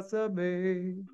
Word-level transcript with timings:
abrázame. 0.00 1.04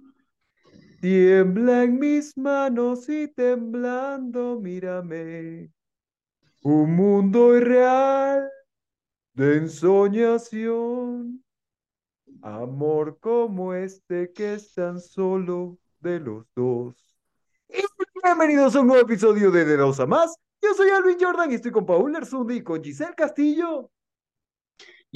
Tiembla 1.01 1.85
en 1.85 1.99
mis 1.99 2.37
manos 2.37 3.09
y 3.09 3.29
temblando, 3.29 4.59
mírame. 4.61 5.71
Un 6.63 6.97
mundo 6.97 7.57
irreal 7.57 8.49
de 9.35 9.59
ensoñación. 9.59 11.45
Amor 12.43 13.19
como 13.21 13.75
este 13.75 14.33
que 14.33 14.55
es 14.55 14.73
tan 14.75 15.01
solo 15.01 15.79
de 16.01 16.21
los 16.21 16.47
dos. 16.55 16.97
Bienvenidos 18.23 18.75
a 18.75 18.81
un 18.81 18.89
nuevo 18.89 19.03
episodio 19.03 19.51
de 19.51 19.65
De 19.65 19.77
Dos 19.77 20.01
a 20.01 20.07
Más. 20.07 20.35
Yo 20.63 20.75
soy 20.75 20.91
Alvin 20.91 21.19
Jordan 21.21 21.53
y 21.53 21.57
estoy 21.57 21.71
con 21.71 21.87
Paul 21.87 22.15
Erzundi 22.17 22.57
y 22.57 22.63
con 22.63 22.83
Giselle 22.83 23.15
Castillo. 23.15 23.91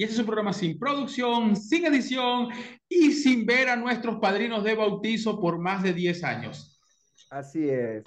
Y 0.01 0.05
este 0.05 0.15
es 0.15 0.21
un 0.21 0.25
programa 0.25 0.55
sin 0.55 0.79
producción, 0.79 1.55
sin 1.55 1.85
edición 1.85 2.49
y 2.89 3.13
sin 3.13 3.45
ver 3.45 3.69
a 3.69 3.77
nuestros 3.77 4.19
padrinos 4.19 4.65
de 4.65 4.75
bautizo 4.75 5.39
por 5.39 5.59
más 5.59 5.83
de 5.83 5.93
10 5.93 6.25
años. 6.25 6.81
Así 7.29 7.69
es. 7.69 8.05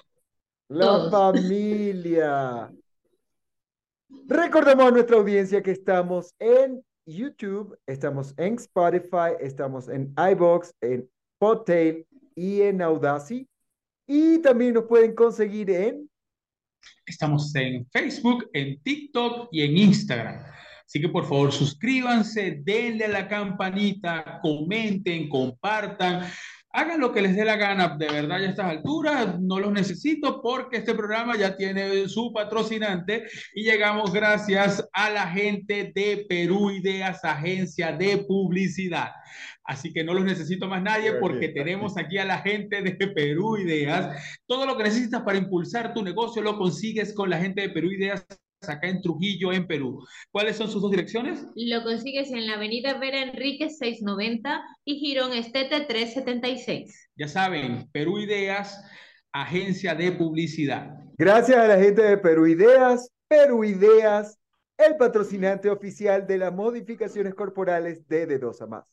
La 0.69 0.85
Todos. 0.85 1.11
familia. 1.11 2.73
Recordamos 4.25 4.87
a 4.87 4.89
nuestra 4.89 5.17
audiencia 5.17 5.61
que 5.61 5.69
estamos 5.69 6.33
en 6.39 6.83
YouTube, 7.05 7.77
estamos 7.85 8.33
en 8.37 8.55
Spotify, 8.55 9.37
estamos 9.39 9.87
en 9.87 10.15
iBox, 10.31 10.73
en 10.81 11.07
Podtail 11.37 12.07
y 12.33 12.61
en 12.61 12.81
Audacity. 12.81 13.47
Y 14.07 14.39
también 14.39 14.73
nos 14.73 14.85
pueden 14.85 15.13
conseguir 15.13 15.69
en 15.69 16.09
Estamos 17.05 17.53
en 17.55 17.85
Facebook, 17.91 18.49
en 18.51 18.81
TikTok 18.81 19.49
y 19.51 19.61
en 19.61 19.77
Instagram. 19.77 20.53
Así 20.93 21.01
que 21.01 21.09
por 21.09 21.25
favor 21.25 21.51
suscríbanse, 21.51 22.61
denle 22.63 23.05
a 23.05 23.07
la 23.07 23.27
campanita, 23.27 24.39
comenten, 24.43 25.27
compartan, 25.27 26.29
hagan 26.69 26.99
lo 26.99 27.11
que 27.11 27.23
les 27.23 27.35
dé 27.35 27.43
la 27.43 27.55
gana. 27.55 27.97
De 27.97 28.05
verdad, 28.05 28.37
ya 28.37 28.45
a 28.45 28.49
estas 28.51 28.65
alturas 28.67 29.39
no 29.39 29.59
los 29.59 29.71
necesito 29.71 30.39
porque 30.43 30.77
este 30.77 30.93
programa 30.93 31.35
ya 31.35 31.57
tiene 31.57 32.07
su 32.07 32.31
patrocinante 32.31 33.23
y 33.55 33.63
llegamos 33.63 34.13
gracias 34.13 34.87
a 34.93 35.09
la 35.09 35.25
gente 35.29 35.91
de 35.95 36.27
Perú 36.29 36.69
Ideas, 36.69 37.25
agencia 37.25 37.91
de 37.91 38.19
publicidad. 38.27 39.13
Así 39.63 39.91
que 39.93 40.03
no 40.03 40.13
los 40.13 40.25
necesito 40.25 40.67
más 40.67 40.83
nadie 40.83 41.13
porque 41.13 41.49
tenemos 41.49 41.97
aquí 41.97 42.19
a 42.19 42.25
la 42.25 42.37
gente 42.37 42.83
de 42.83 42.93
Perú 43.07 43.57
Ideas. 43.57 44.15
Todo 44.45 44.67
lo 44.67 44.77
que 44.77 44.83
necesitas 44.83 45.23
para 45.23 45.39
impulsar 45.39 45.91
tu 45.95 46.03
negocio 46.03 46.43
lo 46.43 46.55
consigues 46.55 47.15
con 47.15 47.31
la 47.31 47.39
gente 47.39 47.61
de 47.61 47.69
Perú 47.69 47.91
Ideas 47.91 48.27
acá 48.69 48.87
en 48.87 49.01
Trujillo, 49.01 49.51
en 49.51 49.67
Perú. 49.67 50.05
¿Cuáles 50.31 50.57
son 50.57 50.69
sus 50.69 50.81
dos 50.81 50.91
direcciones? 50.91 51.45
Lo 51.55 51.83
consigues 51.83 52.31
en 52.31 52.47
la 52.47 52.55
avenida 52.55 52.97
Vera 52.99 53.21
Enríquez 53.21 53.77
690 53.77 54.61
y 54.85 54.99
Girón 54.99 55.33
Estete 55.33 55.81
376. 55.81 57.09
Ya 57.15 57.27
saben, 57.27 57.89
Perú 57.91 58.19
Ideas, 58.19 58.83
agencia 59.31 59.95
de 59.95 60.11
publicidad. 60.11 60.95
Gracias 61.17 61.57
a 61.57 61.67
la 61.67 61.77
gente 61.77 62.01
de 62.01 62.17
Perú 62.17 62.47
Ideas, 62.47 63.11
Perú 63.27 63.63
Ideas, 63.63 64.39
el 64.77 64.95
patrocinante 64.97 65.69
oficial 65.69 66.25
de 66.25 66.37
las 66.37 66.53
modificaciones 66.53 67.35
corporales 67.35 68.07
de 68.07 68.25
De 68.25 68.39
Dos 68.39 68.61
a 68.61 68.67
Más. 68.67 68.85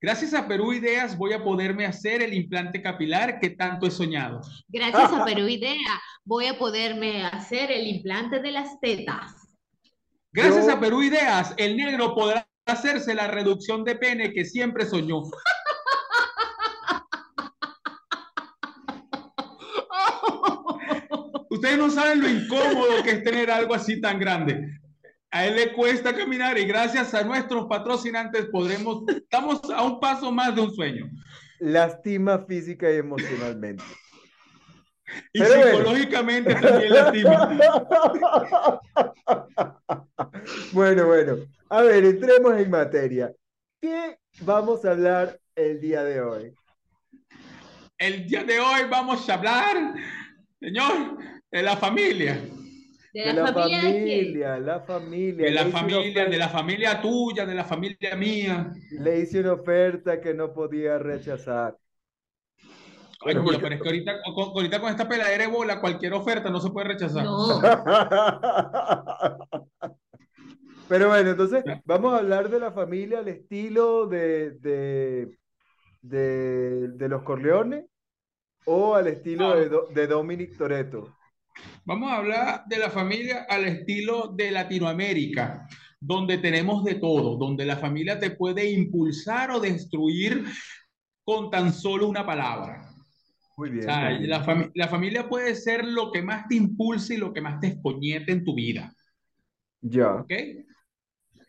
Gracias 0.00 0.32
a 0.32 0.46
Perú 0.46 0.72
Ideas 0.72 1.18
voy 1.18 1.32
a 1.32 1.42
poderme 1.42 1.84
hacer 1.84 2.22
el 2.22 2.32
implante 2.32 2.80
capilar 2.80 3.40
que 3.40 3.50
tanto 3.50 3.86
he 3.86 3.90
soñado. 3.90 4.40
Gracias 4.68 5.12
a 5.12 5.24
Perú 5.24 5.48
Idea 5.48 6.00
voy 6.24 6.46
a 6.46 6.56
poderme 6.56 7.24
hacer 7.24 7.72
el 7.72 7.86
implante 7.86 8.40
de 8.40 8.52
las 8.52 8.78
tetas. 8.80 9.32
Gracias 10.32 10.66
Yo- 10.66 10.72
a 10.72 10.80
Perú 10.80 11.02
Ideas, 11.02 11.52
el 11.56 11.76
negro 11.76 12.14
podrá 12.14 12.46
hacerse 12.66 13.14
la 13.14 13.26
reducción 13.26 13.82
de 13.82 13.96
pene 13.96 14.32
que 14.32 14.44
siempre 14.44 14.86
soñó. 14.86 15.22
Ustedes 21.50 21.78
no 21.78 21.90
saben 21.90 22.20
lo 22.20 22.28
incómodo 22.28 23.02
que 23.02 23.10
es 23.10 23.24
tener 23.24 23.50
algo 23.50 23.74
así 23.74 24.00
tan 24.00 24.18
grande. 24.20 24.78
A 25.30 25.46
él 25.46 25.56
le 25.56 25.72
cuesta 25.72 26.14
caminar 26.14 26.56
y 26.58 26.64
gracias 26.64 27.12
a 27.12 27.22
nuestros 27.22 27.66
patrocinantes 27.66 28.46
podremos, 28.46 29.02
estamos 29.08 29.60
a 29.70 29.82
un 29.82 30.00
paso 30.00 30.32
más 30.32 30.54
de 30.54 30.62
un 30.62 30.74
sueño. 30.74 31.10
Lastima 31.60 32.44
física 32.46 32.90
y 32.90 32.96
emocionalmente. 32.96 33.84
Y 35.32 35.40
Pero 35.40 35.54
bueno. 35.56 35.78
psicológicamente 35.78 36.54
también 36.54 36.92
lastima. 36.92 38.80
Bueno, 40.72 41.06
bueno. 41.06 41.36
A 41.68 41.82
ver, 41.82 42.04
entremos 42.04 42.58
en 42.58 42.70
materia. 42.70 43.32
¿Qué 43.80 44.18
vamos 44.40 44.84
a 44.84 44.92
hablar 44.92 45.38
el 45.54 45.80
día 45.80 46.02
de 46.04 46.20
hoy? 46.20 46.54
El 47.98 48.26
día 48.26 48.44
de 48.44 48.58
hoy 48.58 48.82
vamos 48.90 49.28
a 49.28 49.34
hablar, 49.34 49.94
señor, 50.60 51.18
de 51.50 51.62
la 51.62 51.76
familia. 51.76 52.40
De 53.12 53.24
De 53.24 53.32
la, 53.32 53.42
la 53.42 53.52
familia 53.52 54.58
la 54.58 54.80
familia. 54.80 55.44
De 55.46 55.50
la 55.50 55.66
familia, 55.66 56.26
de 56.26 56.38
la 56.38 56.48
familia 56.48 57.00
tuya, 57.00 57.46
de 57.46 57.54
la 57.54 57.64
familia 57.64 58.16
mía. 58.16 58.72
Le 58.98 59.20
hice 59.20 59.40
una 59.40 59.54
oferta 59.54 60.20
que 60.20 60.34
no 60.34 60.52
podía 60.52 60.98
rechazar. 60.98 61.76
Bueno, 63.24 63.44
pero 63.60 63.74
es 63.74 63.82
que 63.82 63.88
ahorita 63.88 64.12
con, 64.34 64.44
ahorita 64.50 64.80
con 64.80 64.90
esta 64.90 65.08
peladera 65.08 65.44
de 65.44 65.50
bola, 65.50 65.80
cualquier 65.80 66.12
oferta 66.12 66.50
no 66.50 66.60
se 66.60 66.70
puede 66.70 66.88
rechazar. 66.88 67.24
No, 67.24 67.60
Pero 70.86 71.08
bueno, 71.08 71.30
entonces 71.30 71.64
vamos 71.84 72.14
a 72.14 72.18
hablar 72.18 72.48
de 72.48 72.60
la 72.60 72.72
familia 72.72 73.18
al 73.18 73.28
estilo 73.28 74.06
de, 74.06 74.52
de, 74.52 75.36
de, 76.02 76.88
de 76.88 77.08
los 77.08 77.22
Corleones 77.22 77.86
o 78.64 78.96
al 78.96 79.08
estilo 79.08 79.56
de, 79.56 79.70
de 79.94 80.08
Dominic 80.08 80.56
Toretto. 80.56 81.17
Vamos 81.84 82.10
a 82.10 82.16
hablar 82.16 82.64
de 82.66 82.78
la 82.78 82.90
familia 82.90 83.46
al 83.48 83.64
estilo 83.64 84.28
de 84.36 84.50
Latinoamérica, 84.50 85.66
donde 86.00 86.38
tenemos 86.38 86.84
de 86.84 86.96
todo, 86.96 87.36
donde 87.36 87.64
la 87.64 87.76
familia 87.76 88.18
te 88.18 88.30
puede 88.30 88.70
impulsar 88.70 89.50
o 89.50 89.60
destruir 89.60 90.44
con 91.24 91.50
tan 91.50 91.72
solo 91.72 92.08
una 92.08 92.24
palabra. 92.24 92.88
Muy 93.56 93.70
O 93.70 93.72
bien. 93.72 93.84
sea, 93.84 94.10
muy 94.10 94.18
bien. 94.18 94.30
la, 94.30 94.44
fami- 94.44 94.70
la 94.74 94.88
familia 94.88 95.28
puede 95.28 95.54
ser 95.54 95.84
lo 95.84 96.12
que 96.12 96.22
más 96.22 96.46
te 96.48 96.56
impulse 96.56 97.14
y 97.14 97.18
lo 97.18 97.32
que 97.32 97.40
más 97.40 97.58
te 97.60 97.68
escoñete 97.68 98.32
en 98.32 98.44
tu 98.44 98.54
vida. 98.54 98.92
Ya, 99.80 100.14
¿Ok? 100.14 100.32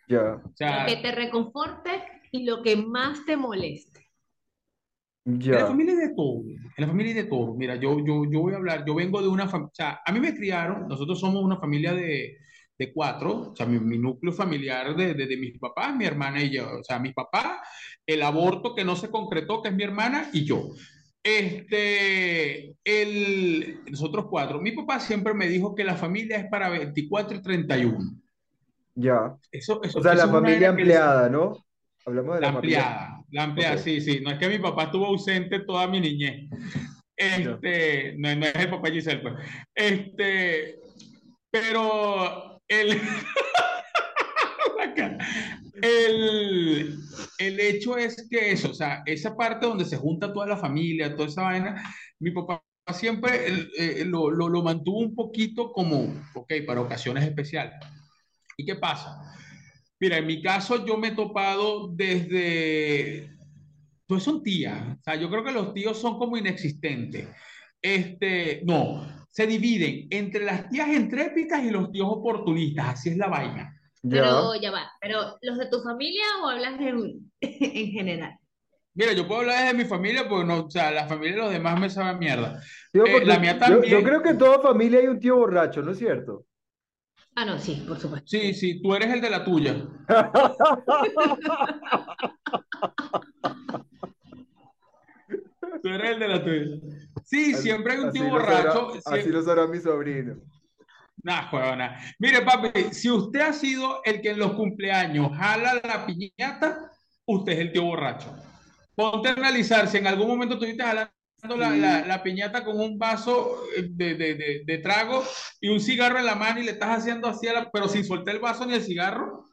ya, 0.08 0.36
O 0.44 0.52
sea, 0.56 0.81
lo 0.88 0.96
que 0.96 1.02
te 1.02 1.12
reconforte 1.12 2.03
y 2.31 2.44
lo 2.46 2.62
que 2.64 2.75
más 2.75 3.25
te 3.25 3.38
moleste. 3.38 4.09
En 5.25 5.59
la 5.62 5.68
familia 5.68 5.94
hay 5.94 6.00
de 6.07 6.16
todo, 6.16 6.41
en 6.47 6.72
la 6.78 6.88
familia 6.88 7.13
hay 7.16 7.22
de 7.24 7.30
todo. 7.30 7.53
Mira, 7.56 7.75
yo, 7.75 8.00
yo, 8.06 8.24
yo 8.30 8.40
voy 8.41 8.53
a 8.53 8.57
hablar, 8.57 8.84
yo 8.85 8.96
vengo 8.96 9.22
de 9.22 9.28
una 9.28 9.47
familia, 9.47 9.69
o 9.72 9.75
sea, 9.75 10.00
a 10.06 10.12
mí 10.12 10.19
me 10.19 10.34
criaron, 10.35 10.88
nosotros 10.88 11.19
somos 11.19 11.44
una 11.44 11.57
familia 11.59 11.94
de, 11.94 12.38
de 12.78 12.94
cuatro, 12.94 13.52
o 13.52 13.56
sea, 13.56 13.66
mi, 13.66 13.80
mi 13.80 13.97
núcleo 13.97 14.31
familiar 14.33 14.95
de, 14.95 15.13
de, 15.13 15.27
de 15.27 15.38
mis 15.38 15.60
papás, 15.60 15.95
mi 15.95 16.06
hermana 16.06 16.42
y 16.42 16.50
yo, 16.51 16.80
o 16.80 16.83
sea, 16.83 17.00
mis 17.00 17.13
papás, 17.13 17.60
el 18.06 18.21
aborto 18.24 18.74
que 18.74 18.83
no 18.86 18.95
se 18.95 19.10
concretó, 19.10 19.62
que 19.62 19.69
es 19.69 19.75
mi 19.75 19.83
hermana, 19.83 20.30
y 20.33 20.45
yo. 20.45 20.69
Este, 21.21 22.75
el, 22.83 23.81
nosotros 23.89 24.25
cuatro, 24.30 24.62
mi 24.62 24.71
papá 24.71 25.00
siempre 25.00 25.33
me 25.33 25.48
dijo 25.48 25.75
que 25.75 25.83
la 25.83 25.95
familia 25.95 26.38
es 26.38 26.50
para 26.50 26.69
24 26.69 27.38
y 27.38 27.42
31. 27.42 28.00
Ya. 28.95 29.36
Eso, 29.51 29.81
eso, 29.83 30.00
O 30.00 30.04
sea, 30.04 30.13
eso 30.13 30.25
la 30.25 30.31
familia 30.31 30.75
que 30.75 30.86
les- 30.86 30.98
¿no? 31.30 31.57
Hablamos 32.09 32.35
de 32.35 32.41
la 32.41 32.51
la 32.51 32.57
ampliada, 32.57 33.23
la 33.31 33.44
ampliada, 33.44 33.75
Ok. 33.75 33.81
sí, 33.81 34.01
sí. 34.01 34.19
No 34.21 34.31
es 34.31 34.39
que 34.39 34.50
mi 34.50 34.59
papá 34.59 34.83
estuvo 34.85 35.06
ausente 35.06 35.59
toda 35.59 35.88
mi 35.88 36.01
niñez. 36.01 36.50
Este, 37.21 38.15
no, 38.17 38.33
no 38.33 38.45
es 38.45 38.56
el 38.56 38.69
papá 38.69 38.89
Giselle, 38.89 39.19
pues. 39.19 39.33
Este, 39.75 40.79
pero 41.51 42.61
el, 42.65 42.91
el, 45.81 46.97
el 47.39 47.59
hecho 47.59 47.97
es 47.97 48.25
que 48.29 48.51
eso, 48.51 48.71
o 48.71 48.73
sea, 48.73 49.03
esa 49.06 49.35
parte 49.35 49.65
donde 49.65 49.83
se 49.83 49.97
junta 49.97 50.31
toda 50.31 50.47
la 50.47 50.56
familia, 50.56 51.13
toda 51.13 51.27
esa 51.27 51.41
vaina, 51.41 51.83
mi 52.19 52.31
papá 52.31 52.63
siempre 52.94 53.50
eh, 53.50 53.67
eh, 53.77 54.06
lo, 54.06 54.31
lo, 54.31 54.47
lo 54.47 54.63
mantuvo 54.63 55.00
un 55.00 55.13
poquito 55.13 55.73
como, 55.73 56.23
ok, 56.33 56.53
para 56.65 56.79
ocasiones 56.79 57.25
especiales. 57.25 57.73
¿Y 58.57 58.65
qué 58.65 58.75
pasa? 58.75 59.21
Mira, 60.00 60.18
en 60.18 60.28
mi 60.28 60.42
caso 60.42 60.86
yo 60.86 60.98
me 60.98 61.10
he 61.10 61.16
topado 61.16 61.90
desde... 61.94 63.36
Pues 64.07 64.24
son 64.24 64.42
tías. 64.42 64.98
O 64.98 65.04
sea, 65.04 65.16
yo 65.16 65.30
creo 65.30 65.44
que 65.44 65.51
los 65.51 65.74
tíos 65.74 66.00
son 66.00 66.18
como 66.18 66.38
inexistentes. 66.38 67.28
Este, 67.81 68.62
no, 68.66 69.06
se 69.30 69.46
dividen 69.46 70.07
entre 70.10 70.44
las 70.46 70.68
tías 70.69 70.88
intrépidas 70.90 71.63
y 71.63 71.69
los 71.69 71.92
tíos 71.92 72.07
oportunistas. 72.10 72.88
Así 72.90 73.10
es 73.10 73.18
la 73.18 73.28
vaina. 73.28 73.75
Pero 74.01 74.56
ya 74.56 74.72
va, 74.72 74.90
pero 75.01 75.38
¿los 75.42 75.57
de 75.57 75.68
tu 75.69 75.81
familia 75.84 76.24
o 76.42 76.48
hablas 76.48 76.80
en, 76.80 77.31
en 77.42 77.92
general? 77.92 78.38
Mira, 78.94 79.13
yo 79.13 79.28
puedo 79.28 79.42
hablar 79.42 79.63
desde 79.63 79.78
mi 79.78 79.86
familia, 79.86 80.28
porque 80.28 80.45
no, 80.45 80.66
o 80.66 80.72
sea, 80.72 80.90
la 80.92 81.06
familia 81.07 81.36
de 81.36 81.42
los 81.42 81.52
demás 81.52 81.80
me 81.80 81.90
sabe 81.90 82.18
mierda. 82.18 82.62
Tío, 82.92 83.06
Eh, 83.06 83.25
la 83.25 83.40
mía 83.40 83.54
yo- 83.54 83.60
también. 83.60 83.94
Yo, 83.94 84.04
creo 84.04 84.22
que 84.24 84.30
en 84.30 84.38
toda 84.38 84.60
familia 84.62 85.00
hay 85.00 85.07
un 85.07 85.19
tío 85.19 85.36
borracho, 85.36 85.81
¿no 85.81 85.92
es 85.92 86.00
cierto? 86.00 86.45
Ah, 87.41 87.45
no, 87.45 87.57
sí, 87.57 87.86
por 87.88 87.97
supuesto. 87.97 88.27
Sí, 88.27 88.53
sí, 88.53 88.81
tú 88.81 88.94
eres 88.94 89.13
el 89.13 89.21
de 89.21 89.30
la 89.30 89.45
tuya. 89.45 89.74
Tú 95.81 95.88
eres 95.88 96.12
el 96.12 96.19
de 96.19 96.27
la 96.27 96.44
tuya. 96.44 96.65
Sí, 97.24 97.53
Así- 97.53 97.63
siempre 97.63 97.94
hay 97.94 98.00
un 98.00 98.12
tío 98.12 98.30
borracho. 98.30 98.91
así 99.06 99.30
lo 99.30 99.41
sabrá 99.41 99.68
mi 99.68 99.80
sobrino. 99.80 100.36
Nah, 101.24 101.50
huevona. 101.50 101.97
Mire, 102.18 102.41
papi, 102.41 102.94
si 102.94 103.09
usted 103.09 103.39
ha 103.39 103.53
sido 103.53 104.01
el 104.03 104.21
que 104.21 104.31
en 104.31 104.39
los 104.39 104.51
cumpleaños 104.53 105.31
jala 105.38 105.75
la 105.75 106.06
piñata, 106.06 106.92
usted 107.25 107.53
es 107.53 107.59
el 107.59 107.71
tío 107.71 107.83
borracho. 107.83 108.35
Ponte 108.95 109.30
a 109.30 109.33
analizar 109.33 109.88
si 109.88 109.95
en 109.97 110.07
algún 110.07 110.27
momento 110.27 110.56
estuviste 110.56 110.83
jalando 110.83 111.12
la, 111.47 111.69
la- 111.71 112.06
la 112.06 112.24
piñata 112.24 112.63
con 112.63 112.80
un 112.80 112.97
vaso 112.97 113.63
eh, 113.75 113.88
de, 113.89 114.15
de- 114.15 114.36
de- 114.36 114.63
de 114.65 114.77
trago 114.80 115.24
y 115.62 115.69
un 115.69 115.80
cigarro 115.80 116.19
en 116.19 116.25
la 116.25 116.36
mano 116.36 116.59
y 116.59 116.63
le 116.65 116.71
estás 116.71 117.00
haciendo 117.00 117.27
así, 117.27 117.47
a 117.47 117.53
la- 117.53 117.69
pero 117.71 117.88
sin 117.88 118.03
soltar 118.03 118.36
el 118.36 118.41
vaso 118.41 118.65
ni 118.65 118.74
el 118.74 118.81
cigarro, 118.81 119.45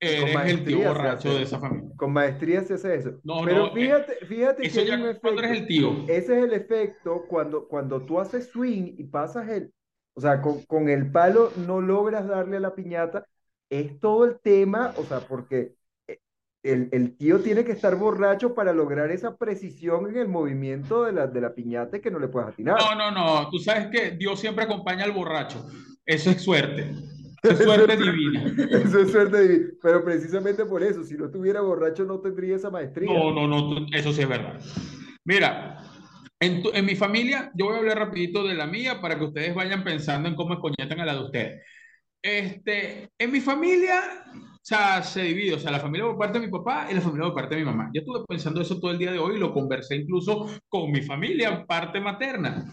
eres 0.00 0.34
el 0.52 0.64
tío 0.64 0.78
borracho 0.88 1.34
de 1.34 1.42
esa 1.42 1.58
familia. 1.60 1.90
Con 1.96 2.12
maestría 2.12 2.62
se 2.62 2.74
hace 2.74 2.94
eso. 2.96 3.20
No, 3.22 3.42
Pero 3.44 3.58
no, 3.58 3.66
eh, 3.68 3.72
fíjate, 3.74 4.26
fíjate 4.26 4.66
Eso 4.66 4.74
que 4.74 4.80
hay 4.80 4.86
ya 4.88 4.94
un 4.96 5.38
eres 5.38 5.50
el 5.60 5.66
tío. 5.66 5.92
Ese 6.08 6.38
es 6.38 6.44
el 6.44 6.52
efecto 6.52 7.24
cuando, 7.28 7.68
cuando 7.68 8.02
tú 8.04 8.18
haces 8.20 8.48
swing 8.50 8.94
y 8.98 9.04
pasas 9.04 9.48
el, 9.48 9.72
o 10.14 10.20
sea, 10.20 10.40
con, 10.42 10.62
con 10.64 10.88
el 10.88 11.10
palo 11.12 11.52
no 11.66 11.80
logras 11.80 12.26
darle 12.26 12.56
a 12.56 12.60
la 12.60 12.74
piñata, 12.74 13.26
es 13.70 13.98
todo 14.00 14.24
el 14.24 14.38
tema, 14.40 14.92
o 14.96 15.04
sea, 15.04 15.20
porque 15.20 15.74
el, 16.62 16.88
el 16.92 17.16
tío 17.16 17.40
tiene 17.40 17.64
que 17.64 17.72
estar 17.72 17.96
borracho 17.96 18.54
para 18.54 18.72
lograr 18.72 19.10
esa 19.10 19.36
precisión 19.36 20.08
en 20.10 20.16
el 20.16 20.28
movimiento 20.28 21.04
de 21.04 21.12
la, 21.12 21.26
de 21.26 21.40
la 21.40 21.54
piñata 21.54 22.00
que 22.00 22.10
no 22.10 22.18
le 22.18 22.28
puedas 22.28 22.50
atinar. 22.50 22.78
No, 22.78 22.94
no, 22.94 23.10
no. 23.10 23.48
Tú 23.50 23.58
sabes 23.58 23.88
que 23.88 24.12
Dios 24.12 24.38
siempre 24.40 24.64
acompaña 24.64 25.04
al 25.04 25.12
borracho. 25.12 25.64
Eso 26.06 26.30
es 26.30 26.42
suerte. 26.42 26.90
Eso 27.42 27.52
es 27.54 27.58
suerte 27.64 27.96
divina. 27.96 28.44
Eso 28.70 29.00
es 29.00 29.10
suerte 29.10 29.48
divina. 29.48 29.70
Pero 29.82 30.04
precisamente 30.04 30.64
por 30.64 30.82
eso, 30.82 31.02
si 31.02 31.14
no 31.14 31.26
estuviera 31.26 31.60
borracho 31.60 32.04
no 32.04 32.20
tendría 32.20 32.54
esa 32.56 32.70
maestría. 32.70 33.12
No, 33.12 33.32
no, 33.32 33.48
no, 33.48 33.86
eso 33.92 34.12
sí 34.12 34.22
es 34.22 34.28
verdad. 34.28 34.60
Mira, 35.24 35.78
en, 36.38 36.62
tu- 36.62 36.70
en 36.72 36.84
mi 36.84 36.94
familia, 36.94 37.50
yo 37.54 37.66
voy 37.66 37.74
a 37.74 37.78
hablar 37.78 37.98
rapidito 37.98 38.44
de 38.46 38.54
la 38.54 38.66
mía 38.66 39.00
para 39.00 39.18
que 39.18 39.24
ustedes 39.24 39.54
vayan 39.54 39.82
pensando 39.82 40.28
en 40.28 40.36
cómo 40.36 40.54
escoñetan 40.54 41.00
a 41.00 41.04
la 41.04 41.14
de 41.14 41.24
ustedes. 41.24 41.62
Este, 42.22 43.10
en 43.18 43.32
mi 43.32 43.40
familia, 43.40 44.00
o 44.34 44.58
sea, 44.62 45.02
se 45.02 45.22
divide, 45.24 45.54
o 45.54 45.58
sea, 45.58 45.72
la 45.72 45.80
familia 45.80 46.06
por 46.06 46.18
parte 46.18 46.38
de 46.38 46.46
mi 46.46 46.52
papá 46.52 46.86
y 46.90 46.94
la 46.94 47.00
familia 47.00 47.24
por 47.26 47.34
parte 47.34 47.56
de 47.56 47.62
mi 47.62 47.66
mamá. 47.66 47.90
Yo 47.92 48.00
estuve 48.00 48.24
pensando 48.28 48.60
eso 48.60 48.78
todo 48.80 48.92
el 48.92 48.98
día 48.98 49.10
de 49.12 49.18
hoy 49.18 49.38
lo 49.38 49.52
conversé 49.52 49.96
incluso 49.96 50.46
con 50.68 50.90
mi 50.92 51.02
familia, 51.02 51.66
parte 51.66 52.00
materna. 52.00 52.70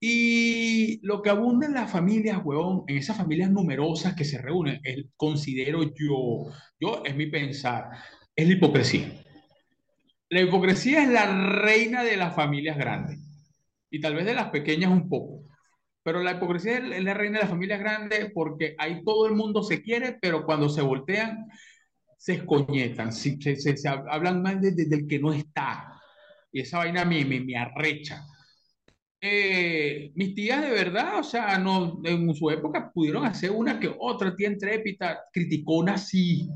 Y 0.00 1.00
lo 1.06 1.22
que 1.22 1.30
abunda 1.30 1.66
en 1.66 1.74
las 1.74 1.90
familias, 1.90 2.40
huevón, 2.44 2.84
en 2.88 2.96
esas 2.98 3.16
familias 3.18 3.50
numerosas 3.50 4.14
que 4.14 4.24
se 4.24 4.40
reúnen, 4.40 4.80
es- 4.84 5.06
considero 5.16 5.82
yo, 5.84 6.46
yo, 6.80 7.02
es 7.04 7.14
mi 7.16 7.26
pensar, 7.26 7.90
es 8.34 8.46
la 8.48 8.54
hipocresía. 8.54 9.12
La 10.30 10.40
hipocresía 10.40 11.02
es 11.02 11.08
la 11.10 11.26
reina 11.60 12.02
de 12.04 12.16
las 12.16 12.34
familias 12.34 12.76
grandes 12.78 13.18
y 13.90 14.00
tal 14.00 14.14
vez 14.14 14.24
de 14.24 14.34
las 14.34 14.50
pequeñas 14.50 14.90
un 14.92 15.08
poco. 15.08 15.42
Pero 16.02 16.22
la 16.22 16.32
hipocresía 16.32 16.78
es 16.78 17.04
la 17.04 17.14
reina 17.14 17.38
de 17.38 17.42
las 17.44 17.50
familias 17.50 17.80
grandes 17.80 18.30
porque 18.32 18.74
ahí 18.78 19.02
todo 19.04 19.26
el 19.26 19.34
mundo 19.34 19.62
se 19.62 19.82
quiere, 19.82 20.18
pero 20.20 20.44
cuando 20.46 20.68
se 20.68 20.82
voltean, 20.82 21.46
se 22.16 22.34
escoñetan, 22.34 23.12
se, 23.12 23.40
se- 23.40 23.56
se- 23.76 23.88
hablan 23.88 24.42
mal 24.42 24.60
de- 24.60 24.72
de- 24.72 24.86
del 24.86 25.06
que 25.06 25.18
no 25.18 25.32
está. 25.32 26.00
Y 26.52 26.60
esa 26.60 26.78
vaina 26.78 27.04
me, 27.04 27.24
me, 27.24 27.40
me 27.40 27.56
arrecha. 27.56 28.24
Eh, 29.22 30.12
mis 30.14 30.34
tías 30.34 30.62
de 30.62 30.70
verdad, 30.70 31.18
o 31.18 31.22
sea, 31.22 31.58
no, 31.58 32.00
en 32.04 32.34
su 32.34 32.50
época 32.50 32.90
pudieron 32.92 33.24
hacer 33.26 33.50
una 33.50 33.78
que 33.78 33.94
otra, 33.98 34.34
tía 34.34 34.48
intrépida, 34.48 35.20
criticona 35.32 35.98
sí. 35.98 36.48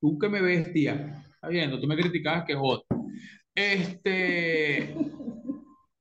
Tú 0.00 0.18
que 0.18 0.28
me 0.28 0.40
ves, 0.40 0.72
tía, 0.72 1.24
está 1.34 1.48
viendo, 1.48 1.80
tú 1.80 1.86
me 1.88 1.96
criticabas 1.96 2.44
que 2.44 2.54
joder. 2.54 2.82
Este, 3.54 4.94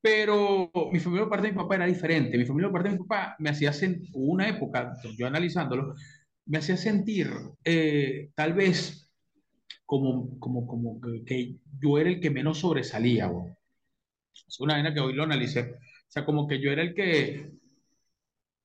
pero 0.02 0.72
mi 0.92 1.00
familia 1.00 1.24
por 1.24 1.30
parte 1.30 1.48
de 1.48 1.54
mi 1.54 1.60
papá 1.60 1.76
era 1.76 1.86
diferente. 1.86 2.38
Mi 2.38 2.46
familia 2.46 2.70
por 2.70 2.82
parte 2.82 2.90
de 2.90 2.96
mi 3.00 3.06
papá 3.06 3.36
me 3.40 3.50
hacía 3.50 3.72
sentir, 3.72 4.10
una 4.14 4.50
época, 4.50 4.94
yo 5.18 5.28
analizándolo, 5.28 5.94
me 6.46 6.58
hacía 6.58 6.76
sentir 6.76 7.30
eh, 7.64 8.32
tal 8.36 8.54
vez 8.54 9.10
como, 9.86 10.40
como, 10.40 10.66
como 10.66 11.00
que, 11.26 11.56
yo 11.80 11.98
era 12.00 12.10
el 12.10 12.20
que 12.20 12.32
menos 12.32 12.60
sobresalía. 12.60 13.28
weón. 13.28 13.56
Es 14.48 14.60
una 14.60 14.74
vaina 14.74 14.94
que 14.94 15.00
hoy 15.00 15.14
lo 15.14 15.24
analicé. 15.24 15.76
O 15.76 16.12
sea, 16.12 16.26
como 16.26 16.48
que 16.48 16.60
yo 16.60 16.72
era 16.72 16.82
el 16.82 16.94
que... 16.94 17.52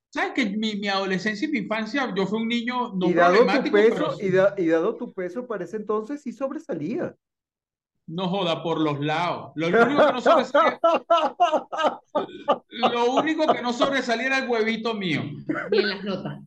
¿Sabes 0.09 0.33
que 0.33 0.47
mi, 0.47 0.77
mi 0.77 0.89
adolescencia 0.89 1.47
y 1.47 1.51
mi 1.53 1.59
infancia, 1.59 2.15
yo 2.17 2.27
fui 2.27 2.41
un 2.41 2.49
niño 2.49 2.95
no 2.95 3.11
Y 3.11 3.13
dado 3.13 3.35
tu 3.35 3.45
problemático, 3.45 3.77
peso, 3.77 4.17
pero 4.17 4.29
y, 4.29 4.31
da- 4.31 4.55
y 4.57 4.67
dado 4.67 4.97
tu 4.97 5.13
peso 5.13 5.47
para 5.47 5.65
ese 5.65 5.77
entonces 5.77 6.23
sí 6.23 6.33
sobresalía. 6.33 7.15
No 8.07 8.29
joda 8.29 8.63
por 8.63 8.81
los 8.81 9.01
lados. 9.01 9.53
Lo 9.55 9.69
único 9.69 10.07
que 10.07 10.13
no 10.13 10.21
sobresalía, 10.21 10.81
lo 12.73 13.13
único 13.13 13.53
que 13.53 13.63
no 13.63 13.73
sobresalía 13.73 14.27
era 14.27 14.39
el 14.39 14.49
huevito 14.49 14.95
mío. 14.95 15.23
Ni 15.71 15.79
en 15.79 15.89
las 15.89 16.05
notas. 16.05 16.41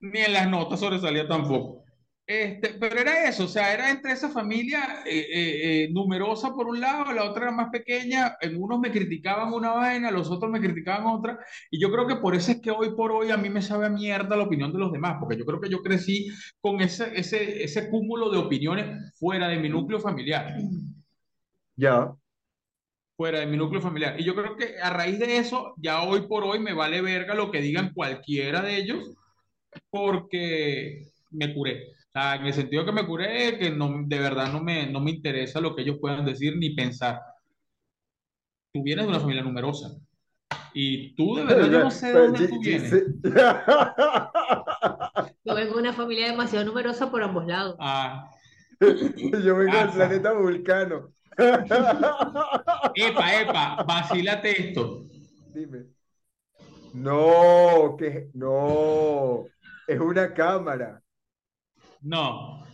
Ni 0.00 0.20
en 0.20 0.32
las 0.32 0.48
notas 0.48 0.80
sobresalía 0.80 1.26
tampoco. 1.26 1.84
Este, 2.28 2.74
pero 2.78 3.00
era 3.00 3.26
eso, 3.26 3.44
o 3.44 3.48
sea, 3.48 3.72
era 3.72 3.90
entre 3.90 4.12
esa 4.12 4.28
familia 4.28 5.02
eh, 5.06 5.18
eh, 5.18 5.84
eh, 5.84 5.88
numerosa 5.90 6.52
por 6.54 6.66
un 6.66 6.78
lado, 6.78 7.10
la 7.14 7.24
otra 7.24 7.44
era 7.44 7.52
más 7.52 7.70
pequeña, 7.70 8.36
en 8.42 8.62
unos 8.62 8.78
me 8.80 8.90
criticaban 8.90 9.50
una 9.50 9.70
vaina, 9.70 10.10
los 10.10 10.30
otros 10.30 10.52
me 10.52 10.60
criticaban 10.60 11.06
otra, 11.06 11.38
y 11.70 11.80
yo 11.80 11.90
creo 11.90 12.06
que 12.06 12.16
por 12.16 12.34
eso 12.34 12.52
es 12.52 12.60
que 12.60 12.70
hoy 12.70 12.94
por 12.94 13.12
hoy 13.12 13.30
a 13.30 13.38
mí 13.38 13.48
me 13.48 13.62
sabe 13.62 13.86
a 13.86 13.88
mierda 13.88 14.36
la 14.36 14.42
opinión 14.42 14.70
de 14.74 14.78
los 14.78 14.92
demás, 14.92 15.16
porque 15.18 15.38
yo 15.38 15.46
creo 15.46 15.58
que 15.58 15.70
yo 15.70 15.82
crecí 15.82 16.28
con 16.60 16.82
ese, 16.82 17.18
ese, 17.18 17.64
ese 17.64 17.88
cúmulo 17.88 18.28
de 18.28 18.36
opiniones 18.36 19.14
fuera 19.18 19.48
de 19.48 19.56
mi 19.56 19.70
núcleo 19.70 19.98
familiar, 19.98 20.54
Ya. 21.78 22.12
fuera 23.16 23.40
de 23.40 23.46
mi 23.46 23.56
núcleo 23.56 23.80
familiar, 23.82 24.18
y 24.20 24.24
yo 24.24 24.34
creo 24.34 24.56
que 24.56 24.78
a 24.80 24.90
raíz 24.90 25.18
de 25.18 25.38
eso, 25.38 25.74
ya 25.78 26.02
hoy 26.02 26.22
por 26.28 26.44
hoy 26.44 26.60
me 26.60 26.72
vale 26.72 27.00
verga 27.02 27.34
lo 27.34 27.50
que 27.50 27.60
digan 27.60 27.92
cualquiera 27.92 28.62
de 28.62 28.76
ellos, 28.76 29.16
porque 29.90 31.04
me 31.30 31.54
curé. 31.54 31.84
O 32.08 32.10
sea, 32.12 32.36
en 32.36 32.46
el 32.46 32.54
sentido 32.54 32.84
que 32.84 32.92
me 32.92 33.06
curé, 33.06 33.58
que 33.58 33.70
no, 33.70 34.02
de 34.06 34.18
verdad 34.18 34.52
no 34.52 34.62
me, 34.62 34.86
no 34.90 35.00
me 35.00 35.10
interesa 35.12 35.60
lo 35.60 35.74
que 35.76 35.82
ellos 35.82 35.98
puedan 36.00 36.24
decir 36.24 36.56
ni 36.56 36.70
pensar. 36.74 37.20
Tú 38.72 38.82
vienes 38.82 39.04
de 39.06 39.10
una 39.10 39.20
familia 39.20 39.42
numerosa. 39.42 39.96
Y 40.74 41.14
tú, 41.16 41.36
de 41.36 41.44
verdad, 41.44 41.70
yo 41.70 41.78
no 41.80 41.90
sé 41.90 42.12
de 42.12 42.20
dónde 42.20 42.48
tú 42.48 42.60
vienes. 42.60 42.92
Yo 45.44 45.54
vengo 45.54 45.74
de 45.74 45.80
una 45.80 45.92
familia 45.94 46.26
demasiado 46.28 46.64
numerosa 46.66 47.10
por 47.10 47.22
ambos 47.22 47.46
lados. 47.46 47.76
Ah, 47.80 48.30
Yo 48.80 49.56
vengo 49.56 49.78
del 49.78 49.86
Casa. 49.86 49.92
planeta 49.92 50.32
Vulcano. 50.32 51.12
Epa, 52.94 53.26
epa, 53.40 53.84
vacílate 53.86 54.50
esto. 54.60 55.04
Dime. 55.52 55.88
No, 56.92 57.96
que 57.98 58.30
no. 58.34 59.50
Es 59.86 60.00
una 60.00 60.32
cámara. 60.34 61.02
No. 62.02 62.64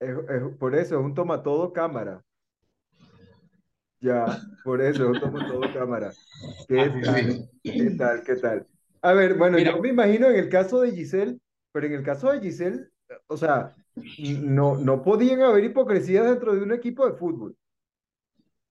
Es, 0.00 0.08
es- 0.30 0.56
por 0.58 0.74
eso 0.74 0.98
es 0.98 1.04
un 1.04 1.12
tomatodo 1.14 1.70
cámara. 1.74 2.24
Ya, 4.00 4.46
por 4.62 4.80
eso 4.82 5.04
es 5.04 5.10
un 5.10 5.18
tomatodo 5.20 5.70
cámara. 5.70 6.16
¿Qué 6.66 6.90
Ah, 6.90 7.00
tal? 7.04 7.48
¿Qué 7.76 7.90
tal? 7.90 8.22
¿Qué 8.24 8.36
tal? 8.36 8.66
A 9.02 9.12
ver, 9.12 9.34
bueno, 9.34 9.58
Mira. 9.58 9.72
yo 9.72 9.80
me 9.80 9.88
imagino 9.90 10.28
en 10.28 10.36
el 10.36 10.48
caso 10.48 10.80
de 10.80 10.92
Giselle, 10.92 11.38
pero 11.72 11.86
en 11.86 11.94
el 11.94 12.02
caso 12.02 12.30
de 12.32 12.40
Giselle, 12.40 12.88
o 13.28 13.36
sea, 13.36 13.72
no, 14.42 14.76
no 14.76 15.02
podían 15.02 15.42
haber 15.42 15.64
hipocresías 15.64 16.24
dentro 16.26 16.54
de 16.54 16.62
un 16.62 16.72
equipo 16.72 17.06
de 17.08 17.16
fútbol. 17.16 17.56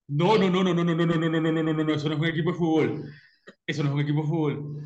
No, 0.08 0.38
no, 0.38 0.50
no, 0.50 0.64
no, 0.64 0.74
no, 0.74 0.84
no, 0.84 0.96
no, 0.96 1.06
no, 1.06 1.16
no, 1.16 1.30
no, 1.30 1.30
no, 1.30 1.52
no, 1.52 1.64
no, 1.64 1.74
no, 1.74 1.84
no, 1.84 1.94
eso 1.94 2.08
no 2.10 2.16
es 2.16 2.22
un 2.22 2.28
equipo 2.28 2.52
de 2.52 2.58
fútbol. 2.58 3.04
Eso 3.66 3.84
no 3.84 3.90
es 3.90 3.96
un 3.96 4.02
equipo 4.02 4.22
de 4.22 4.28
fútbol. 4.28 4.84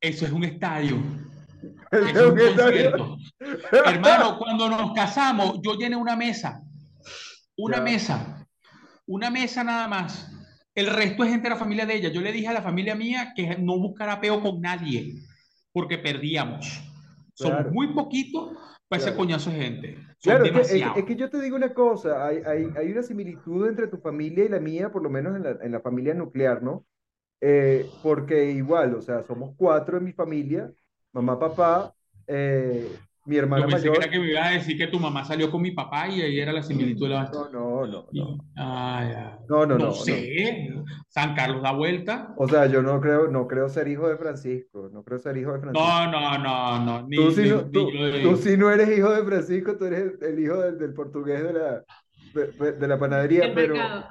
Eso 0.00 0.26
es 0.26 0.32
un 0.32 0.44
estadio. 0.44 0.96
Eso 1.90 2.08
es 2.08 2.16
un 2.16 2.56
concierto. 2.56 3.16
Hermano, 3.84 4.38
cuando 4.38 4.68
nos 4.68 4.92
casamos, 4.94 5.60
yo 5.62 5.74
llené 5.74 5.94
una 5.96 6.16
mesa. 6.16 6.62
Una 7.56 7.76
Ya. 7.76 7.82
mesa. 7.82 8.46
Una 9.06 9.30
mesa 9.30 9.62
nada 9.62 9.88
más. 9.88 10.30
El 10.74 10.86
resto 10.86 11.22
es 11.22 11.30
gente 11.30 11.44
de 11.44 11.50
la 11.50 11.56
familia 11.60 11.84
de 11.84 11.94
ella. 11.96 12.08
Yo 12.08 12.22
le 12.22 12.32
dije 12.32 12.48
a 12.48 12.52
la 12.54 12.62
familia 12.62 12.94
mía 12.94 13.32
que 13.36 13.56
no 13.58 13.78
buscara 13.78 14.20
peo 14.20 14.40
con 14.40 14.60
nadie, 14.60 15.14
porque 15.70 15.98
perdíamos. 15.98 16.80
Claro. 17.36 17.70
muy 17.70 17.94
poquitos 17.94 18.52
para 18.88 19.02
ese 19.02 19.16
coñazo 19.16 19.50
de 19.50 19.56
gente. 19.56 19.94
Son 20.18 20.36
Claro, 20.36 20.44
que, 20.44 20.60
es 20.60 21.04
que 21.04 21.16
yo 21.16 21.30
te 21.30 21.40
digo 21.40 21.56
una 21.56 21.72
cosa, 21.72 22.26
hay, 22.26 22.42
hay, 22.44 22.70
hay 22.76 22.92
una 22.92 23.02
similitud 23.02 23.66
entre 23.66 23.88
tu 23.88 23.98
familia 23.98 24.44
y 24.44 24.48
la 24.48 24.60
mía, 24.60 24.90
por 24.90 25.02
lo 25.02 25.10
menos 25.10 25.36
en 25.36 25.42
la, 25.42 25.58
en 25.60 25.72
la 25.72 25.80
familia 25.80 26.14
nuclear, 26.14 26.62
¿no? 26.62 26.84
Eh, 27.40 27.90
porque 28.02 28.50
igual, 28.52 28.94
o 28.94 29.02
sea, 29.02 29.22
somos 29.24 29.54
cuatro 29.56 29.98
en 29.98 30.04
mi 30.04 30.12
familia, 30.12 30.70
mamá, 31.12 31.38
papá, 31.40 31.92
eh, 32.28 32.88
Mi 33.24 33.36
Yo 33.36 33.42
hermana 33.42 33.66
pensé 33.66 33.82
que 33.84 33.88
mayor. 33.90 34.02
era 34.04 34.10
que 34.12 34.18
me 34.18 34.30
ibas 34.30 34.46
a 34.48 34.50
decir 34.50 34.76
que 34.76 34.86
tu 34.88 34.98
mamá 34.98 35.24
salió 35.24 35.50
con 35.50 35.62
mi 35.62 35.70
papá 35.70 36.08
y 36.08 36.20
ahí 36.22 36.40
era 36.40 36.52
la 36.52 36.62
similitud 36.62 37.08
de 37.08 37.14
la 37.14 37.30
No, 37.30 37.48
no, 37.50 37.86
no, 37.86 38.06
no. 38.12 38.38
Ah. 38.56 39.38
No, 39.48 39.64
no, 39.66 39.74
No 39.74 39.78
no, 39.78 39.86
no. 39.86 39.92
sé. 39.94 40.74
San 41.08 41.34
Carlos 41.34 41.62
da 41.62 41.72
vuelta. 41.72 42.34
O 42.36 42.48
sea, 42.48 42.66
yo 42.66 42.82
no 42.82 43.00
creo, 43.00 43.28
no 43.28 43.46
creo 43.46 43.68
ser 43.68 43.86
hijo 43.88 44.08
de 44.08 44.16
Francisco. 44.16 44.90
No 44.92 45.04
creo 45.04 45.18
ser 45.18 45.36
hijo 45.36 45.52
de 45.52 45.60
Francisco. 45.60 45.86
No, 45.88 46.10
no, 46.10 46.38
no, 46.38 46.84
no. 46.84 47.08
Ni, 47.08 47.16
Tú 47.16 47.30
sí 47.30 47.42
ni- 47.42 47.48
no, 47.50 47.60
tú, 47.70 47.90
yo 47.90 48.36
sí 48.36 48.56
no 48.56 48.70
eres 48.70 48.96
hijo 48.96 49.12
de 49.12 49.24
Francisco, 49.24 49.76
tú 49.76 49.84
eres 49.84 50.00
el, 50.00 50.18
el 50.28 50.38
hijo 50.40 50.56
del, 50.60 50.78
del 50.78 50.92
portugués 50.94 51.42
de 51.44 51.52
la, 51.52 51.84
de, 52.32 52.72
de 52.72 52.88
la 52.88 52.98
panadería, 52.98 53.44
El 53.46 53.54
pero 53.54 53.74
mercado. 53.74 54.04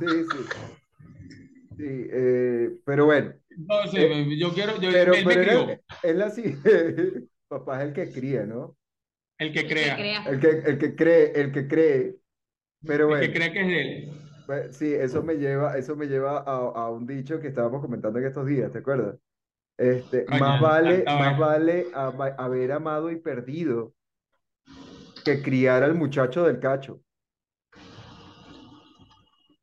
sí, 0.00 0.06
sí. 0.30 0.38
Sí, 1.78 1.84
eh, 1.86 2.70
pero 2.84 3.06
bueno, 3.06 3.32
No 3.56 3.86
sé, 3.90 4.36
yo 4.36 4.52
quiero. 4.52 4.78
Yo, 4.80 4.90
pero, 4.92 5.14
él 5.14 5.24
me 5.24 5.34
pero 5.34 5.42
crió, 5.48 5.68
él, 5.70 5.80
él 6.02 6.22
así, 6.22 6.42
papá 7.50 7.82
es 7.82 7.88
el 7.88 7.92
que 7.94 8.12
cría, 8.12 8.46
¿no? 8.46 8.78
el 9.38 9.52
que 9.52 9.60
El 9.60 9.66
que 9.66 9.94
crea. 9.96 10.24
El 10.26 10.40
que, 10.40 10.48
el 10.50 10.78
que 10.78 10.94
cree, 10.96 11.32
el 11.34 11.52
que 11.52 11.68
cree. 11.68 12.16
Pero 12.86 13.08
El 13.08 13.18
que 13.18 13.30
bueno, 13.30 13.32
cree 13.32 13.52
que 13.52 13.60
es 13.60 13.68
él. 13.68 14.12
pues, 14.46 14.76
sí, 14.76 14.92
eso 14.94 15.22
me 15.22 15.34
lleva, 15.36 15.76
eso 15.78 15.96
me 15.96 16.06
lleva 16.06 16.38
a, 16.38 16.42
a 16.86 16.90
un 16.90 17.06
dicho 17.06 17.40
que 17.40 17.48
estábamos 17.48 17.80
comentando 17.82 18.18
en 18.18 18.26
estos 18.26 18.46
días, 18.46 18.72
¿te 18.72 18.78
acuerdas? 18.78 19.18
Este, 19.78 20.26
Coño, 20.26 20.40
más 20.40 20.60
vale, 20.60 21.10
más 21.14 21.36
vale 21.38 21.90
haber 21.94 22.72
amado 22.72 23.10
y 23.10 23.16
perdido 23.20 23.94
que 25.24 25.40
criar 25.42 25.82
al 25.82 25.94
muchacho 25.94 26.44
del 26.44 26.60
cacho. 26.60 27.02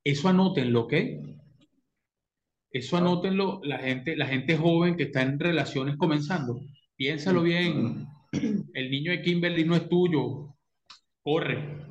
Eso 0.04 0.28
anótenlo, 0.30 0.82
¿ok? 0.82 0.94
Eso 2.72 2.96
anótenlo, 2.96 3.60
la 3.64 3.78
gente, 3.80 4.16
la 4.16 4.26
gente 4.26 4.56
joven 4.58 4.96
que 4.96 5.04
está 5.04 5.22
en 5.22 5.38
relaciones 5.40 5.98
comenzando. 5.98 6.62
Piénsalo 6.98 7.44
bien. 7.44 8.08
El 8.74 8.92
niño 8.92 9.12
de 9.12 9.22
Kimberly 9.22 9.64
no 9.64 9.76
es 9.76 9.88
tuyo. 9.88 10.56
Corre. 11.24 11.86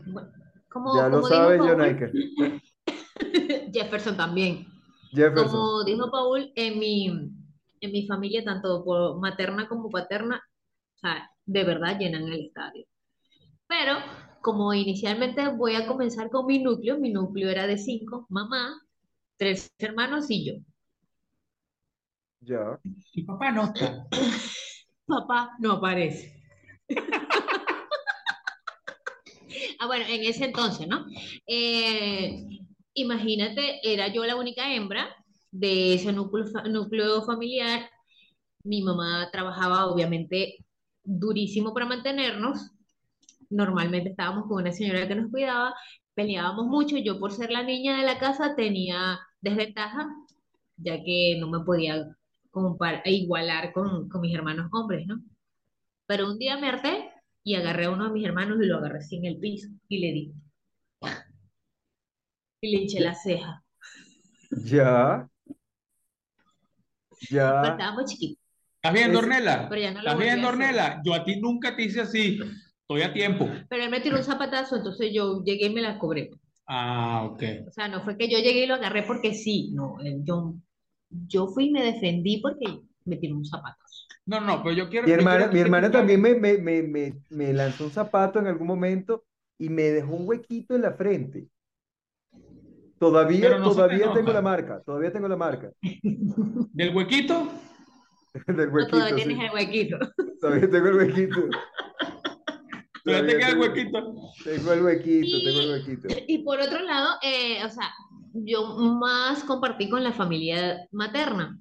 Como, 0.69 0.97
Ya 0.97 1.09
lo 1.09 1.21
como 1.21 1.29
sabes, 1.29 1.61
dijo 1.61 1.69
John 1.69 1.79
Paul, 1.79 1.89
Iker. 1.89 2.13
Jefferson 3.73 4.17
también. 4.17 4.67
Jefferson. 5.13 5.49
Como 5.49 5.85
dijo 5.85 6.11
Paul, 6.11 6.53
en 6.57 6.79
mi, 6.79 7.07
en 7.07 7.93
mi 7.93 8.07
familia, 8.07 8.45
tanto 8.45 8.85
por 8.85 9.21
materna 9.21 9.69
como 9.69 9.91
paterna, 9.91 10.43
o 10.97 10.99
sea, 10.99 11.31
de 11.45 11.65
verdad 11.65 11.99
llenan 11.99 12.25
el 12.25 12.47
estadio. 12.47 12.85
Pero 13.69 13.95
como 14.43 14.75
inicialmente 14.75 15.49
voy 15.49 15.77
a 15.77 15.87
comenzar 15.87 16.31
con 16.31 16.47
mi 16.47 16.63
núcleo, 16.63 16.99
mi 16.99 17.13
núcleo 17.13 17.49
era 17.49 17.67
de 17.67 17.79
cinco, 17.79 18.27
mamá, 18.29 18.81
tres 19.37 19.71
hermanos 19.79 20.27
y 20.31 20.47
yo. 20.47 20.55
Ya. 22.41 22.79
Mi 23.15 23.23
papá 23.23 23.53
no 23.53 23.65
está. 23.65 24.07
Papá 25.07 25.57
no 25.59 25.73
aparece. 25.73 26.33
Ah, 29.79 29.87
bueno, 29.87 30.05
en 30.09 30.23
ese 30.25 30.45
entonces, 30.45 30.87
¿no? 30.89 31.07
Eh, 31.47 32.45
imagínate, 32.95 33.81
era 33.83 34.09
yo 34.13 34.25
la 34.25 34.37
única 34.37 34.73
hembra 34.75 35.09
de 35.51 35.95
ese 35.95 36.13
núcleo, 36.13 36.47
núcleo 36.69 37.23
familiar. 37.23 37.89
Mi 38.65 38.83
mamá 38.83 39.29
trabajaba, 39.33 39.87
obviamente, 39.87 40.57
durísimo 41.05 41.75
para 41.75 41.87
mantenernos. 41.87 42.73
Normalmente 43.51 44.11
estábamos 44.11 44.45
con 44.49 44.63
una 44.63 44.73
señora 44.73 45.09
que 45.09 45.15
nos 45.17 45.31
cuidaba, 45.31 45.75
peleábamos 46.15 46.67
mucho. 46.67 46.97
Yo, 46.99 47.19
por 47.21 47.33
ser 47.33 47.51
la 47.51 47.63
niña 47.63 47.99
de 47.99 48.05
la 48.07 48.19
casa, 48.19 48.55
tenía 48.57 49.19
desventaja, 49.41 50.09
ya 50.77 50.97
que 51.05 51.37
no 51.41 51.49
me 51.51 51.65
podía 51.65 52.17
compar- 52.57 53.03
igualar 53.05 53.73
con, 53.73 54.09
con 54.09 54.21
mis 54.23 54.35
hermanos 54.35 54.71
hombres, 54.73 55.07
¿no? 55.07 55.23
Pero 56.07 56.27
un 56.31 56.39
día 56.39 56.57
me 56.57 56.69
harté 56.69 57.11
y 57.45 57.55
agarré 57.55 57.85
a 57.85 57.91
uno 57.91 58.05
de 58.07 58.11
mis 58.13 58.25
hermanos 58.25 58.59
y 58.63 58.67
lo 58.67 58.79
agarré 58.79 59.01
en 59.11 59.25
el 59.27 59.39
piso 59.39 59.69
y 59.89 59.99
le 59.99 60.13
di. 60.13 60.33
Y 62.63 62.71
le 62.75 62.83
hinché 62.83 63.01
la 63.01 63.15
ceja. 63.15 63.63
Ya. 64.65 65.29
Pero 67.31 67.31
Ya. 67.31 67.63
estábamos 67.71 68.05
chiquitos. 68.11 68.43
¿Estás 68.77 68.95
viendo, 68.95 69.19
Ornella? 69.19 69.69
Pero 69.69 69.81
ya 69.81 69.91
no 69.91 70.03
lo 70.03 70.09
¿Estás 70.11 70.19
viendo. 70.19 70.49
Ornella? 70.49 71.03
Yo 71.05 71.15
a 71.15 71.25
ti 71.25 71.41
nunca 71.41 71.75
te 71.77 71.83
hice 71.85 72.01
así. 72.01 72.39
Estoy 72.81 73.03
a 73.03 73.13
tiempo. 73.13 73.49
Pero 73.69 73.83
él 73.83 73.91
me 73.91 74.01
tiró 74.01 74.17
un 74.17 74.23
zapatazo, 74.25 74.77
entonces 74.77 75.11
yo 75.13 75.43
llegué 75.45 75.67
y 75.67 75.75
me 75.75 75.81
la 75.83 75.99
cobré. 75.99 76.31
Ah, 76.69 77.25
ok. 77.31 77.43
O 77.69 77.71
sea, 77.73 77.89
no 77.89 78.03
fue 78.03 78.17
que 78.17 78.29
yo 78.31 78.39
llegué 78.39 78.65
y 78.65 78.67
lo 78.67 78.75
agarré 78.75 79.03
porque 79.03 79.35
sí. 79.35 79.71
No, 79.73 79.97
yo, 80.25 80.55
yo 81.11 81.49
fui 81.49 81.67
y 81.67 81.71
me 81.71 81.83
defendí 81.83 82.39
porque 82.41 82.81
me 83.05 83.17
tiró 83.17 83.37
un 83.37 83.45
zapatazo. 83.45 84.07
No, 84.27 84.41
no, 84.41 84.63
pero 84.63 84.75
yo 84.75 84.89
quiero. 84.89 85.07
Mi 85.07 85.13
hermana, 85.13 85.39
quiero 85.39 85.53
mi 85.53 85.61
hermana 85.61 85.91
también 85.91 86.21
me, 86.21 86.35
me, 86.35 86.59
me, 86.59 86.83
me, 86.83 87.15
me 87.31 87.53
lanzó 87.53 87.85
un 87.85 87.91
zapato 87.93 88.39
en 88.41 88.49
algún 88.49 88.67
momento 88.67 89.25
y 89.59 89.69
me 89.69 89.83
dejó 89.85 90.15
un 90.15 90.29
huequito 90.29 90.75
en 90.75 90.83
la 90.83 90.93
frente. 90.93 91.49
Todavía, 92.99 93.59
no 93.59 93.71
todavía 93.71 94.13
tengo 94.13 94.33
la 94.33 94.41
marca, 94.43 94.83
todavía 94.85 95.13
tengo 95.13 95.29
la 95.29 95.37
marca 95.37 95.71
Del 95.83 96.97
huequito. 96.97 97.49
del 98.47 98.57
No, 98.69 98.75
huequito, 98.75 98.97
todavía 98.97 99.17
sí. 99.17 99.25
tienes 99.25 99.45
el 99.49 99.55
huequito. 99.55 99.99
Todavía 100.41 100.71
tengo 100.71 100.89
el 100.89 100.97
huequito. 100.97 101.41
Todavía 103.05 103.27
te 103.33 103.39
queda 103.39 103.49
el 103.51 103.59
huequito. 103.59 104.15
Tengo 104.45 104.73
el 104.73 104.83
huequito, 104.83 105.27
Y- 105.37 105.45
tengo 105.45 105.61
el 105.61 105.71
huequito. 105.71 106.09
Y 106.27 106.39
por 106.39 106.61
otro 106.61 106.83
lado, 106.83 107.09
eh, 107.23 107.65
o 107.65 107.71
sea, 107.71 107.89
yo 108.45 108.77
más 108.77 109.45
compartí 109.45 109.89
con 109.89 110.03
la 110.05 110.13
familia 110.13 110.87
materna. 110.93 111.59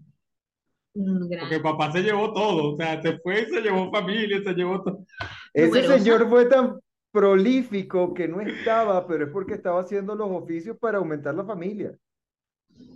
Mm, 0.96 1.27
gran- 1.27 1.41
Porque 1.41 1.60
papá 1.60 1.91
se 1.91 2.01
llevó 2.03 2.34
todo. 2.34 2.74
O 2.74 2.77
sea, 2.77 3.01
se 3.01 3.17
fue 3.20 3.41
y 3.44 3.46
se 3.46 3.62
llevó 3.62 3.91
familia, 3.91 4.41
se 4.44 4.53
llevó 4.53 4.82
todo. 4.84 5.05
Ese 5.53 5.67
Numerosa. 5.67 5.98
señor 6.00 6.29
fue 6.29 6.46
tan 6.46 6.79
prolífico 7.12 8.13
que 8.13 8.27
no 8.27 8.41
estaba, 8.41 9.08
pero 9.08 9.25
es 9.25 9.32
porque 9.32 9.53
estaba 9.53 9.82
haciendo 9.82 10.15
los 10.15 10.29
oficios 10.29 10.77
para 10.79 10.98
aumentar 10.98 11.34
la 11.36 11.46
familia. 11.46 11.98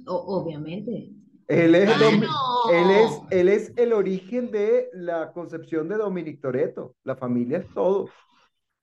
O- 0.05 0.41
obviamente. 0.41 1.11
Él 1.47 1.73
es, 1.73 1.89
él 2.71 2.91
es, 2.91 3.21
él 3.31 3.49
es 3.49 3.73
el 3.75 3.91
origen 3.93 4.51
de 4.51 4.89
la 4.93 5.31
concepción 5.31 5.89
de 5.89 5.97
Dominic 5.97 6.39
Toretto. 6.41 6.95
La 7.03 7.15
familia 7.15 7.57
es 7.59 7.73
todo. 7.73 8.07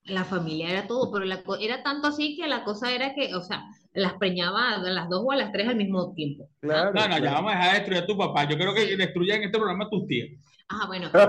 La 0.05 0.25
familia 0.25 0.71
era 0.71 0.87
todo, 0.89 1.13
pero 1.13 1.25
la 1.25 1.43
era 1.61 1.83
tanto 1.85 2.09
así 2.09 2.37
que 2.37 2.49
la 2.49 2.65
cosa 2.65 2.93
era 2.93 3.15
que, 3.15 3.35
o 3.37 3.41
sea, 3.43 3.65
las 3.97 4.15
preñaba 4.15 4.75
a 4.75 4.79
las 4.79 5.09
dos 5.09 5.23
o 5.25 5.33
a 5.33 5.37
las 5.37 5.51
tres 5.53 5.67
al 5.69 5.77
mismo 5.77 6.13
tiempo. 6.15 6.49
Claro. 6.61 6.93
No, 6.93 7.09
no, 7.09 7.15
ya 7.15 7.21
claro. 7.21 7.37
vamos 7.37 7.53
a 7.53 7.57
dejar 7.57 7.73
de 7.73 7.79
destruir 7.79 8.03
a 8.03 8.07
tu 8.07 8.17
papá. 8.19 8.49
Yo 8.49 8.57
creo 8.57 8.75
que 8.75 8.87
Sí. 8.87 8.97
destruyan 8.97 9.43
este 9.43 9.59
programa 9.59 9.87
a 9.87 9.91
tus 9.91 10.07
tías. 10.07 10.29
Ajá, 10.69 10.87
bueno. 10.87 11.07
eh, 11.15 11.21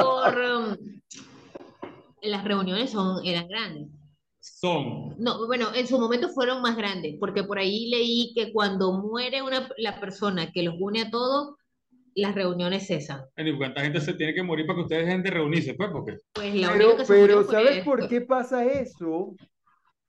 por 0.00 0.38
um, 0.38 0.76
las 2.22 2.44
reuniones 2.44 2.90
son, 2.90 3.24
eran 3.24 3.46
grandes. 3.48 3.88
Son. 4.40 5.14
No, 5.18 5.46
bueno, 5.46 5.68
en 5.74 5.86
su 5.86 5.98
momento 5.98 6.28
fueron 6.30 6.62
más 6.62 6.76
grandes, 6.76 7.16
porque 7.20 7.44
por 7.44 7.58
ahí 7.58 7.90
leí 7.90 8.32
que 8.34 8.52
cuando 8.52 8.92
muere 8.92 9.42
una, 9.42 9.68
la 9.78 10.00
persona 10.00 10.50
que 10.52 10.62
los 10.62 10.74
une 10.78 11.02
a 11.02 11.10
todos, 11.10 11.56
las 12.14 12.34
reuniones 12.34 12.86
cesan. 12.86 13.22
Bueno, 13.36 13.50
¿y 13.50 13.56
¿Cuánta 13.58 13.82
gente 13.82 14.00
se 14.00 14.14
tiene 14.14 14.32
que 14.32 14.42
morir 14.42 14.66
para 14.66 14.76
que 14.76 14.82
ustedes 14.82 15.06
dejen 15.06 15.22
de 15.22 15.30
reunirse? 15.30 15.74
Pues, 15.74 15.90
porque. 15.90 16.18
Pues 16.32 16.54
la 16.54 16.72
Pero, 16.72 16.86
única 16.86 16.98
que 17.00 17.06
se 17.06 17.12
pero 17.14 17.44
¿sabes 17.44 17.84
por 17.84 18.08
qué 18.08 18.20
pasa 18.20 18.64
eso? 18.64 19.34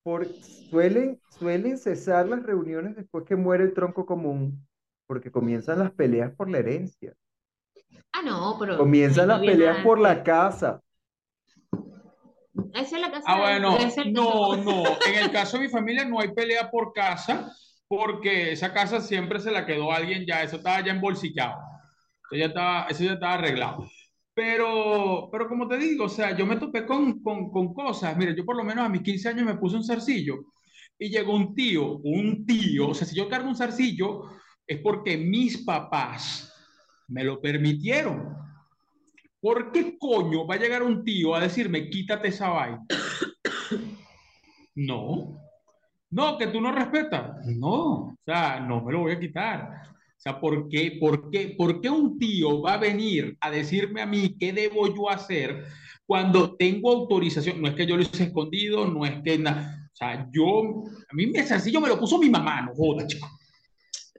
Por, 0.06 0.28
suelen, 0.70 1.20
suelen 1.32 1.80
cesar 1.80 2.28
las 2.28 2.44
reuniones 2.44 2.96
después 2.96 3.26
que 3.26 3.36
muere 3.36 3.64
el 3.64 3.74
tronco 3.74 4.06
común, 4.06 4.64
porque 5.08 5.32
comienzan 5.32 5.80
las 5.80 5.92
peleas 5.92 6.32
por 6.36 6.48
la 6.48 6.60
herencia, 6.60 7.16
Ah, 8.14 8.22
no, 8.24 8.56
pero 8.60 8.78
comienzan 8.78 9.30
las 9.30 9.40
peleas 9.40 9.84
por 9.84 10.00
la 10.00 10.24
casa. 10.24 10.80
Esa 12.72 12.96
es 12.96 13.02
la 13.02 13.10
casa 13.10 13.24
Ah, 13.26 13.40
bueno, 13.40 13.78
no, 14.12 14.58
no. 14.58 14.84
En 15.08 15.24
el 15.24 15.32
caso 15.32 15.58
de 15.58 15.64
mi 15.64 15.70
familia 15.70 16.06
no 16.06 16.20
hay 16.20 16.32
pelea 16.36 16.70
por 16.70 16.94
casa, 16.94 17.52
porque 17.88 18.52
esa 18.52 18.72
casa 18.72 19.02
siempre 19.02 19.40
se 19.40 19.50
la 19.50 19.66
quedó 19.66 19.92
alguien 19.92 20.24
ya, 20.24 20.44
eso 20.44 20.58
estaba 20.58 20.86
ya 20.86 20.92
embolsillado. 20.92 21.58
Eso 22.30 22.40
ya 22.40 22.46
estaba, 22.46 22.86
eso 22.90 23.04
ya 23.04 23.14
estaba 23.14 23.34
arreglado. 23.34 23.88
Pero, 24.36 25.30
pero 25.32 25.48
como 25.48 25.68
te 25.68 25.78
digo, 25.78 26.06
o 26.06 26.10
sea, 26.10 26.36
yo 26.36 26.46
me 26.46 26.58
topé 26.58 26.86
con, 26.86 27.22
con, 27.24 27.50
con 27.50 27.74
cosas. 27.74 28.16
Mira, 28.18 28.36
yo 28.36 28.46
por 28.46 28.58
lo 28.58 28.64
menos 28.64 28.86
a 28.86 28.90
mis 28.90 29.02
15 29.02 29.30
años 29.30 29.46
me 29.46 29.56
puse 29.56 29.78
un 29.78 29.84
zarcillo 29.84 30.36
y 31.00 31.10
llegó 31.10 31.34
un 31.36 31.56
tío, 31.56 31.98
un 31.98 32.46
tío, 32.46 32.90
o 32.90 32.94
sea, 32.94 33.08
si 33.08 33.16
yo 33.16 33.30
cargo 33.30 33.48
un 33.48 33.56
zarcillo 33.56 34.24
es 34.68 34.80
porque 34.82 35.18
mis 35.18 35.60
papás 35.64 36.54
me 37.08 37.24
lo 37.24 37.42
permitieron. 37.42 38.36
¿Por 39.40 39.72
qué 39.72 39.98
coño 39.98 40.46
va 40.46 40.56
a 40.56 40.60
llegar 40.60 40.84
un 40.84 41.04
tío 41.04 41.36
a 41.36 41.40
decirme, 41.40 41.90
quítate 41.90 42.30
esa 42.30 42.50
vaina? 42.50 42.86
No. 44.76 45.40
No, 46.10 46.38
que 46.38 46.48
tú 46.48 46.60
no 46.60 46.72
respetas. 46.72 47.46
No, 47.46 48.08
o 48.08 48.18
sea, 48.26 48.60
no 48.60 48.82
me 48.84 48.92
lo 48.92 49.02
voy 49.02 49.14
a 49.14 49.20
quitar. 49.20 49.95
O 50.18 50.22
sea, 50.26 50.40
¿por 50.40 50.70
qué, 50.70 50.98
por 51.00 51.30
qué, 51.30 51.56
por 51.58 51.82
qué 51.82 51.90
un 51.90 52.18
tío 52.18 52.62
va 52.62 52.74
a 52.74 52.78
venir 52.78 53.38
a 53.42 53.52
decirme 53.52 54.02
a 54.02 54.06
mí 54.06 54.36
qué 54.40 54.54
debo 54.54 54.94
yo 54.94 55.10
hacer 55.10 55.66
cuando 56.06 56.56
tengo 56.56 56.92
autorización? 56.92 57.62
No 57.62 57.68
es 57.68 57.76
que 57.76 57.86
yo 57.86 57.96
lo 57.96 58.02
hice 58.02 58.24
escondido, 58.24 58.88
no 58.88 59.06
es 59.06 59.22
que 59.24 59.38
nada. 59.38 59.90
O 59.94 59.96
sea, 59.96 60.28
yo, 60.32 60.84
a 61.10 61.14
mí 61.14 61.28
me 61.28 61.44
sencillo 61.44 61.80
me 61.80 61.90
lo 61.90 62.00
puso 62.00 62.18
mi 62.18 62.30
mamá, 62.30 62.62
no 62.64 62.74
joda, 62.74 63.06
chico. 63.08 63.30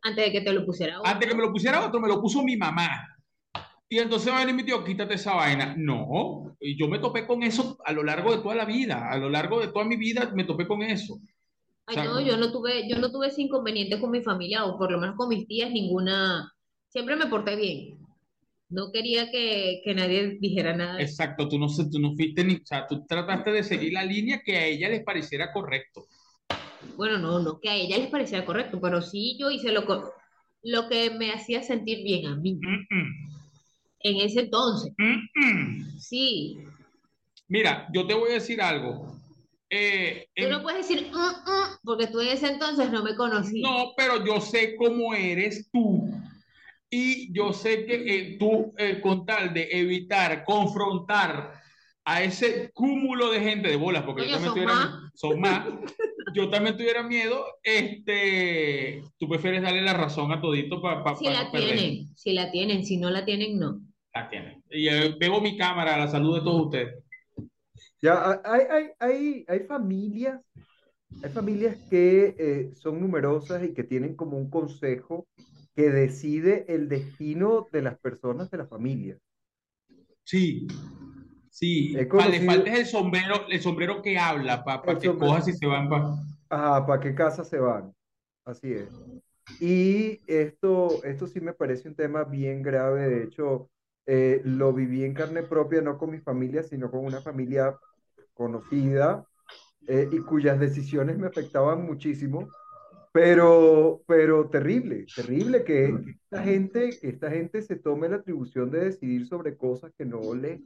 Antes 0.03 0.27
de 0.27 0.33
que 0.33 0.41
te 0.43 0.53
lo 0.53 0.65
pusiera 0.65 1.01
otro. 1.01 1.11
Antes 1.11 1.29
que 1.29 1.35
me 1.35 1.43
lo 1.43 1.53
pusiera 1.53 1.85
otro, 1.85 2.01
me 2.01 2.09
lo 2.09 2.21
puso 2.21 2.43
mi 2.45 2.57
mamá. 2.57 2.89
Y 3.89 3.99
entonces 3.99 4.33
va 4.33 4.39
a 4.39 4.41
venir 4.41 4.55
mi 4.55 4.65
tío, 4.65 4.83
quítate 4.83 5.15
esa 5.15 5.35
vaina. 5.35 5.75
No, 5.77 6.57
yo 6.61 6.89
me 6.89 6.99
topé 6.99 7.27
con 7.27 7.43
eso 7.43 7.79
a 7.85 7.93
lo 7.93 8.03
largo 8.03 8.35
de 8.35 8.43
toda 8.43 8.55
la 8.55 8.65
vida, 8.65 9.09
a 9.11 9.17
lo 9.17 9.31
largo 9.31 9.61
de 9.61 9.69
toda 9.69 9.85
mi 9.85 9.97
vida 9.97 10.33
me 10.35 10.45
topé 10.45 10.67
con 10.67 10.83
eso. 10.83 11.21
O 11.89 11.91
Ay, 11.91 11.97
sea, 11.97 12.05
no, 12.05 12.21
yo 12.21 12.37
no 12.37 12.51
tuve, 12.53 12.89
yo 12.89 12.99
no 12.99 13.11
tuve 13.13 13.29
ese 13.29 13.43
inconveniente 13.43 14.01
con 14.01 14.11
mi 14.11 14.23
familia, 14.23 14.65
o 14.65 14.77
por 14.79 14.91
lo 14.91 14.99
menos 14.99 15.17
con 15.17 15.29
mis 15.29 15.47
tías, 15.47 15.71
ninguna. 15.71 16.53
Siempre 16.89 17.17
me 17.17 17.27
porté 17.27 17.57
bien. 17.57 17.99
No 18.71 18.93
quería 18.93 19.31
que, 19.31 19.83
que 19.85 19.95
nadie 19.95 20.39
dijera 20.41 20.77
nada 20.77 21.03
exacto, 21.05 21.49
tú 21.49 21.59
no, 21.59 21.67
tú 21.91 21.99
no 21.99 22.15
fuiste 22.15 22.45
ni, 22.45 22.57
o 22.57 22.61
sea, 22.67 22.87
tú 22.87 23.05
trataste 23.07 23.51
de 23.53 23.63
seguir 23.65 23.93
la 23.95 24.05
línea 24.05 24.43
que 24.45 24.57
a 24.57 24.67
ella 24.67 24.89
les 24.89 25.03
pareciera 25.05 25.53
correcto. 25.53 26.07
Bueno, 26.97 27.19
no, 27.19 27.39
no, 27.39 27.61
que 27.61 27.69
a 27.69 27.75
ella 27.77 27.99
les 27.99 28.09
parecía 28.11 28.45
correcto, 28.47 28.81
pero 28.81 29.03
sí 29.03 29.37
yo 29.39 29.51
hice 29.51 29.73
lo, 29.73 29.85
lo 30.63 30.89
que 30.89 31.11
me 31.11 31.33
hacía 31.33 31.63
sentir 31.63 32.03
bien 32.03 32.27
a 32.27 32.37
mí 32.37 32.63
Mm, 32.63 32.87
mm, 32.91 33.37
en 34.01 34.17
ese 34.23 34.41
entonces. 34.41 34.95
mm. 34.99 35.97
Sí, 35.97 36.57
Mira, 37.49 37.89
yo 37.93 38.07
te 38.07 38.15
voy 38.15 38.31
a 38.31 38.35
decir 38.35 38.61
algo. 38.63 39.17
Eh, 39.69 40.27
tú 40.37 40.49
no 40.49 40.57
en- 40.59 40.63
puedes 40.63 40.89
decir, 40.89 41.11
"Mm, 41.11 41.17
mm", 41.17 41.79
porque 41.85 42.07
tú 42.07 42.21
en 42.21 42.29
ese 42.29 42.49
entonces 42.49 42.91
no 42.91 43.03
me 43.03 43.17
conocías. 43.17 43.69
no, 43.69 43.93
pero 43.97 44.25
yo 44.25 44.41
sé 44.41 44.77
cómo 44.77 45.13
eres 45.15 45.69
tú. 45.73 46.09
Y 46.89 47.33
yo 47.33 47.53
sé 47.53 47.85
que 47.85 47.95
eh, 47.95 48.37
tú, 48.39 48.73
eh, 48.79 49.01
con 49.01 49.27
tal 49.27 49.53
de 49.53 49.69
evitar 49.73 50.45
confrontar 50.45 51.55
a 52.05 52.23
ese 52.23 52.71
cúmulo 52.73 53.31
de 53.33 53.41
gente 53.41 53.69
de 53.69 53.75
bolas, 53.77 54.05
porque 54.05 54.23
yo 54.23 54.39
Coño, 54.39 54.45
también 54.45 54.55
son 54.55 54.77
tuviera, 54.77 55.01
más. 55.01 55.13
son 55.17 55.41
más, 55.41 55.67
yo 56.35 56.49
también 56.51 56.77
tuviera 56.77 57.03
miedo, 57.03 57.45
este, 57.65 59.03
tú 59.19 59.29
prefieres 59.29 59.63
darle 59.63 59.83
la 59.83 59.95
razón 59.95 60.31
a 60.31 60.41
todito 60.41 60.81
para 60.81 61.17
Si 61.17 61.25
la 61.25 61.51
tienen, 61.51 62.15
si 62.15 62.33
la 62.33 62.51
tienen, 62.53 62.85
si 62.85 62.97
no 62.99 63.11
la 63.11 63.25
tienen, 63.25 63.59
no. 63.59 63.81
La 64.15 64.29
tienen. 64.31 64.63
Y 64.71 64.87
eh, 64.89 65.17
veo 65.19 65.41
mi 65.41 65.57
cámara 65.57 65.99
la 65.99 66.07
salud 66.09 66.37
de 66.37 66.43
todos 66.43 66.67
ustedes. 66.67 67.05
Ya, 68.03 68.15
ha- 68.15 68.43
hay, 68.45 68.63
hay, 68.71 68.91
hay, 69.01 69.45
hay 69.49 69.61
familias, 69.61 70.41
hay 71.23 71.31
familias 71.31 71.79
que 71.91 72.37
eh, 72.39 72.73
son 72.75 73.01
numerosas 73.01 73.65
y 73.65 73.75
que 73.75 73.85
tienen 73.85 74.17
como 74.17 74.39
un 74.39 74.51
consejo 74.51 75.29
que 75.77 75.91
decide 75.91 76.67
el 76.75 76.89
destino 76.89 77.69
de 77.73 77.83
las 77.83 77.99
personas 78.01 78.51
de 78.51 78.59
la 78.59 78.67
familia. 78.69 79.19
Sí, 80.25 80.67
sí. 81.51 81.97
Pa- 81.97 82.29
le 82.29 82.39
conocido- 82.39 82.47
falta 82.47 82.75
el 82.77 82.87
sombrero, 82.87 83.47
el 83.49 83.63
sombrero 83.63 84.03
que 84.03 84.19
habla 84.19 84.65
para 84.65 84.83
El 84.83 84.99
que 84.99 85.09
sombrero. 85.11 85.35
cojas 85.35 85.49
y 85.49 85.53
se 85.55 85.67
van 85.67 85.89
para. 85.89 86.17
Ajá, 86.49 86.87
¿para 86.87 87.01
qué 87.01 87.15
casa 87.15 87.45
se 87.45 87.59
van? 87.59 87.95
Así 88.45 88.73
es. 88.73 89.03
Y 89.59 90.23
esto, 90.27 91.03
esto 91.05 91.27
sí 91.27 91.41
me 91.41 91.55
parece 91.55 91.89
un 91.89 91.97
tema 91.97 92.25
bien 92.25 92.63
grave. 92.63 93.09
De 93.09 93.25
hecho, 93.25 93.71
eh, 94.07 94.41
lo 94.45 94.73
viví 94.73 95.05
en 95.05 95.15
carne 95.15 95.43
propia, 95.43 95.83
no 95.83 95.99
con 95.99 96.11
mi 96.11 96.21
familia, 96.21 96.63
sino 96.63 96.91
con 96.91 97.05
una 97.05 97.21
familia 97.21 97.77
conocida 98.35 99.27
eh, 99.89 100.09
y 100.11 100.19
cuyas 100.19 100.61
decisiones 100.61 101.19
me 101.19 101.27
afectaban 101.27 101.85
muchísimo. 101.85 102.49
Pero, 103.13 104.03
pero 104.07 104.49
terrible, 104.51 105.07
terrible 105.15 105.65
que, 105.65 105.95
que 106.05 106.11
esta 106.11 106.43
gente, 106.43 106.91
que 107.01 107.09
esta 107.09 107.31
gente 107.31 107.63
se 107.63 107.77
tome 107.77 108.11
la 108.11 108.17
atribución 108.17 108.71
de 108.71 108.85
decidir 108.85 109.27
sobre 109.27 109.57
cosas 109.57 109.91
que 109.97 110.05
no 110.05 110.35
le, 110.35 110.63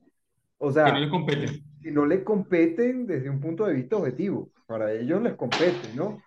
o 0.58 0.66
que 0.66 0.74
sea, 0.74 0.92
no 0.92 0.98
les 0.98 1.10
compete. 1.10 1.46
que 1.80 1.90
no 1.92 2.06
le 2.06 2.24
competen 2.24 3.06
desde 3.06 3.30
un 3.30 3.40
punto 3.40 3.66
de 3.66 3.74
vista 3.74 3.96
objetivo. 3.96 4.50
Para 4.66 4.92
ellos 4.92 5.22
les 5.22 5.34
compete, 5.34 5.94
¿no? 5.94 6.20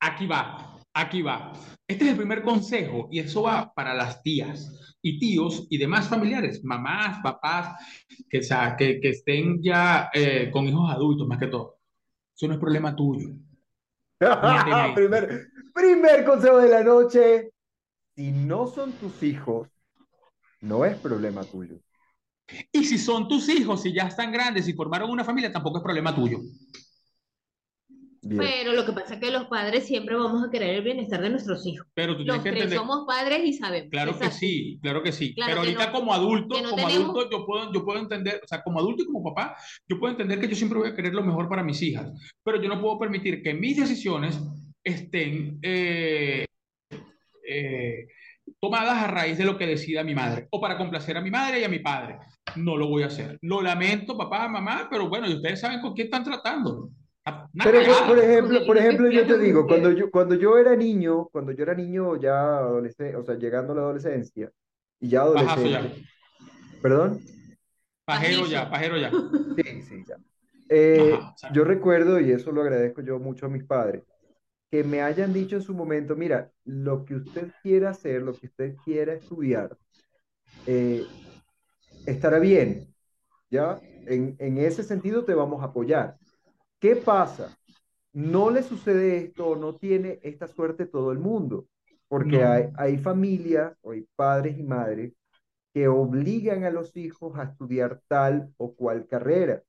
Aquí 0.00 0.26
va, 0.26 0.79
aquí 0.94 1.22
va. 1.22 1.52
Este 1.86 2.04
es 2.04 2.10
el 2.10 2.16
primer 2.16 2.42
consejo 2.42 3.08
y 3.10 3.18
eso 3.18 3.42
va 3.42 3.72
para 3.74 3.94
las 3.94 4.22
tías 4.22 4.96
y 5.02 5.18
tíos 5.18 5.66
y 5.70 5.78
demás 5.78 6.08
familiares, 6.08 6.62
mamás, 6.62 7.20
papás, 7.22 7.74
que, 8.28 8.38
o 8.38 8.42
sea, 8.42 8.76
que, 8.76 9.00
que 9.00 9.10
estén 9.10 9.62
ya 9.62 10.10
eh, 10.12 10.50
con 10.52 10.66
hijos 10.66 10.90
adultos 10.90 11.26
más 11.26 11.38
que 11.38 11.46
todo. 11.46 11.78
Eso 12.36 12.48
no 12.48 12.54
es 12.54 12.60
problema 12.60 12.94
tuyo. 12.94 13.30
Primer, 14.94 15.48
primer 15.74 16.24
consejo 16.24 16.58
de 16.58 16.68
la 16.68 16.84
noche. 16.84 17.52
Si 18.14 18.30
no 18.32 18.66
son 18.66 18.92
tus 18.92 19.22
hijos, 19.22 19.68
no 20.60 20.84
es 20.84 20.96
problema 20.96 21.42
tuyo. 21.44 21.76
Y 22.70 22.84
si 22.84 22.98
son 22.98 23.28
tus 23.28 23.48
hijos, 23.48 23.82
si 23.82 23.92
ya 23.92 24.04
están 24.04 24.32
grandes 24.32 24.68
y 24.68 24.74
formaron 24.74 25.10
una 25.10 25.24
familia, 25.24 25.52
tampoco 25.52 25.78
es 25.78 25.84
problema 25.84 26.14
tuyo. 26.14 26.38
Bien. 28.30 28.42
Pero 28.48 28.74
lo 28.74 28.86
que 28.86 28.92
pasa 28.92 29.14
es 29.14 29.20
que 29.20 29.30
los 29.32 29.46
padres 29.46 29.86
siempre 29.86 30.14
vamos 30.14 30.46
a 30.46 30.50
querer 30.52 30.76
el 30.76 30.82
bienestar 30.84 31.20
de 31.20 31.30
nuestros 31.30 31.66
hijos. 31.66 31.84
Pero 31.94 32.12
tú 32.16 32.18
tienes 32.22 32.36
Los 32.36 32.42
que 32.44 32.48
entender. 32.50 32.78
somos 32.78 33.04
padres 33.04 33.40
y 33.44 33.52
sabemos. 33.54 33.90
Claro 33.90 34.16
que 34.18 34.30
sí, 34.30 34.78
claro 34.80 35.02
que 35.02 35.10
sí. 35.10 35.34
Claro 35.34 35.50
Pero 35.50 35.62
que 35.62 35.66
ahorita 35.68 35.86
no- 35.86 35.92
como 35.98 36.14
adulto, 36.14 36.62
no 36.62 36.70
como 36.70 36.76
tenemos- 36.86 37.10
adulto, 37.10 37.28
yo 37.30 37.44
puedo, 37.44 37.72
yo 37.72 37.84
puedo 37.84 37.98
entender, 37.98 38.40
o 38.44 38.46
sea, 38.46 38.62
como 38.62 38.78
adulto 38.78 39.02
y 39.02 39.06
como 39.06 39.24
papá, 39.24 39.56
yo 39.88 39.98
puedo 39.98 40.12
entender 40.12 40.38
que 40.38 40.46
yo 40.48 40.54
siempre 40.54 40.78
voy 40.78 40.88
a 40.90 40.94
querer 40.94 41.12
lo 41.12 41.24
mejor 41.24 41.48
para 41.48 41.64
mis 41.64 41.82
hijas, 41.82 42.08
pero 42.44 42.62
yo 42.62 42.68
no 42.68 42.80
puedo 42.80 42.98
permitir 43.00 43.42
que 43.42 43.52
mis 43.52 43.76
decisiones 43.78 44.40
estén 44.84 45.58
eh, 45.62 46.44
eh, 47.48 48.06
tomadas 48.60 48.96
a 49.02 49.06
raíz 49.08 49.38
de 49.38 49.44
lo 49.44 49.58
que 49.58 49.66
decida 49.66 50.04
mi 50.04 50.14
madre 50.14 50.46
o 50.50 50.60
para 50.60 50.78
complacer 50.78 51.16
a 51.16 51.20
mi 51.20 51.30
madre 51.32 51.60
y 51.60 51.64
a 51.64 51.68
mi 51.68 51.80
padre. 51.80 52.18
No 52.56 52.76
lo 52.76 52.86
voy 52.88 53.02
a 53.02 53.06
hacer. 53.06 53.38
Lo 53.42 53.60
lamento, 53.60 54.16
papá, 54.16 54.48
mamá, 54.48 54.86
pero 54.90 55.08
bueno, 55.08 55.28
y 55.28 55.34
ustedes 55.34 55.60
saben 55.60 55.80
con 55.80 55.94
quién 55.94 56.06
están 56.06 56.24
tratando. 56.24 56.90
Una 57.54 57.64
Pero 57.64 57.84
por, 57.84 58.06
por 58.06 58.18
ejemplo, 58.18 58.66
por 58.66 58.78
ejemplo, 58.78 59.10
yo 59.10 59.26
te 59.26 59.38
digo, 59.38 59.66
cuando 59.66 59.92
yo, 59.92 60.10
cuando 60.10 60.34
yo 60.34 60.58
era 60.58 60.76
niño, 60.76 61.28
cuando 61.32 61.52
yo 61.52 61.62
era 61.64 61.74
niño 61.74 62.16
ya 62.20 62.58
adolescente, 62.58 63.16
o 63.16 63.22
sea, 63.24 63.36
llegando 63.36 63.72
a 63.72 63.76
la 63.76 63.82
adolescencia 63.82 64.50
y 65.00 65.08
ya 65.08 65.20
Pajazo 65.32 65.66
ya. 65.66 65.78
adolescente, 65.78 66.08
perdón, 66.82 67.20
Pajero 68.04 68.46
ya, 68.46 68.68
pajero 68.70 68.96
ya. 68.98 69.10
sí, 69.56 69.82
sí, 69.82 70.04
ya. 70.06 70.16
Eh, 70.68 71.10
Ajá, 71.12 71.34
yo 71.52 71.64
recuerdo, 71.64 72.20
y 72.20 72.30
eso 72.30 72.52
lo 72.52 72.62
agradezco 72.62 73.02
yo 73.02 73.18
mucho 73.18 73.46
a 73.46 73.48
mis 73.48 73.64
padres, 73.64 74.04
que 74.70 74.84
me 74.84 75.02
hayan 75.02 75.32
dicho 75.32 75.56
en 75.56 75.62
su 75.62 75.74
momento, 75.74 76.16
mira, 76.16 76.50
lo 76.64 77.04
que 77.04 77.16
usted 77.16 77.52
quiera 77.62 77.90
hacer, 77.90 78.22
lo 78.22 78.36
que 78.36 78.46
usted 78.46 78.76
quiera 78.84 79.14
estudiar, 79.14 79.76
eh, 80.66 81.04
estará 82.06 82.38
bien, 82.38 82.94
¿ya? 83.50 83.80
En, 84.06 84.36
en 84.38 84.58
ese 84.58 84.82
sentido 84.82 85.24
te 85.24 85.34
vamos 85.34 85.62
a 85.62 85.66
apoyar. 85.66 86.19
¿Qué 86.80 86.96
pasa? 86.96 87.56
No 88.12 88.50
le 88.50 88.62
sucede 88.62 89.18
esto 89.18 89.56
no 89.56 89.76
tiene 89.76 90.20
esta 90.22 90.48
suerte 90.48 90.86
todo 90.86 91.12
el 91.12 91.18
mundo, 91.18 91.66
porque 92.08 92.42
No. 92.42 92.44
hay, 92.44 92.70
hay 92.76 92.98
familias, 92.98 93.76
o 93.82 93.92
hay 93.92 94.06
padres 94.16 94.58
y 94.58 94.62
madres 94.64 95.12
que 95.74 95.88
obligan 95.88 96.64
a 96.64 96.70
los 96.70 96.96
hijos 96.96 97.38
a 97.38 97.44
estudiar 97.44 98.02
tal 98.08 98.52
o 98.58 98.74
cual 98.74 99.06
carrera. 99.06 99.62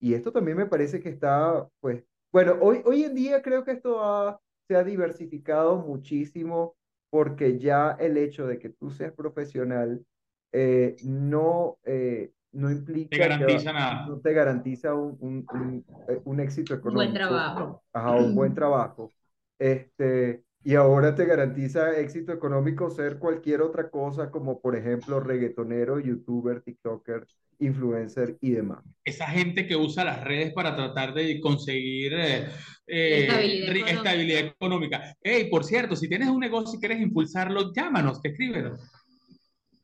Y 0.00 0.14
esto 0.14 0.32
también 0.32 0.58
me 0.58 0.66
parece 0.66 1.00
que 1.00 1.10
está, 1.10 1.68
pues, 1.80 2.04
bueno, 2.32 2.58
hoy, 2.60 2.82
hoy 2.86 3.04
en 3.04 3.14
día 3.14 3.42
creo 3.42 3.64
que 3.64 3.72
esto 3.72 4.02
ha- 4.04 4.40
se 4.68 4.76
ha 4.76 4.84
diversificado 4.84 5.76
muchísimo 5.78 6.76
porque 7.10 7.58
ya 7.58 7.92
el 8.00 8.16
hecho 8.18 8.46
de 8.46 8.58
que 8.58 8.70
tú 8.70 8.90
seas 8.90 9.12
profesional 9.14 10.04
eh, 10.52 10.98
no, 11.02 11.78
eh, 11.84 12.32
no 12.52 12.70
implica 12.70 13.10
Te 13.10 13.16
que- 13.16 13.28
garantiza 13.28 13.72
nada. 13.72 14.06
no 14.06 14.18
te 14.20 14.32
garantiza 14.32 14.94
un, 14.94 15.16
un- 15.20 15.46
un, 15.52 15.84
eh, 16.08 16.20
un 16.24 16.40
éxito 16.40 16.74
Un 16.74 16.78
económico. 16.80 17.10
buen 17.10 17.14
trabajo. 17.14 17.82
Ajá, 17.92 18.16
un 18.16 18.34
buen 18.34 18.54
trabajo. 18.54 19.10
Este, 19.58 20.42
y 20.64 20.74
ahora 20.74 21.14
te 21.14 21.24
garantiza 21.26 21.96
éxito 21.98 22.32
económico 22.32 22.90
ser 22.90 23.18
cualquier 23.18 23.62
otra 23.62 23.88
cosa, 23.88 24.30
como 24.30 24.60
por 24.60 24.74
ejemplo 24.76 25.20
reggaetonero, 25.20 26.00
youtuber, 26.00 26.60
tiktoker, 26.62 27.26
influencer 27.58 28.36
y 28.40 28.50
demás. 28.50 28.82
esa 29.04 29.26
gente 29.26 29.66
que 29.66 29.76
usa 29.76 30.04
las 30.04 30.22
redes 30.24 30.52
para 30.52 30.74
tratar 30.76 31.14
de 31.14 31.40
conseguir 31.40 32.12
eh, 32.14 32.46
eh, 32.86 33.20
Estabilidad 33.22 33.68
económica. 33.76 33.90
estabilidad 33.92 34.40
económica. 34.40 35.16
Hey, 35.22 35.48
por 35.50 35.64
cierto, 35.64 35.96
si 35.96 36.08
tienes 36.08 36.28
un 36.28 36.40
negocio 36.40 36.76
y 36.76 36.80
quieres 36.80 37.00
impulsarlo, 37.00 37.72
llámanos, 37.72 38.20
escríbenos. 38.22 38.78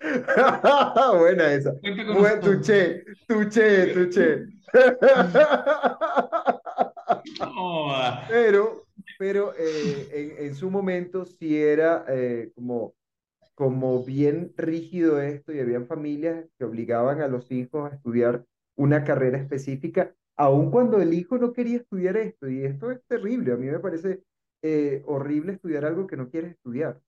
Buena 1.18 1.52
esa. 1.52 1.72
Buen 1.82 2.40
tuché, 2.40 3.04
tuché, 3.26 3.92
tuché. 3.92 4.46
No. 7.38 7.92
Pero, 8.28 8.86
pero 9.18 9.54
eh, 9.56 10.08
en, 10.38 10.46
en 10.46 10.54
su 10.54 10.70
momento 10.70 11.24
sí 11.26 11.56
era 11.56 12.04
eh, 12.08 12.50
como, 12.54 12.94
como 13.54 14.04
bien 14.04 14.52
rígido 14.56 15.20
esto 15.20 15.52
y 15.52 15.60
habían 15.60 15.86
familias 15.86 16.46
que 16.58 16.64
obligaban 16.64 17.20
a 17.22 17.28
los 17.28 17.50
hijos 17.52 17.90
a 17.90 17.94
estudiar 17.96 18.44
una 18.76 19.04
carrera 19.04 19.38
específica, 19.38 20.14
aun 20.36 20.70
cuando 20.70 21.00
el 21.00 21.14
hijo 21.14 21.38
no 21.38 21.52
quería 21.52 21.78
estudiar 21.78 22.16
esto. 22.16 22.48
Y 22.48 22.64
esto 22.64 22.90
es 22.90 23.00
terrible. 23.06 23.52
A 23.52 23.56
mí 23.56 23.66
me 23.66 23.80
parece 23.80 24.22
eh, 24.62 25.02
horrible 25.06 25.54
estudiar 25.54 25.84
algo 25.84 26.06
que 26.06 26.16
no 26.16 26.30
quieres 26.30 26.52
estudiar. 26.52 27.00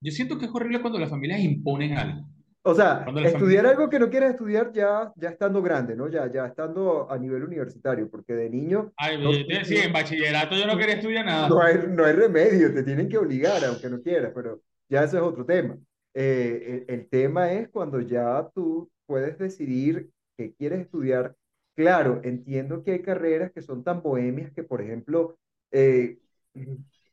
Yo 0.00 0.12
siento 0.12 0.38
que 0.38 0.46
es 0.46 0.50
horrible 0.54 0.80
cuando 0.80 0.98
las 0.98 1.10
familias 1.10 1.40
imponen 1.40 1.96
algo. 1.96 2.26
O 2.62 2.74
sea, 2.74 3.04
estudiar 3.06 3.32
familia- 3.32 3.70
algo 3.70 3.88
que 3.90 3.98
no 3.98 4.10
quieres 4.10 4.30
estudiar 4.30 4.70
ya, 4.72 5.12
ya 5.16 5.30
estando 5.30 5.62
grande, 5.62 5.96
¿no? 5.96 6.08
Ya, 6.08 6.30
ya 6.30 6.46
estando 6.46 7.10
a 7.10 7.18
nivel 7.18 7.44
universitario, 7.44 8.10
porque 8.10 8.34
de 8.34 8.50
niño 8.50 8.92
Ay, 8.96 9.22
No, 9.22 9.30
te 9.30 9.54
decía, 9.58 9.84
en 9.84 9.92
bachillerato 9.92 10.56
yo 10.56 10.66
no 10.66 10.76
quería 10.76 10.96
estudiar 10.96 11.24
nada. 11.24 11.48
no 11.48 11.62
hay, 11.62 11.74
no 11.88 12.04
hay 12.04 12.12
remedio, 12.12 12.72
te 12.72 12.82
tienen 12.82 13.08
que 13.08 13.18
obligar, 13.18 13.64
aunque 13.64 13.88
no 13.88 14.00
quieras, 14.02 14.32
pero 14.34 14.60
ya 14.88 15.04
eso 15.04 15.16
es 15.16 15.22
otro 15.22 15.44
tema. 15.46 15.78
Eh, 16.12 16.84
el, 16.88 16.94
el 16.94 17.08
tema 17.08 17.52
es 17.52 17.68
cuando 17.70 18.00
ya 18.00 18.48
tú 18.54 18.90
puedes 19.06 19.38
decidir 19.38 20.10
qué 20.36 20.52
quieres 20.54 20.80
estudiar. 20.80 21.34
Claro, 21.76 22.20
entiendo 22.24 22.82
que 22.82 22.92
hay 22.92 23.02
carreras 23.02 23.52
que 23.52 23.62
son 23.62 23.82
tan 23.84 24.02
bohemias 24.02 24.52
que, 24.52 24.62
por 24.64 24.82
ejemplo, 24.82 25.38
eh, 25.72 26.18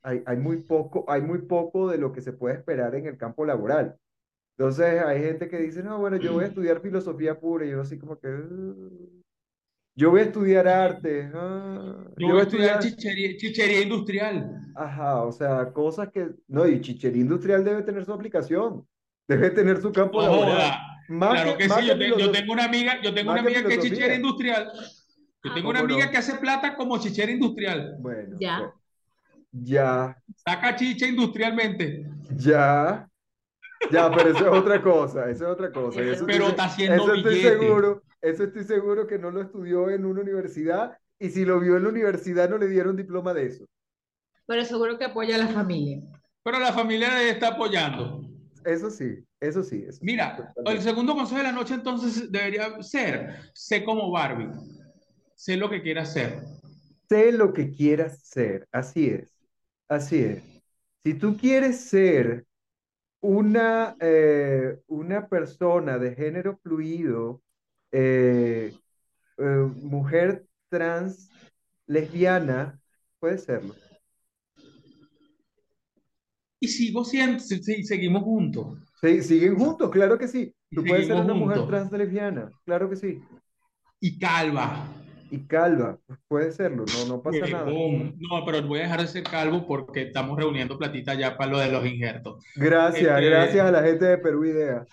hay, 0.03 0.23
hay 0.25 0.37
muy 0.37 0.57
poco, 0.63 1.05
hay 1.09 1.21
muy 1.21 1.39
poco 1.43 1.89
de 1.89 1.97
lo 1.97 2.11
que 2.13 2.21
se 2.21 2.33
puede 2.33 2.55
esperar 2.55 2.95
en 2.95 3.07
el 3.07 3.17
campo 3.17 3.45
laboral. 3.45 3.97
Entonces 4.57 5.03
hay 5.03 5.21
gente 5.21 5.49
que 5.49 5.59
dice, 5.59 5.83
no, 5.83 5.99
bueno, 5.99 6.17
yo 6.17 6.33
voy 6.33 6.45
a 6.45 6.47
estudiar 6.49 6.81
filosofía 6.81 7.39
pura 7.39 7.65
y 7.65 7.71
yo 7.71 7.81
así 7.81 7.99
como 7.99 8.19
que, 8.19 8.27
"Uh". 8.29 9.23
yo 9.95 10.11
voy 10.11 10.21
a 10.21 10.23
estudiar 10.25 10.67
arte, 10.67 11.31
ah, 11.33 12.09
Yo 12.17 12.27
yo 12.27 12.35
voy 12.35 12.41
a 12.41 12.43
estudiar 12.43 12.77
estudiar, 12.77 12.79
chichería, 12.79 13.37
chichería 13.37 13.81
industrial. 13.81 14.35
ajá, 14.73 15.23
o 15.23 15.31
sea, 15.31 15.71
cosas 15.73 16.09
que, 16.11 16.29
no, 16.47 16.67
y 16.67 16.81
chichería 16.81 17.21
industrial 17.21 17.63
debe 17.63 17.83
tener 17.83 18.05
su 18.05 18.13
aplicación, 18.13 18.87
debe 19.27 19.49
tener 19.51 19.81
su 19.81 19.91
campo 19.93 20.21
No 20.21 20.23
laboral, 20.23 20.61
joda. 20.61 20.79
más 21.07 21.41
Claro 21.41 21.57
que, 21.57 21.57
que 21.57 21.69
más 21.69 21.79
sí, 21.81 21.85
que 21.85 21.87
yo, 21.87 21.97
te- 21.97 22.17
yo 22.17 22.31
tengo 22.31 22.53
una 22.53 22.65
amiga, 22.65 23.01
yo 23.01 23.13
tengo 23.13 23.31
una 23.31 23.41
que 23.41 23.47
amiga 23.47 23.61
que 23.67 23.73
es 23.75 23.79
chichera 23.79 24.15
industrial. 24.15 24.71
Yo 25.43 25.51
Ah, 25.51 25.53
tengo 25.53 25.69
una 25.69 25.79
¿Cómo 25.79 25.87
amiga 25.87 26.05
no? 26.05 26.11
que 26.11 26.17
hace 26.17 26.35
plata 26.37 26.75
como 26.75 26.97
chichera 26.99 27.31
industrial. 27.31 27.97
Bueno, 27.97 28.37
Ya. 28.39 28.76
Ya, 29.63 30.15
Saca 30.35 30.75
chicha 30.75 31.05
industrialmente. 31.05 32.05
ya, 32.29 33.07
ya, 33.91 34.11
pero 34.11 34.29
eso 34.31 34.45
es 34.47 34.53
otra 34.53 34.81
cosa, 34.81 35.29
eso 35.29 35.45
es 35.45 35.51
otra 35.51 35.71
cosa, 35.71 36.05
eso 36.05 36.25
Pero 36.25 36.47
estoy, 36.47 36.51
está 36.51 36.65
haciendo 36.65 37.03
eso 37.03 37.13
estoy 37.13 37.35
billete. 37.35 37.49
seguro, 37.57 38.03
eso 38.21 38.43
estoy 38.43 38.63
seguro 38.63 39.07
que 39.07 39.19
no 39.19 39.31
lo 39.31 39.41
estudió 39.41 39.89
en 39.89 40.05
una 40.05 40.21
universidad, 40.21 40.97
y 41.19 41.29
si 41.29 41.45
lo 41.45 41.59
vio 41.59 41.77
en 41.77 41.83
la 41.83 41.89
universidad 41.89 42.49
no 42.49 42.57
le 42.57 42.67
dieron 42.67 42.95
diploma 42.95 43.33
de 43.33 43.47
eso. 43.47 43.65
Pero 44.45 44.63
seguro 44.65 44.97
que 44.97 45.05
apoya 45.05 45.35
a 45.35 45.39
la 45.39 45.47
familia. 45.47 46.01
Pero 46.43 46.59
la 46.59 46.73
familia 46.73 47.15
le 47.15 47.29
está 47.31 47.49
apoyando. 47.49 48.21
Eso 48.65 48.89
sí, 48.89 49.23
eso 49.39 49.63
sí, 49.63 49.83
eso 49.87 50.03
sí, 50.05 50.05
Mira, 50.05 50.37
el 50.37 50.45
totalmente. 50.55 50.81
segundo 50.81 51.15
consejo 51.15 51.37
de 51.37 51.43
la 51.43 51.51
noche 51.51 51.73
entonces 51.75 52.31
debería 52.31 52.81
ser, 52.81 53.51
sé 53.53 53.83
como 53.83 54.11
Barbie, 54.11 54.49
sé 55.35 55.57
lo 55.57 55.69
que 55.69 55.81
quieras 55.81 56.13
ser. 56.13 56.43
Sé 57.09 57.31
lo 57.31 57.53
que 57.53 57.71
quieras 57.71 58.19
ser, 58.23 58.67
así 58.71 59.07
es, 59.07 59.36
así 59.87 60.17
es. 60.23 60.43
Si 61.03 61.13
tú 61.13 61.37
quieres 61.37 61.79
ser 61.89 62.45
una, 63.21 63.95
eh, 63.99 64.79
una 64.87 65.27
persona 65.27 65.97
de 65.99 66.15
género 66.15 66.57
fluido, 66.63 67.41
eh, 67.91 68.73
eh, 69.37 69.43
mujer 69.43 70.45
trans, 70.69 71.29
lesbiana, 71.87 72.79
puedes 73.19 73.43
serlo. 73.45 73.75
Y 76.59 76.67
sigo 76.67 77.05
siendo, 77.05 77.39
si- 77.39 77.83
seguimos 77.83 78.23
juntos. 78.23 78.79
Sí, 79.01 79.21
siguen 79.21 79.55
juntos, 79.57 79.91
claro 79.91 80.17
que 80.17 80.27
sí. 80.27 80.53
Tú 80.73 80.85
puedes 80.85 81.05
ser 81.07 81.17
una 81.17 81.33
mujer 81.33 81.65
trans 81.65 81.91
lesbiana, 81.91 82.51
claro 82.65 82.89
que 82.89 82.95
sí. 82.95 83.21
Y 83.99 84.17
calva. 84.19 84.87
Y 85.29 85.39
calva, 85.45 85.97
pues 86.07 86.19
puedes 86.27 86.55
serlo, 86.55 86.85
no, 86.85 87.05
no 87.15 87.21
pasa 87.21 87.45
nada. 87.47 87.65
No, 87.69 88.45
pero 88.45 88.61
voy 88.63 88.79
a 88.79 88.83
dejar 88.83 89.01
de 89.01 89.07
ser 89.07 89.23
calvo 89.23 89.67
porque 89.67 90.03
estamos 90.03 90.37
reuniendo 90.37 90.77
platita 90.77 91.13
ya 91.15 91.37
para 91.37 91.51
lo 91.51 91.59
de 91.59 91.71
los 91.71 91.85
injertos. 91.85 92.43
Gracias, 92.55 93.03
Este- 93.03 93.29
gracias 93.29 93.65
a 93.65 93.71
la 93.71 93.83
gente 93.83 94.05
de 94.05 94.17
Perú 94.19 94.45
Idea. 94.45 94.85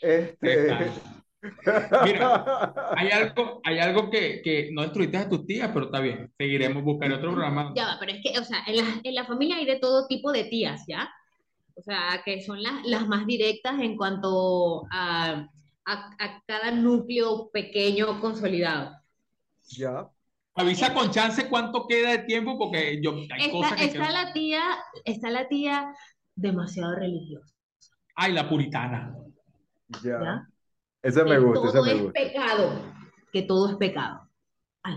Este. 0.00 0.90
Mira, 2.04 2.74
Hay 2.96 3.10
algo, 3.10 3.60
hay 3.64 3.78
algo 3.78 4.10
que, 4.10 4.40
que 4.42 4.70
no 4.72 4.82
destruiste 4.82 5.16
a 5.18 5.28
tus 5.28 5.46
tías, 5.46 5.70
pero 5.72 5.86
está 5.86 6.00
bien. 6.00 6.32
Seguiremos 6.38 6.82
buscando 6.82 7.16
otro 7.16 7.32
programa. 7.32 7.72
Ya 7.76 7.86
va, 7.86 7.96
pero 8.00 8.12
es 8.12 8.20
que, 8.22 8.38
o 8.38 8.44
sea, 8.44 8.62
en 8.66 8.76
la, 8.76 8.84
en 9.02 9.14
la 9.14 9.24
familia 9.26 9.56
hay 9.56 9.66
de 9.66 9.76
todo 9.78 10.06
tipo 10.06 10.32
de 10.32 10.44
tías, 10.44 10.84
¿ya? 10.88 11.08
O 11.74 11.82
sea, 11.82 12.22
que 12.24 12.40
son 12.42 12.62
las, 12.62 12.84
las 12.86 13.06
más 13.06 13.26
directas 13.26 13.78
en 13.80 13.96
cuanto 13.96 14.86
a, 14.90 15.46
a, 15.84 16.10
a 16.18 16.42
cada 16.46 16.70
núcleo 16.70 17.50
pequeño 17.52 18.18
consolidado. 18.20 18.92
Ya. 19.68 20.08
Avisa 20.54 20.94
con 20.94 21.10
chance 21.10 21.48
cuánto 21.48 21.86
queda 21.86 22.10
de 22.12 22.18
tiempo 22.20 22.58
porque 22.58 22.98
yo 23.02 23.12
hay 23.12 23.22
Está, 23.46 23.50
cosas 23.50 23.72
que 23.76 23.84
está 23.84 24.10
la 24.10 24.32
tía, 24.32 24.62
está 25.04 25.30
la 25.30 25.48
tía 25.48 25.94
demasiado 26.34 26.94
religiosa, 26.94 27.54
Ay, 28.14 28.32
la 28.32 28.48
puritana. 28.48 29.14
Ya. 30.02 30.18
¿ya? 30.22 30.48
Esa 31.02 31.24
me 31.24 31.32
Que 31.32 31.38
gusta, 31.38 31.68
esa 31.68 31.72
todo 31.78 31.84
me 31.84 31.92
es 31.92 32.02
gusta. 32.02 32.20
pecado, 32.20 32.82
que 33.32 33.42
todo 33.42 33.70
es 33.70 33.76
pecado. 33.76 34.30
Ay, 34.82 34.96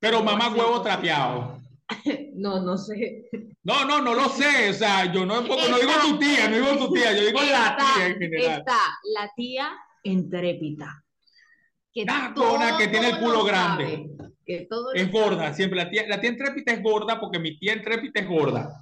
Pero 0.00 0.18
¿Cómo 0.18 0.30
mamá 0.32 0.48
huevo 0.54 0.82
trapeado. 0.82 1.60
no, 2.34 2.60
no 2.60 2.76
sé. 2.76 3.28
No, 3.62 3.84
no, 3.84 4.00
no 4.00 4.14
lo 4.14 4.28
sé. 4.30 4.70
O 4.70 4.72
sea, 4.74 5.12
yo 5.12 5.24
no, 5.24 5.42
no 5.42 5.46
digo 5.78 5.92
tu 6.02 6.18
tía, 6.18 6.48
no 6.48 6.56
digo 6.56 6.86
tu 6.86 6.92
tía, 6.92 7.12
yo 7.12 7.24
digo 7.26 7.40
la 7.40 7.76
tía 7.76 8.06
en 8.06 8.18
general. 8.18 8.58
está 8.60 8.78
la 9.14 9.30
tía 9.36 9.72
intrépida. 10.02 11.03
Que 11.94 12.04
que 12.04 12.88
tiene 12.88 13.10
el 13.10 13.18
culo 13.18 13.34
lo 13.34 13.44
grande. 13.44 13.84
sabe, 14.16 14.32
que 14.44 14.66
todo 14.68 14.92
lo 14.92 14.98
Es 14.98 15.06
sabe, 15.06 15.12
gorda, 15.12 15.54
siempre 15.54 15.76
la 15.78 15.88
tía, 15.90 16.06
la 16.08 16.20
tía 16.20 16.30
entrépita 16.30 16.72
es 16.72 16.82
gorda 16.82 17.20
porque 17.20 17.38
mi 17.38 17.56
tía 17.58 17.72
entrépita 17.74 18.20
es 18.20 18.28
gorda. 18.28 18.80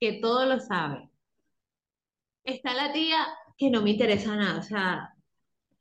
que 0.00 0.14
todo 0.22 0.46
lo 0.46 0.58
sabe. 0.58 1.10
Está 2.44 2.72
la 2.72 2.90
tía 2.92 3.18
que 3.58 3.70
no 3.70 3.82
me 3.82 3.90
interesa 3.90 4.34
nada, 4.34 4.58
o 4.60 4.62
sea, 4.62 5.10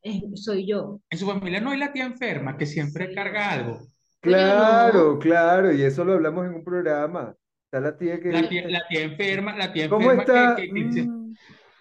es- 0.01 0.21
soy 0.43 0.67
yo. 0.67 0.99
En 1.09 1.17
su 1.17 1.25
familia 1.25 1.61
no 1.61 1.71
hay 1.71 1.79
la 1.79 1.93
tía 1.93 2.03
enferma 2.03 2.57
que 2.57 2.65
siempre 2.65 3.07
Sí. 3.07 3.15
carga 3.15 3.51
algo. 3.51 3.79
Claro, 4.19 5.13
no. 5.13 5.19
claro, 5.19 5.71
y 5.73 5.81
eso 5.81 6.03
lo 6.03 6.13
hablamos 6.13 6.45
en 6.45 6.55
un 6.55 6.63
programa. 6.65 7.33
Está 7.63 7.79
la 7.79 7.97
tía 7.97 8.19
que. 8.19 8.31
La 8.33 8.49
tía, 8.49 8.67
la 8.67 8.81
tía 8.89 9.01
enferma, 9.03 9.55
la 9.55 9.71
tía 9.71 9.87
¿Cómo 9.87 10.11
enferma 10.11 10.23
está? 10.43 10.55
que, 10.57 10.63
que- 10.63 10.73
que 10.73 10.83
dice, 10.83 11.01
Mm, 11.03 11.18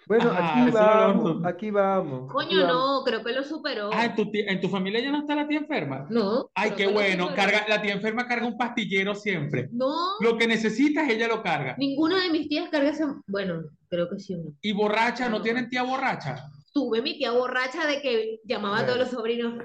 Bueno, 0.09 0.31
Ajá, 0.31 0.63
aquí 0.63 0.71
vamos, 0.71 1.45
aquí 1.45 1.69
vamos, 1.69 2.23
aquí 2.23 2.33
Coño, 2.33 2.65
vamos. 2.65 2.73
no, 2.97 3.03
creo 3.05 3.23
que 3.23 3.31
lo 3.31 3.43
superó. 3.43 3.91
ah, 3.93 4.05
en 4.05 4.15
tu, 4.15 4.31
tía- 4.31 4.45
en 4.47 4.59
tu 4.59 4.67
familia 4.67 4.99
ya 5.01 5.11
no 5.11 5.19
está 5.19 5.35
la 5.35 5.47
tía 5.47 5.59
enferma. 5.59 6.07
No. 6.09 6.49
Ay, 6.55 6.71
qué 6.75 6.87
bueno, 6.87 7.27
carga, 7.35 7.65
la 7.69 7.79
tía 7.79 7.93
enferma 7.93 8.27
carga 8.27 8.47
un 8.47 8.57
pastillero 8.57 9.13
siempre. 9.13 9.69
No, 9.71 9.93
Lo 10.19 10.35
que 10.35 10.47
necesitas, 10.47 11.07
ella 11.07 11.27
lo 11.27 11.43
carga. 11.43 11.75
ninguna 11.77 12.23
de 12.23 12.31
mis 12.31 12.49
tías 12.49 12.69
carga 12.71 12.89
ese. 12.89 13.05
Bueno, 13.27 13.61
creo 13.87 14.09
que 14.09 14.17
sí, 14.19 14.33
una. 14.33 14.49
Y 14.63 14.71
borracha, 14.73 15.29
¿no 15.29 15.43
tienen 15.43 15.69
tía 15.69 15.83
borracha? 15.83 16.43
Tuve 16.73 17.03
mi 17.03 17.15
tía 17.19 17.29
borracha 17.29 17.85
de 17.85 18.01
que 18.01 18.39
llamaba 18.45 18.79
a 18.79 18.85
todos 18.87 18.97
los 18.97 19.09
sobrinos. 19.11 19.63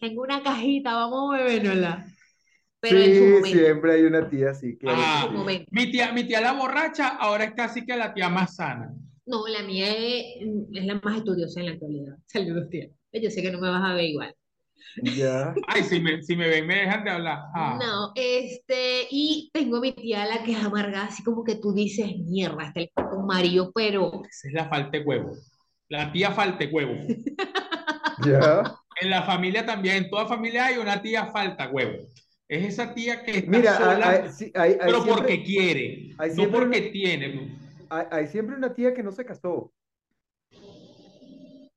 Tengo 0.00 0.22
una 0.22 0.42
cajita, 0.42 0.94
vamos 0.94 1.32
a 1.32 1.38
bebérnosla. 1.44 2.06
Pero 2.80 2.98
en 2.98 3.04
su 3.14 3.20
Sí, 3.20 3.26
momento. 3.26 3.46
siempre 3.46 3.92
hay 3.92 4.02
una 4.02 4.28
tía 4.28 4.50
así, 4.50 4.76
claro 4.78 4.98
Ah, 5.00 5.18
En 5.18 5.22
su 5.26 5.30
sí. 5.30 5.36
momento. 5.36 5.64
Mi 5.70 5.92
tía, 5.92 6.10
mi 6.12 6.24
tía 6.24 6.40
la 6.40 6.54
borracha 6.54 7.06
ahora 7.08 7.44
es 7.44 7.52
casi 7.54 7.86
que 7.86 7.96
la 7.96 8.12
tía 8.12 8.28
más 8.28 8.56
sana. 8.56 8.90
No, 9.30 9.46
la 9.46 9.62
mía 9.62 9.86
es, 9.88 10.24
es 10.74 10.84
la 10.86 11.00
más 11.02 11.18
estudiosa 11.18 11.60
en 11.60 11.66
la 11.66 11.72
actualidad. 11.72 12.16
Saludos, 12.26 12.68
tía. 12.68 12.88
Yo 13.12 13.30
sé 13.30 13.42
que 13.42 13.50
no 13.52 13.60
me 13.60 13.70
vas 13.70 13.82
a 13.88 13.94
ver 13.94 14.04
igual. 14.04 14.34
Ya. 15.02 15.54
Ay, 15.68 15.82
si 15.84 16.00
me, 16.00 16.20
si 16.22 16.34
me 16.34 16.48
ven, 16.48 16.66
me 16.66 16.76
dejan 16.80 17.04
de 17.04 17.10
hablar. 17.10 17.38
Ah. 17.54 17.78
No, 17.80 18.12
este, 18.16 19.06
y 19.10 19.50
tengo 19.52 19.76
a 19.76 19.80
mi 19.80 19.92
tía 19.92 20.26
la 20.26 20.42
que 20.42 20.52
es 20.52 20.64
amargada, 20.64 21.06
así 21.06 21.22
como 21.22 21.44
que 21.44 21.54
tú 21.56 21.72
dices, 21.72 22.16
mierda, 22.18 22.64
está 22.66 22.80
el 22.80 22.90
con 22.94 23.24
Mario, 23.26 23.70
pero 23.74 24.22
Esa 24.28 24.48
es 24.48 24.54
la 24.54 24.68
falta 24.68 24.98
de 24.98 25.04
huevo. 25.04 25.32
La 25.88 26.10
tía 26.12 26.32
falta 26.32 26.64
de 26.64 26.72
huevo. 26.72 26.94
Ya. 28.22 28.74
En 29.00 29.08
la 29.08 29.22
familia 29.22 29.64
también, 29.64 29.96
en 29.96 30.10
toda 30.10 30.26
familia 30.26 30.66
hay 30.66 30.76
una 30.76 31.00
tía 31.00 31.24
falta 31.26 31.70
huevo. 31.70 32.06
Es 32.46 32.66
esa 32.66 32.92
tía 32.92 33.22
que 33.24 33.38
está 33.38 33.50
Mira, 33.50 33.78
sola, 33.78 34.10
hay, 34.10 34.18
hay- 34.24 34.30
sí, 34.30 34.52
hay- 34.54 34.72
hay 34.72 34.76
pero 34.78 35.02
siempre, 35.02 35.14
porque 35.14 35.42
quiere, 35.42 36.10
hay 36.18 36.30
no 36.34 36.50
porque 36.50 36.80
tiene. 36.82 37.58
Hay, 37.90 38.06
hay 38.10 38.26
siempre 38.28 38.56
una 38.56 38.74
tía 38.74 38.94
que 38.94 39.02
no 39.02 39.12
se 39.12 39.24
casó. 39.24 39.72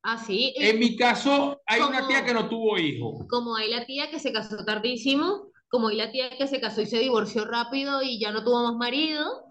así, 0.02 0.54
En 0.56 0.78
mi 0.78 0.96
caso, 0.96 1.60
hay 1.66 1.80
una 1.80 2.06
tía 2.06 2.24
que 2.24 2.34
no 2.34 2.48
tuvo 2.48 2.78
hijo. 2.78 3.26
como 3.28 3.56
hay 3.56 3.70
la 3.70 3.84
tía 3.84 4.10
que 4.10 4.18
se 4.18 4.32
casó 4.32 4.64
tardísimo, 4.64 5.48
como 5.68 5.88
hay 5.88 5.96
la 5.96 6.10
tía 6.12 6.30
que 6.36 6.46
se 6.46 6.60
casó 6.60 6.80
y 6.82 6.86
se 6.86 6.98
divorció 6.98 7.44
rápido 7.44 8.02
y 8.02 8.20
ya 8.20 8.30
no 8.30 8.44
tuvo 8.44 8.62
más 8.64 8.76
marido, 8.76 9.44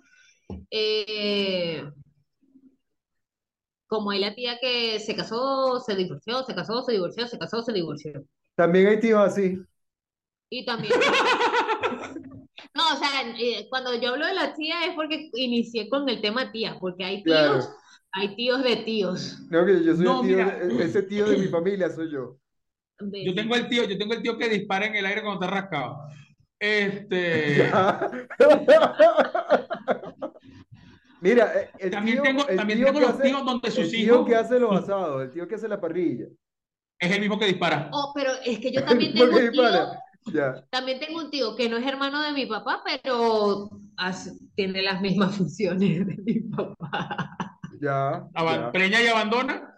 eh, 0.71 1.84
como 3.88 4.12
hay 4.12 4.19
la 4.19 4.34
tía 4.34 4.58
que 4.60 4.99
se 4.99 5.15
casó, 5.15 5.80
se 5.80 5.95
divorció, 5.95 6.43
se 6.45 6.56
casó, 6.56 6.82
se 6.82 6.93
divorció, 6.93 7.28
se 7.28 7.38
casó, 7.38 7.62
se 7.62 7.73
divorció. 7.73 8.23
También 8.56 8.88
hay 8.88 8.99
tíos 8.99 9.19
así. 9.19 9.58
Y 10.49 10.65
también... 10.65 10.93
O 12.93 12.97
sea, 12.97 13.10
eh, 13.39 13.67
cuando 13.69 13.93
yo 13.99 14.10
hablo 14.12 14.25
de 14.25 14.34
la 14.34 14.53
tía 14.53 14.86
es 14.86 14.93
porque 14.95 15.29
inicié 15.34 15.89
con 15.89 16.08
el 16.10 16.21
tema 16.21 16.51
tía, 16.51 16.77
porque 16.79 17.03
hay 17.03 17.23
tíos, 17.23 17.38
Claro. 17.38 17.65
hay 18.12 18.36
tíos 18.36 18.63
de 18.63 18.75
tíos. 18.77 19.39
No, 19.49 19.65
que 19.65 19.84
yo 19.84 19.95
soy 19.95 20.06
No, 20.06 20.21
el 20.21 20.27
tío, 20.27 20.38
mira. 20.38 20.84
ese 20.86 21.03
tío 21.03 21.25
de 21.27 21.38
mi 21.38 21.47
familia 21.47 21.89
soy 21.89 22.12
yo. 22.12 22.38
de- 22.99 23.25
Yo 23.25 23.34
tengo 23.34 23.56
el 23.56 23.67
tío, 23.67 23.84
yo 23.86 23.97
tengo 23.97 24.13
el 24.13 24.21
tío 24.21 24.38
que 24.38 24.47
dispara 24.49 24.86
en 24.86 24.95
el 24.95 25.06
aire 25.06 25.21
cuando 25.23 25.43
está 25.45 25.56
rascado. 25.56 25.97
Este. 26.60 27.69
Mira, 31.21 31.53
eh, 31.56 31.69
el 31.79 31.91
también 31.91 32.17
tío, 32.17 32.23
tengo, 32.23 32.47
el 32.47 32.58
también 32.58 32.79
tío 32.79 32.88
tengo 32.88 32.99
los 32.99 33.10
hace, 33.12 33.23
tíos 33.23 33.45
donde 33.45 33.67
el 33.69 33.73
sus 33.73 33.89
tío 33.91 33.99
hijos 34.15 34.27
que 34.27 34.36
hace 34.36 34.60
los 34.60 34.75
asados, 34.77 35.23
el 35.23 35.32
tío 35.32 35.47
que 35.47 35.56
hace 35.56 35.67
la 35.67 35.79
parrilla. 35.79 36.25
es 36.99 37.12
el 37.12 37.19
mismo 37.21 37.39
que 37.39 37.45
dispara. 37.45 37.89
Oh, 37.93 38.12
pero 38.13 38.32
es 38.45 38.60
que 38.60 38.71
yo 38.71 38.84
también 38.86 39.13
tengo 39.13 39.36
un 39.38 39.51
tío, 39.51 39.63
Ya. 40.32 40.66
también 40.70 41.00
tengo 41.00 41.20
un 41.20 41.30
tío 41.30 41.56
que 41.56 41.68
no 41.70 41.78
es 41.78 41.86
hermano 41.86 42.22
de 42.22 42.32
mi 42.32 42.46
papá, 42.46 42.82
pero 42.86 43.70
hace- 43.98 44.32
tiene 44.56 44.82
las 44.82 45.02
mismas 45.02 45.36
funciones 45.38 46.06
de 46.08 46.16
mi 46.24 46.40
papá. 46.42 47.38
Ya, 47.82 48.26
ya. 48.36 48.72
Preña 48.72 49.02
y 49.02 49.08
abandona. 49.08 49.70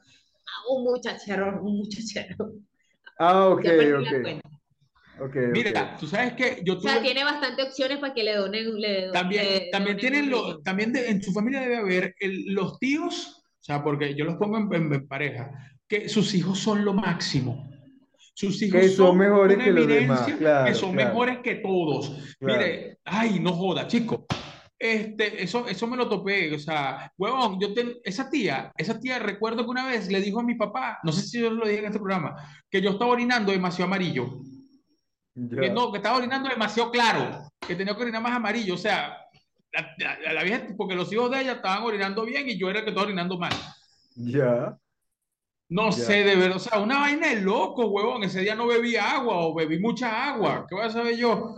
Ah, 0.47 0.61
Un 0.69 0.83
muchachero, 0.83 1.61
un 1.63 1.77
muchachero. 1.77 2.51
Ah, 3.17 3.47
ok, 3.47 3.59
ok. 3.65 4.21
cuenta. 4.21 4.49
Ok, 5.21 5.35
Mira, 5.53 5.91
ok. 5.93 5.99
tú 6.01 6.07
sabes 6.07 6.33
que 6.33 6.61
yo 6.65 6.73
O 6.75 6.79
sea, 6.81 6.95
tuve- 6.95 7.01
tiene 7.03 7.23
bastantes 7.23 7.67
opciones 7.67 7.99
para 7.99 8.13
que 8.13 8.23
le 8.23 8.35
donen. 8.35 8.79
Le, 8.79 9.09
También, 9.11 9.45
le 9.45 9.69
también 9.71 9.97
donen 9.97 10.11
tienen 10.29 10.63
también 10.63 10.93
de- 10.93 11.09
en 11.09 11.23
su 11.23 11.31
familia 11.31 11.61
debe 11.61 11.77
haber 11.77 12.15
el- 12.19 12.53
los 12.53 12.77
tíos, 12.79 13.41
o 13.59 13.63
sea, 13.63 13.81
porque 13.83 14.13
yo 14.13 14.25
los 14.25 14.35
pongo 14.35 14.57
en, 14.57 14.71
en- 14.73 14.93
en 14.93 15.07
pareja, 15.07 15.51
que 15.87 16.09
sus 16.09 16.33
hijos 16.35 16.59
son 16.59 16.83
lo 16.83 16.93
máximo. 16.93 17.71
Sus 18.37 18.61
hijos 18.61 18.81
Que 18.81 18.89
son 18.89 19.17
mejores 19.17 19.55
una 19.55 19.63
que 19.65 19.71
los 19.71 19.87
demás, 19.87 20.21
claro, 20.37 20.65
que 20.65 20.73
son 20.73 20.91
claro. 20.93 21.09
mejores 21.09 21.39
que 21.39 21.55
todos. 21.55 22.35
Claro. 22.37 22.59
Mire, 22.59 22.97
ay, 23.05 23.39
no 23.39 23.53
joda, 23.53 23.87
chico. 23.87 24.25
Este, 24.77 25.41
eso, 25.41 25.65
eso 25.69 25.87
me 25.87 25.95
lo 25.95 26.09
topé, 26.09 26.53
o 26.53 26.59
sea, 26.59 27.09
huevón, 27.17 27.57
yo 27.61 27.73
ten- 27.73 27.95
esa 28.03 28.29
tía, 28.29 28.73
esa 28.77 28.99
tía 28.99 29.19
recuerdo 29.19 29.63
que 29.63 29.69
una 29.71 29.87
vez 29.87 30.11
le 30.11 30.19
dijo 30.19 30.41
a 30.41 30.43
mi 30.43 30.55
papá, 30.55 30.99
no 31.03 31.13
sé 31.13 31.21
si 31.25 31.39
yo 31.39 31.49
lo 31.49 31.65
dije 31.65 31.79
en 31.79 31.85
este 31.85 31.97
programa, 31.99 32.35
que 32.69 32.81
yo 32.81 32.89
estaba 32.91 33.11
orinando 33.11 33.53
demasiado 33.53 33.85
amarillo. 33.87 34.41
Que 35.33 35.69
no, 35.69 35.91
que 35.91 35.97
estaba 35.97 36.17
orinando 36.17 36.49
demasiado 36.49 36.91
claro, 36.91 37.49
que 37.65 37.75
tenía 37.75 37.95
que 37.95 38.01
orinar 38.03 38.21
más 38.21 38.33
amarillo, 38.33 38.73
o 38.73 38.77
sea, 38.77 39.17
la, 39.71 39.95
la- 39.97 40.33
la 40.33 40.43
vieja, 40.43 40.67
porque 40.77 40.93
los 40.95 41.11
hijos 41.13 41.31
de 41.31 41.41
ella 41.41 41.53
estaban 41.53 41.81
orinando 41.83 42.25
bien 42.25 42.47
y 42.49 42.57
yo 42.57 42.69
era 42.69 42.79
el 42.79 42.85
que 42.85 42.91
estaba 42.91 43.07
orinando 43.07 43.37
mal. 43.39 43.53
Ya. 44.15 44.77
No 45.75 45.89
Ya. 45.89 46.05
sé, 46.05 46.23
de 46.23 46.35
verdad, 46.37 46.55
o 46.55 46.59
sea, 46.59 46.79
una 46.79 46.99
vaina 46.99 47.27
de 47.27 47.41
loco, 47.41 47.87
huevón, 47.87 48.23
ese 48.23 48.39
día 48.39 48.55
no 48.55 48.65
bebí 48.65 48.95
agua 48.95 49.39
o 49.45 49.53
bebí 49.53 49.77
mucha 49.77 50.29
agua, 50.29 50.65
¿qué 50.69 50.75
voy 50.75 50.85
a 50.85 50.89
saber 50.89 51.17
yo? 51.17 51.55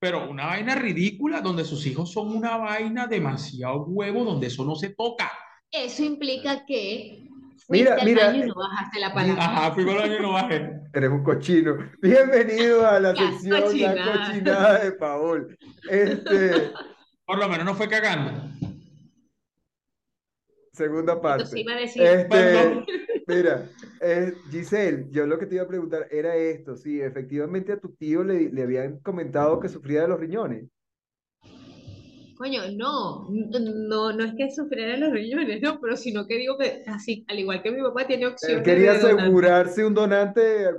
Pero 0.00 0.28
una 0.28 0.46
vaina 0.46 0.74
ridícula 0.74 1.40
donde 1.40 1.64
sus 1.64 1.86
hijos 1.86 2.10
son 2.12 2.34
una 2.34 2.56
vaina 2.56 3.06
demasiado 3.06 3.84
huevo, 3.84 4.24
donde 4.24 4.48
eso 4.48 4.64
no 4.64 4.74
se 4.74 4.90
toca. 4.90 5.30
Eso 5.70 6.02
implica 6.02 6.66
que 6.66 7.28
Mira, 7.68 7.92
fuiste 7.92 8.00
al 8.00 8.06
mira, 8.06 8.26
baño 8.26 8.44
y 8.44 8.48
no 8.48 8.54
bajaste 8.56 8.98
la 8.98 9.14
palabra. 9.14 9.44
Ajá, 9.44 9.72
fui 9.72 9.84
con 9.84 9.94
el 9.94 10.02
año 10.02 10.16
y 10.16 10.22
no 10.22 10.32
bajé. 10.32 10.70
Eres 10.92 11.10
un 11.10 11.22
cochino. 11.22 11.76
Bienvenido 12.02 12.84
a 12.88 12.98
la 13.00 13.14
sección 13.14 13.52
La 13.52 13.62
cochinada. 13.62 14.26
cochinada 14.26 14.78
de 14.84 14.92
Paul. 14.92 15.56
Este, 15.88 16.72
Por 17.24 17.38
lo 17.38 17.48
menos 17.48 17.64
no 17.66 17.74
fue 17.76 17.88
cagando. 17.88 18.32
segunda 20.72 21.20
parte. 21.20 21.60
iba 21.60 21.74
a 21.74 21.76
decir, 21.76 22.02
Este. 22.02 22.84
Mira, 23.30 23.70
eh, 24.00 24.34
Giselle, 24.50 25.06
yo 25.10 25.26
lo 25.26 25.38
que 25.38 25.46
te 25.46 25.54
iba 25.56 25.64
a 25.64 25.68
preguntar 25.68 26.06
era 26.10 26.36
esto, 26.36 26.76
si 26.76 27.00
efectivamente 27.00 27.72
a 27.72 27.78
tu 27.80 27.90
tío 27.94 28.24
le, 28.24 28.50
le 28.50 28.62
habían 28.62 28.98
comentado 29.00 29.60
que 29.60 29.68
sufría 29.68 30.02
de 30.02 30.08
los 30.08 30.20
riñones. 30.20 30.64
coño, 32.36 32.62
no, 32.74 33.28
no, 33.28 34.12
no 34.14 34.24
es 34.24 34.32
que 34.34 34.50
sufriera 34.50 34.96
los 34.96 35.12
riñones, 35.12 35.60
no, 35.60 35.78
pero 35.78 35.94
sino 35.96 36.26
que 36.26 36.38
digo 36.38 36.56
que 36.56 36.82
así, 36.86 37.22
al 37.28 37.38
igual 37.38 37.62
que 37.62 37.70
mi 37.70 37.82
papá 37.82 38.06
tiene 38.06 38.24
Él 38.24 38.32
opciones 38.32 38.64
quería 38.64 38.92
de 38.92 38.96
asegurarse 38.96 39.84
un 39.84 39.92
donante, 39.92 40.62
eh, 40.64 40.70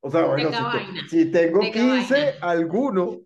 o 0.00 0.10
sea, 0.10 0.24
bueno, 0.26 0.48
si, 0.48 0.54
te- 0.54 0.62
vaina, 0.62 1.08
si 1.10 1.30
tengo 1.30 1.60
de 1.60 1.70
cada 1.70 1.86
15, 1.88 2.14
vaina. 2.14 2.32
alguno, 2.40 3.20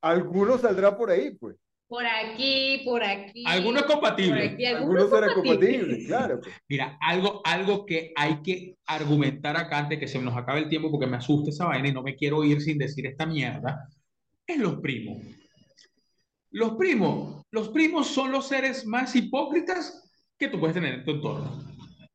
alguno 0.00 0.58
saldrá 0.58 0.96
por 0.96 1.10
ahí, 1.10 1.30
pues. 1.30 1.56
Por 1.88 2.04
aquí, 2.04 2.82
por 2.84 3.02
aquí. 3.02 3.44
Alguno 3.46 3.78
es 3.78 3.84
por 3.84 3.92
compatible. 3.94 4.44
aquí, 4.50 4.66
Alguno 4.66 5.00
alguno 5.00 5.16
será 5.16 5.34
compatible. 5.34 5.78
compatible, 5.78 6.06
claro. 6.06 6.40
pues. 6.40 6.54
Mira, 6.68 6.98
algo, 7.00 7.40
algo 7.44 7.86
que 7.86 8.12
hay 8.14 8.42
que 8.42 8.76
argumentar 8.86 9.56
acá 9.56 9.78
antes 9.78 9.98
que 9.98 10.06
se 10.06 10.20
nos 10.20 10.36
acabe 10.36 10.60
el 10.60 10.68
tiempo 10.68 10.90
porque 10.90 11.06
me 11.06 11.16
asusta 11.16 11.48
esa 11.48 11.64
vaina 11.64 11.88
y 11.88 11.92
no 11.92 12.02
me 12.02 12.14
quiero 12.14 12.44
ir 12.44 12.60
sin 12.60 12.76
decir 12.76 13.06
esta 13.06 13.24
mierda, 13.24 13.88
es 14.46 14.58
los 14.58 14.80
primos. 14.80 15.18
Los 16.50 16.72
primos, 16.76 17.42
los 17.50 17.68
primos 17.70 18.06
son 18.08 18.32
los 18.32 18.48
seres 18.48 18.86
más 18.86 19.16
hipócritas 19.16 20.10
que 20.38 20.48
tú 20.48 20.60
puedes 20.60 20.74
tener 20.74 20.94
en 20.94 21.04
tu 21.04 21.12
entorno. 21.12 21.62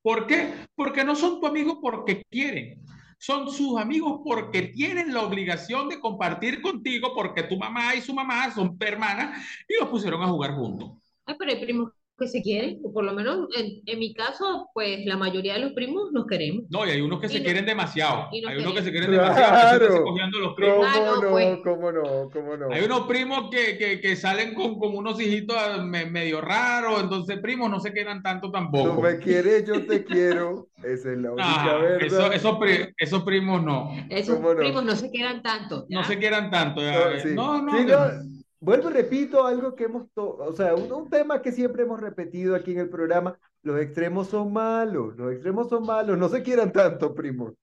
¿Por 0.04 0.28
qué? 0.28 0.54
Porque 0.76 1.04
no 1.04 1.16
son 1.16 1.40
tu 1.40 1.48
amigo 1.48 1.80
porque 1.82 2.24
quieren. 2.30 2.82
Son 3.26 3.50
sus 3.50 3.80
amigos 3.80 4.20
porque 4.22 4.64
tienen 4.64 5.14
la 5.14 5.22
obligación 5.22 5.88
de 5.88 6.02
compartir 6.02 6.62
contigo 6.62 7.14
porque 7.16 7.44
tu 7.44 7.56
mamá 7.58 7.96
y 7.96 8.02
su 8.02 8.14
mamá 8.14 8.52
son 8.52 8.76
hermanas 8.82 9.42
y 9.66 9.80
los 9.80 9.88
pusieron 9.88 10.22
a 10.24 10.28
jugar 10.28 10.56
juntos. 10.56 10.92
Ay, 11.26 11.36
pero 11.40 11.52
hay 11.52 11.64
primos 11.64 11.94
que 12.18 12.28
se 12.28 12.42
quieren, 12.44 12.80
o 12.84 12.94
por 12.94 13.04
lo 13.04 13.14
menos 13.14 13.48
en, 13.58 13.82
en 13.88 14.00
mi 14.00 14.14
caso, 14.14 14.70
pues 14.74 15.04
la 15.06 15.18
mayoría 15.18 15.54
de 15.56 15.60
los 15.62 15.74
primos 15.74 16.12
nos 16.12 16.28
queremos. 16.28 16.66
No, 16.70 16.86
y 16.86 16.92
hay 16.92 17.02
unos 17.02 17.20
que 17.20 17.26
Y 17.26 17.30
se 17.30 17.40
no- 17.40 17.44
quieren 17.46 17.66
demasiado. 17.66 18.28
no 18.42 18.50
Hay 18.50 18.58
unos 18.60 18.74
que 18.74 18.82
se 18.84 18.92
quieren. 18.92 19.12
demasiado, 19.12 19.80
Claro. 19.80 20.04
cogiendo 20.04 20.40
los 20.40 20.54
primos. 20.54 20.76
¿Cómo 20.76 20.88
Ah, 20.88 21.02
no, 21.06 21.22
no? 21.22 21.30
pues. 21.32 21.58
¿Cómo 21.64 21.92
no? 21.92 22.30
¿Cómo 22.32 22.58
no? 22.58 22.72
Hay 22.72 22.84
unos 22.84 23.02
primos 23.08 23.50
que, 23.50 23.78
que, 23.80 24.00
que 24.00 24.16
salen 24.16 24.54
con, 24.54 24.78
con 24.78 24.96
unos 24.96 25.20
hijitos 25.20 25.58
me- 25.86 26.06
medio 26.06 26.40
raros, 26.40 27.02
entonces 27.02 27.40
primos 27.40 27.70
no 27.72 27.80
se 27.80 27.92
quedan 27.94 28.22
tanto 28.22 28.48
Tú 28.48 28.52
tampoco. 28.52 29.02
me 29.02 29.18
quieres, 29.18 29.66
yo 29.66 29.84
te 29.86 30.04
quiero. 30.06 30.68
Esa 30.84 31.14
es 31.14 31.18
la 31.18 31.32
única 31.32 31.48
Ah, 31.48 31.78
verdad. 31.82 32.02
eso- 32.06 32.32
esos, 32.32 32.58
pri- 32.60 32.94
esos 32.98 33.24
primos 33.24 33.64
no, 33.64 33.90
Esos 34.10 34.36
¿Cómo 34.36 34.54
no? 34.54 34.60
primos 34.60 34.84
no 34.86 34.96
se 34.96 35.10
quedan 35.12 35.42
tanto. 35.42 35.86
no 35.90 36.04
se 36.04 36.18
quieran 36.20 36.52
tanto. 36.52 36.82
ya. 36.82 37.10
No, 37.10 37.20
sí. 37.20 37.30
No, 37.34 37.62
no, 37.62 37.72
Sí, 37.78 37.86
no, 37.88 38.33
Vuelvo 38.64 38.90
y 38.90 38.94
repito 38.94 39.46
algo 39.46 39.76
que 39.76 39.84
hemos, 39.84 40.08
o 40.16 40.54
sea, 40.56 40.74
un, 40.74 40.90
un 40.90 41.10
tema 41.10 41.42
que 41.42 41.52
siempre 41.52 41.84
hemos 41.84 42.00
repetido 42.00 42.56
aquí 42.56 42.72
en 42.72 42.80
el 42.80 42.90
programa, 42.90 43.38
los 43.62 43.78
extremos 43.82 44.28
son 44.30 44.54
malos, 44.54 45.18
los 45.18 45.34
extremos 45.34 45.68
son 45.68 45.86
malos, 45.86 46.18
no 46.18 46.30
se 46.30 46.42
quieran 46.42 46.72
tanto, 46.72 47.14
primo, 47.14 47.54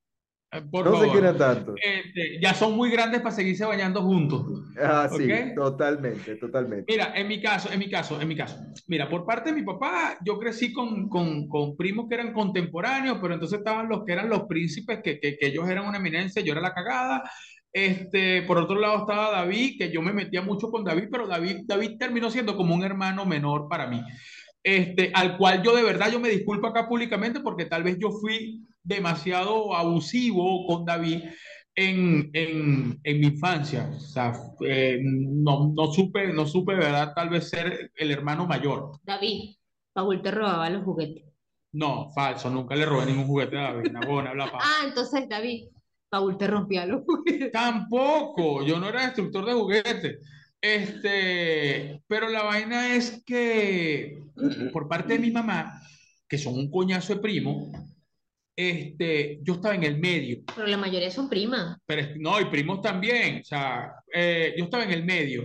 eh, 0.52 0.60
por 0.70 0.84
no 0.84 0.92
se 0.92 0.98
favor. 1.06 1.12
quieran 1.12 1.38
tanto. 1.38 1.74
Este, 1.76 2.38
ya 2.42 2.52
son 2.52 2.74
muy 2.76 2.90
grandes 2.90 3.22
para 3.22 3.34
seguirse 3.34 3.64
bañando 3.64 4.02
juntos. 4.02 4.44
Ah, 4.78 5.08
sí, 5.10 5.24
¿ok? 5.24 5.54
totalmente, 5.56 6.36
totalmente. 6.36 6.92
Mira, 6.92 7.12
en 7.16 7.28
mi 7.28 7.40
caso, 7.40 7.72
en 7.72 7.78
mi 7.78 7.88
caso, 7.88 8.20
en 8.20 8.28
mi 8.28 8.36
caso. 8.36 8.58
Mira, 8.86 9.08
por 9.08 9.24
parte 9.24 9.50
de 9.54 9.56
mi 9.56 9.62
papá, 9.64 10.18
yo 10.22 10.38
crecí 10.38 10.70
con, 10.70 11.08
con, 11.08 11.48
con 11.48 11.78
primos 11.78 12.08
que 12.10 12.16
eran 12.16 12.34
contemporáneos, 12.34 13.18
pero 13.22 13.32
entonces 13.32 13.58
estaban 13.58 13.88
los 13.88 14.04
que 14.04 14.12
eran 14.12 14.28
los 14.28 14.42
príncipes, 14.42 15.00
que, 15.02 15.18
que, 15.18 15.38
que 15.38 15.46
ellos 15.46 15.66
eran 15.66 15.86
una 15.86 15.96
eminencia, 15.96 16.42
yo 16.42 16.52
era 16.52 16.60
la 16.60 16.74
cagada. 16.74 17.22
Este, 17.72 18.42
por 18.42 18.58
otro 18.58 18.78
lado 18.78 18.98
estaba 18.98 19.30
David, 19.30 19.76
que 19.78 19.92
yo 19.92 20.02
me 20.02 20.12
metía 20.12 20.42
mucho 20.42 20.70
con 20.70 20.84
David, 20.84 21.08
pero 21.10 21.26
David, 21.26 21.62
David 21.66 21.98
terminó 21.98 22.30
siendo 22.30 22.56
como 22.56 22.74
un 22.74 22.82
hermano 22.82 23.24
menor 23.26 23.68
para 23.68 23.86
mí. 23.86 24.02
Este, 24.62 25.10
al 25.14 25.38
cual 25.38 25.62
yo 25.62 25.74
de 25.74 25.82
verdad 25.82 26.10
yo 26.12 26.20
me 26.20 26.28
disculpo 26.28 26.66
acá 26.66 26.86
públicamente 26.86 27.40
porque 27.40 27.64
tal 27.64 27.82
vez 27.82 27.96
yo 27.98 28.10
fui 28.10 28.66
demasiado 28.82 29.74
abusivo 29.74 30.66
con 30.66 30.84
David 30.84 31.22
en, 31.74 32.30
en, 32.34 33.00
en 33.02 33.20
mi 33.20 33.26
infancia. 33.28 33.90
O 33.94 34.00
sea, 34.00 34.32
eh, 34.66 34.98
no, 35.02 35.72
no 35.74 35.92
supe, 35.92 36.32
no 36.32 36.46
supe, 36.46 36.74
verdad, 36.74 37.12
tal 37.14 37.30
vez 37.30 37.48
ser 37.48 37.90
el 37.94 38.10
hermano 38.10 38.46
mayor. 38.46 38.98
David, 39.02 39.54
Paul 39.92 40.20
te 40.22 40.30
robaba 40.30 40.68
los 40.70 40.84
juguetes. 40.84 41.24
No, 41.72 42.10
falso, 42.12 42.50
nunca 42.50 42.74
le 42.74 42.84
robé 42.84 43.06
ningún 43.06 43.26
juguete 43.26 43.56
a 43.56 43.72
David. 43.72 43.92
Nabona, 43.92 44.34
paja. 44.34 44.58
Ah, 44.60 44.86
entonces 44.86 45.28
David, 45.28 45.68
Paul 46.10 46.36
te 46.36 46.46
rompía 46.46 46.84
los 46.84 47.04
juguetes. 47.04 47.52
Tampoco, 47.52 48.64
yo 48.64 48.78
no 48.78 48.88
era 48.88 49.06
destructor 49.06 49.46
de 49.46 49.52
juguetes. 49.54 50.18
Este, 50.60 52.02
pero 52.06 52.28
la 52.28 52.42
vaina 52.42 52.94
es 52.94 53.22
que 53.24 54.18
por 54.72 54.88
parte 54.88 55.14
de 55.14 55.20
mi 55.20 55.30
mamá, 55.30 55.80
que 56.28 56.36
son 56.36 56.54
un 56.54 56.70
coñazo 56.70 57.14
de 57.14 57.20
primo, 57.20 57.72
este, 58.54 59.38
yo 59.42 59.54
estaba 59.54 59.74
en 59.74 59.84
el 59.84 59.98
medio. 59.98 60.42
Pero 60.54 60.66
la 60.66 60.76
mayoría 60.76 61.10
son 61.10 61.30
primas. 61.30 61.78
Pero 61.86 62.08
no, 62.18 62.40
y 62.40 62.44
primos 62.46 62.82
también. 62.82 63.40
O 63.40 63.44
sea, 63.44 63.94
eh, 64.12 64.54
yo 64.58 64.64
estaba 64.64 64.84
en 64.84 64.90
el 64.90 65.04
medio. 65.04 65.44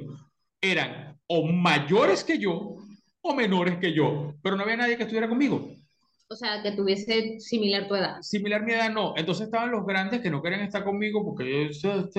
Eran 0.59 1.17
o 1.27 1.47
mayores 1.47 2.23
que 2.23 2.37
yo 2.37 2.77
o 3.21 3.33
menores 3.33 3.77
que 3.77 3.93
yo, 3.93 4.35
pero 4.41 4.55
no 4.55 4.63
había 4.63 4.77
nadie 4.77 4.97
que 4.97 5.03
estuviera 5.03 5.27
conmigo. 5.27 5.74
O 6.27 6.35
sea, 6.35 6.63
que 6.63 6.71
tuviese 6.71 7.39
similar 7.39 7.87
tu 7.87 7.95
edad. 7.95 8.21
Similar 8.21 8.63
mi 8.63 8.73
edad, 8.73 8.91
no. 8.91 9.13
Entonces 9.15 9.45
estaban 9.45 9.71
los 9.71 9.85
grandes 9.85 10.21
que 10.21 10.29
no 10.31 10.41
querían 10.41 10.61
estar 10.61 10.83
conmigo 10.83 11.23
porque 11.23 11.69
yo... 11.71 12.09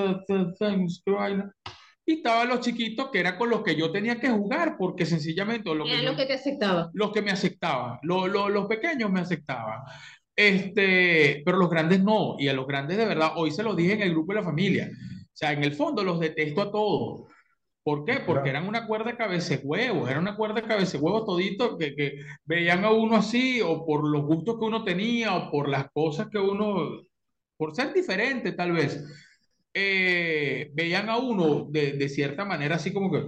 Y 2.09 2.13
estaban 2.19 2.49
los 2.49 2.61
chiquitos 2.61 3.11
que 3.11 3.19
eran 3.19 3.37
con 3.37 3.51
los 3.51 3.63
que 3.65 3.75
yo 3.75 3.91
tenía 3.91 4.21
que 4.21 4.29
jugar 4.29 4.77
porque 4.79 5.05
sencillamente... 5.05 5.75
Lo 5.75 5.85
que 5.85 5.91
Era 5.93 6.03
yo- 6.03 6.13
lo 6.13 6.17
que 6.17 6.27
te 6.27 6.35
aceptaba. 6.35 6.89
los 6.93 7.11
que 7.13 7.21
me 7.23 7.33
aceptaban, 7.33 7.99
lo- 8.03 8.29
lo- 8.29 8.49
los 8.49 8.67
pequeños 8.67 9.11
me 9.11 9.19
aceptaban, 9.21 9.81
este, 10.37 11.43
pero 11.45 11.57
los 11.59 11.69
grandes 11.69 12.01
no, 12.05 12.37
y 12.39 12.47
a 12.47 12.53
los 12.53 12.67
grandes 12.69 12.97
de 12.97 13.07
verdad, 13.07 13.33
hoy 13.35 13.51
se 13.51 13.65
los 13.65 13.75
dije 13.77 13.95
en 13.95 14.03
el 14.03 14.11
grupo 14.11 14.33
de 14.33 14.39
la 14.39 14.45
familia, 14.45 14.89
o 14.93 15.31
sea, 15.37 15.53
en 15.53 15.65
el 15.65 15.73
fondo 15.75 16.05
los 16.05 16.21
detesto 16.21 16.63
a 16.63 16.71
todos. 16.71 17.23
¿Por 17.87 18.05
qué? 18.05 18.15
Porque 18.27 18.51
eran 18.51 18.67
una 18.67 18.85
cuerda 18.89 19.13
de 19.13 19.17
cabecehuevos, 19.17 20.11
eran 20.11 20.23
una 20.23 20.35
cuerda 20.37 20.61
de 20.61 20.67
cabecehuevos 20.67 21.25
toditos 21.25 21.77
que, 21.79 21.95
que 21.95 22.19
veían 22.45 22.85
a 22.85 22.91
uno 22.91 23.15
así, 23.17 23.61
o 23.63 23.87
por 23.87 24.09
los 24.11 24.25
gustos 24.25 24.59
que 24.59 24.65
uno 24.65 24.83
tenía, 24.83 25.37
o 25.37 25.53
por 25.53 25.69
las 25.69 25.89
cosas 25.93 26.27
que 26.29 26.39
uno, 26.39 27.03
por 27.57 27.77
ser 27.77 27.95
diferente 27.95 28.51
tal 28.53 28.73
vez, 28.73 29.05
eh, 29.73 30.69
veían 30.75 31.09
a 31.09 31.19
uno 31.19 31.69
de, 31.71 31.93
de 31.93 32.09
cierta 32.09 32.45
manera 32.45 32.75
así 32.75 32.93
como 32.93 33.09
que, 33.13 33.23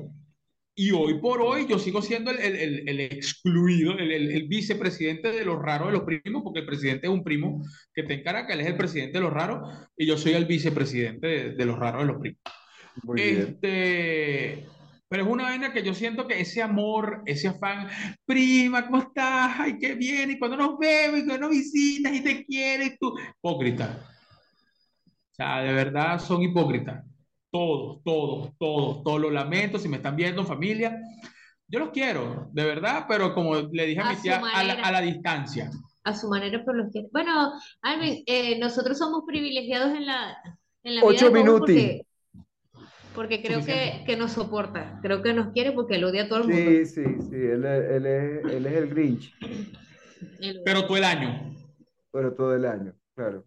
y 0.75 0.91
hoy 0.91 1.21
por 1.21 1.41
hoy 1.41 1.67
yo 1.69 1.79
sigo 1.79 2.03
siendo 2.03 2.33
el, 2.33 2.39
el- 2.41 2.57
el- 2.57 2.89
el 2.89 3.01
excluido, 3.01 3.93
el, 3.97 4.11
el- 4.11 4.31
el 4.33 4.49
vicepresidente 4.49 5.31
de 5.31 5.45
los 5.45 5.63
raros 5.63 5.87
de 5.89 5.93
los 5.99 6.03
primos, 6.03 6.43
porque 6.43 6.61
el 6.61 6.67
presidente 6.67 7.07
es 7.07 7.13
un 7.13 7.23
primo 7.23 7.63
que 7.95 8.01
está 8.01 8.13
en 8.15 8.25
Caracas, 8.25 8.55
él 8.55 8.63
es 8.63 8.67
el 8.67 8.77
presidente 8.77 9.19
de 9.19 9.25
los 9.25 9.33
raros, 9.33 9.69
y 9.97 10.05
yo 10.07 10.19
soy 10.19 10.33
el 10.33 10.47
vicepresidente 10.47 11.27
de, 11.29 11.51
de 11.55 11.65
los 11.65 11.79
raros 11.79 12.03
de 12.03 12.13
los 12.13 12.21
primos. 12.21 12.41
Muy 13.03 13.23
bien. 13.23 13.39
Este, 13.39 14.67
Pero 15.09 15.23
es 15.23 15.29
una 15.29 15.45
vaina 15.45 15.73
que 15.73 15.83
yo 15.83 15.95
siento 15.95 16.27
que 16.27 16.41
ese 16.41 16.63
amor, 16.63 17.23
ese 17.27 17.49
afán, 17.49 17.89
prima, 18.25 18.87
¿cómo 18.87 18.99
estás? 18.99 19.57
Ay, 19.59 19.79
qué 19.79 19.95
bien, 19.95 20.31
y 20.31 20.39
cuando 20.39 20.57
nos 20.57 20.79
vemos, 20.79 21.21
y 21.21 21.27
cuando 21.27 21.47
nos 21.47 21.51
visitas, 21.51 22.13
y 22.13 22.23
te 22.23 22.45
quieres, 22.45 22.99
tú, 22.99 23.15
hipócrita. 23.39 23.99
O 25.07 25.35
sea, 25.35 25.63
de 25.63 25.73
verdad 25.73 26.19
son 26.19 26.43
hipócritas. 26.43 27.05
Todos, 27.51 28.03
todos, 28.05 28.51
todos, 28.59 29.03
todos 29.03 29.21
los 29.21 29.33
lamento, 29.33 29.79
si 29.79 29.89
me 29.89 29.97
están 29.97 30.17
viendo, 30.17 30.45
familia, 30.45 31.01
yo 31.71 31.79
los 31.81 31.91
quiero, 31.91 32.49
de 32.53 32.65
verdad, 32.65 33.05
pero 33.07 33.35
como 33.35 33.55
le 33.57 33.87
dije 33.87 34.01
a, 34.01 34.09
A 34.09 34.13
mi 34.15 34.21
tía, 34.21 34.37
a 34.37 34.41
la, 34.41 34.75
manera. 34.75 34.89
a 34.89 34.93
la 34.93 35.01
distancia. 35.03 35.71
A 36.03 36.15
su 36.15 36.29
manera, 36.29 36.65
por 36.65 36.75
los 36.75 36.91
que... 36.91 37.07
Bueno, 37.13 37.53
Alvin, 37.83 38.23
eh, 38.27 38.59
nosotros 38.59 38.97
somos 38.97 39.25
privilegiados 39.27 39.95
en 39.95 40.07
la, 40.07 40.37
en 40.83 40.95
la 40.95 41.03
vida 41.03 41.07
Ocho 41.07 41.31
porque, 41.31 42.07
porque 43.15 43.43
creo 43.43 43.65
que, 43.65 44.05
que 44.07 44.17
nos 44.17 44.33
soporta. 44.33 44.99
Creo 45.03 45.23
que 45.23 45.33
nos 45.33 45.53
quiere 45.53 45.73
porque 45.73 45.97
él 45.97 46.05
odia 46.05 46.25
a 46.25 46.29
todo 46.29 46.41
el 46.43 46.49
mundo. 46.49 46.71
Sí, 46.71 46.87
sí, 46.87 47.03
sí, 47.31 47.37
él, 47.37 47.65
es- 47.65 47.91
él 47.91 48.07
es, 48.07 48.45
él 48.55 48.67
es 48.67 48.73
el 48.75 48.89
Grinch. 48.89 49.35
Pero 50.65 50.87
todo 50.87 50.97
el 50.97 51.05
año. 51.05 51.55
pero 52.13 52.35
todo 52.35 52.55
el 52.55 52.65
año, 52.65 52.95
claro. 53.15 53.45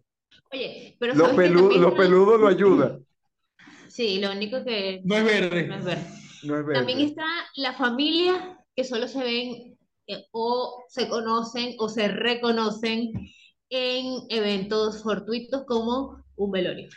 Oye, 0.52 0.96
pero 0.98 1.14
Lo, 1.14 1.26
sabes 1.26 1.36
que 1.38 1.42
pelu- 1.48 1.60
también 1.60 1.80
lo 1.82 1.94
peludo 1.96 2.38
lo 2.38 2.48
ayuda, 2.48 2.98
Sí, 3.88 4.18
lo 4.20 4.32
único 4.32 4.64
que 4.64 5.00
No 5.04 5.16
es 5.16 5.22
no 5.24 5.28
verde. 5.28 5.60
es 5.76 5.84
ver. 5.84 5.98
no 6.44 6.58
es 6.58 6.66
También 6.74 6.98
verde. 6.98 7.10
está 7.10 7.24
la 7.56 7.74
familia 7.74 8.58
que 8.74 8.84
solo 8.84 9.06
se 9.06 9.22
ven 9.22 9.76
eh, 10.06 10.24
o 10.32 10.84
se 10.88 11.08
conocen 11.08 11.74
o 11.78 11.88
se 11.90 12.08
reconocen 12.08 13.10
en 13.68 14.04
eventos 14.30 15.02
fortuitos 15.02 15.64
como 15.66 16.22
un 16.36 16.50
velorio. 16.50 16.88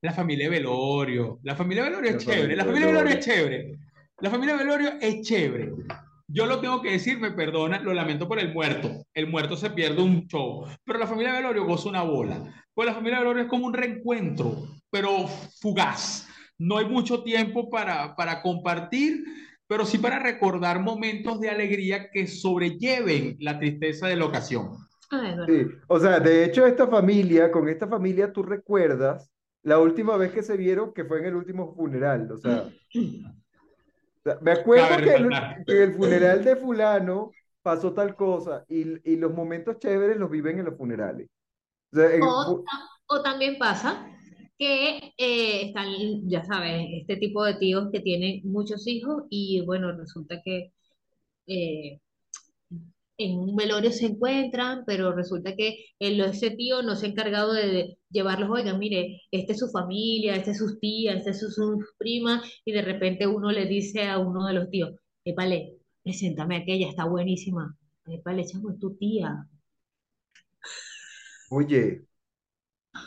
La 0.00 0.12
familia 0.12 0.48
Velorio. 0.48 1.40
La 1.42 1.56
familia 1.56 1.82
Velorio 1.84 2.10
es 2.10 2.26
La 2.26 2.32
chévere. 2.32 2.56
La 2.56 2.64
familia 2.64 2.86
Velorio 2.86 3.04
Velorio. 3.04 3.18
es 3.18 3.24
chévere. 3.24 3.78
La 4.20 4.30
familia 4.30 4.56
Velorio 4.56 4.92
es 5.00 5.20
chévere. 5.22 5.72
Yo 6.28 6.46
lo 6.46 6.60
tengo 6.60 6.82
que 6.82 6.92
decir, 6.92 7.18
me 7.18 7.32
perdona, 7.32 7.80
lo 7.80 7.92
lamento 7.92 8.28
por 8.28 8.38
el 8.38 8.52
muerto. 8.52 8.90
El 9.12 9.28
muerto 9.28 9.56
se 9.56 9.70
pierde 9.70 10.02
un 10.02 10.28
show. 10.28 10.66
Pero 10.84 10.98
la 11.00 11.06
familia 11.06 11.32
Velorio 11.32 11.64
goza 11.64 11.88
una 11.88 12.02
bola. 12.02 12.64
Pues 12.74 12.86
la 12.86 12.94
familia 12.94 13.18
Velorio 13.18 13.42
es 13.42 13.48
como 13.48 13.66
un 13.66 13.74
reencuentro, 13.74 14.68
pero 14.90 15.26
fugaz. 15.60 16.28
No 16.58 16.78
hay 16.78 16.86
mucho 16.86 17.24
tiempo 17.24 17.68
para, 17.68 18.14
para 18.14 18.40
compartir, 18.40 19.24
pero 19.66 19.84
sí 19.84 19.98
para 19.98 20.20
recordar 20.20 20.80
momentos 20.80 21.40
de 21.40 21.50
alegría 21.50 22.10
que 22.10 22.28
sobrelleven 22.28 23.36
la 23.40 23.58
tristeza 23.58 24.06
de 24.06 24.16
la 24.16 24.26
ocasión. 24.26 24.76
Ah. 25.10 25.44
Sí, 25.46 25.66
o 25.88 25.98
sea, 25.98 26.20
de 26.20 26.44
hecho 26.44 26.66
esta 26.66 26.86
familia, 26.86 27.50
con 27.50 27.68
esta 27.68 27.88
familia 27.88 28.32
tú 28.32 28.42
recuerdas 28.42 29.30
la 29.68 29.78
última 29.80 30.16
vez 30.16 30.32
que 30.32 30.42
se 30.42 30.56
vieron 30.56 30.92
que 30.94 31.04
fue 31.04 31.20
en 31.20 31.26
el 31.26 31.36
último 31.36 31.74
funeral, 31.74 32.30
o 32.32 32.38
sea, 32.38 32.68
o 32.94 34.22
sea, 34.24 34.38
me 34.42 34.50
acuerdo 34.52 35.00
que 35.00 35.14
el, 35.14 35.42
que 35.66 35.82
el 35.82 35.94
funeral 35.94 36.44
de 36.44 36.56
fulano 36.56 37.36
pasó 37.62 37.92
tal 37.94 38.14
cosa 38.16 38.64
y, 38.68 39.12
y 39.12 39.16
los 39.16 39.32
momentos 39.34 39.78
chéveres 39.78 40.16
los 40.16 40.30
viven 40.30 40.58
en 40.58 40.66
los 40.66 40.76
funerales. 40.76 41.28
O 41.92 41.96
sea, 41.96 42.14
en 42.14 42.36
O, 42.36 42.44
fu- 42.44 42.70
o 43.08 43.22
también 43.22 43.58
pasa 43.58 43.90
que 44.58 45.14
eh, 45.18 45.66
están, 45.66 45.88
ya 46.28 46.44
sabes, 46.44 46.86
este 47.00 47.16
tipo 47.16 47.44
de 47.44 47.54
tíos 47.54 47.88
que 47.92 48.00
tienen 48.00 48.40
muchos 48.44 48.86
hijos 48.86 49.24
y 49.30 49.62
bueno, 49.64 49.92
resulta 49.96 50.40
que 50.44 50.72
eh, 51.48 52.00
en 53.18 53.38
un 53.38 53.56
velorio 53.56 53.90
se 53.90 54.06
encuentran, 54.06 54.84
pero 54.86 55.12
resulta 55.12 55.56
que 55.56 55.84
el, 55.98 56.20
ese 56.20 56.52
tío 56.52 56.82
no 56.82 56.94
se 56.94 57.06
ha 57.06 57.08
encargado 57.10 57.52
de, 57.52 57.98
llevarlos, 58.10 58.48
oigan, 58.50 58.78
mire, 58.78 59.22
esta 59.32 59.52
es 59.52 59.58
su 59.58 59.68
familia, 59.70 60.36
esta 60.36 60.52
es 60.52 60.58
sus 60.58 60.78
tías, 60.78 61.16
esta 61.16 61.30
es 61.30 61.40
su, 61.40 61.50
su 61.50 61.84
prima, 61.98 62.42
y 62.64 62.72
de 62.72 62.82
repente 62.82 63.26
uno 63.26 63.50
le 63.50 63.66
dice 63.66 64.06
a 64.06 64.18
uno 64.18 64.46
de 64.46 64.54
los 64.54 64.70
tíos, 64.70 64.94
épale, 65.24 65.78
preséntame 66.02 66.56
a 66.56 66.58
aquella, 66.60 66.88
está 66.88 67.04
buenísima. 67.04 67.76
Épale, 68.06 68.46
chamo, 68.46 68.70
es 68.70 68.78
tu 68.78 68.96
tía. 68.96 69.46
oye, 71.50 72.06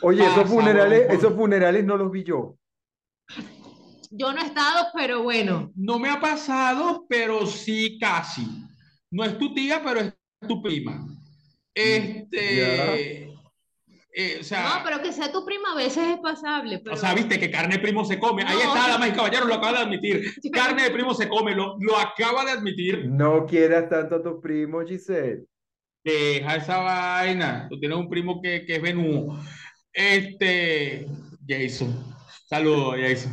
oye, 0.02 0.22
esos 0.22 0.36
Pasa, 0.36 0.46
funerales, 0.46 1.10
esos 1.10 1.34
funerales 1.34 1.84
no 1.84 1.96
los 1.96 2.12
vi 2.12 2.22
yo. 2.22 2.56
Yo 4.10 4.32
no 4.32 4.42
he 4.42 4.46
estado, 4.46 4.88
pero 4.94 5.22
bueno. 5.22 5.72
No 5.74 5.98
me 5.98 6.10
ha 6.10 6.20
pasado, 6.20 7.06
pero 7.08 7.46
sí 7.46 7.98
casi. 7.98 8.46
No 9.12 9.24
es 9.24 9.38
tu 9.38 9.54
tía, 9.54 9.80
pero 9.84 10.00
es 10.00 10.12
tu 10.48 10.60
prima. 10.60 11.06
Este, 11.74 13.22
eh, 14.14 14.34
o 14.34 14.38
No, 14.38 14.44
sea, 14.44 14.80
pero 14.84 15.00
que 15.02 15.12
sea 15.12 15.30
tu 15.32 15.44
prima 15.44 15.72
a 15.72 15.76
veces 15.76 16.02
es 16.14 16.18
pasable, 16.18 16.80
pero 16.80 16.96
o 16.96 16.98
sea, 16.98 17.14
viste 17.14 17.38
que 17.38 17.50
carne 17.50 17.76
de 17.76 17.82
primo 17.82 18.04
se 18.04 18.18
come. 18.18 18.42
Ahí 18.42 18.56
No. 18.62 18.74
está, 18.74 18.88
damas 18.88 19.08
y 19.08 19.12
caballeros, 19.12 19.48
lo 19.48 19.54
acaba 19.54 19.78
de 19.78 19.84
admitir. 19.84 20.34
Carne 20.52 20.82
de 20.82 20.90
primo 20.90 21.14
se 21.14 21.28
come, 21.28 21.54
lo, 21.54 21.76
lo 21.78 21.96
acaba 21.96 22.44
de 22.44 22.50
admitir. 22.52 23.06
No 23.06 23.46
quieras 23.46 23.88
tanto 23.88 24.16
a 24.16 24.22
tus 24.22 24.40
primos, 24.42 24.84
Giselle. 24.88 25.44
Deja 26.04 26.56
esa 26.56 26.78
vaina. 26.78 27.68
Tú 27.70 27.78
tienes 27.78 27.96
un 27.96 28.08
primo 28.08 28.42
que, 28.42 28.66
que 28.66 28.76
es 28.76 28.82
venudo. 28.82 29.38
Este, 29.92 31.06
Jason. 31.46 31.94
Saludos, 32.46 32.96
Jason. 33.00 33.32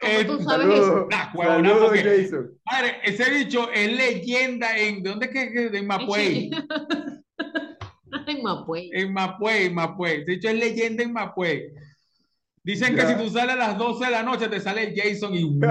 ¿Cómo 0.00 0.12
Eh, 0.12 0.24
tú 0.24 0.40
sabes 0.42 0.66
eso? 0.68 0.84
Saludos, 0.84 1.08
Nah, 1.10 1.32
porque- 1.32 2.02
Jason. 2.22 2.50
Madre, 2.70 2.96
ese 3.04 3.30
bicho 3.30 3.70
es 3.72 3.92
leyenda 3.92 4.76
en. 4.78 5.02
¿De 5.02 5.10
dónde 5.10 5.26
es 5.26 5.32
que? 5.32 5.38
En 5.78 5.86
Mapuey. 5.86 6.50
Ay, 8.26 8.42
Mapuey. 8.42 8.90
En 8.92 9.12
Mapuey, 9.12 9.66
en 9.66 9.74
Mapuey. 9.74 10.24
De 10.24 10.34
hecho, 10.34 10.48
es 10.50 10.54
leyenda 10.54 11.02
en 11.02 11.12
Mapuey. 11.12 11.72
Dicen 12.62 12.94
que 12.94 13.06
si 13.06 13.14
tú 13.16 13.28
sales 13.30 13.54
a 13.54 13.56
las 13.56 13.78
12 13.78 14.04
de 14.04 14.10
la 14.10 14.22
noche, 14.22 14.48
te 14.48 14.60
sale 14.60 14.92
Jason 14.94 15.34
y. 15.34 15.58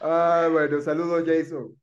Ah, 0.00 0.48
bueno, 0.52 0.80
saludos, 0.80 1.24
Jason. 1.26 1.74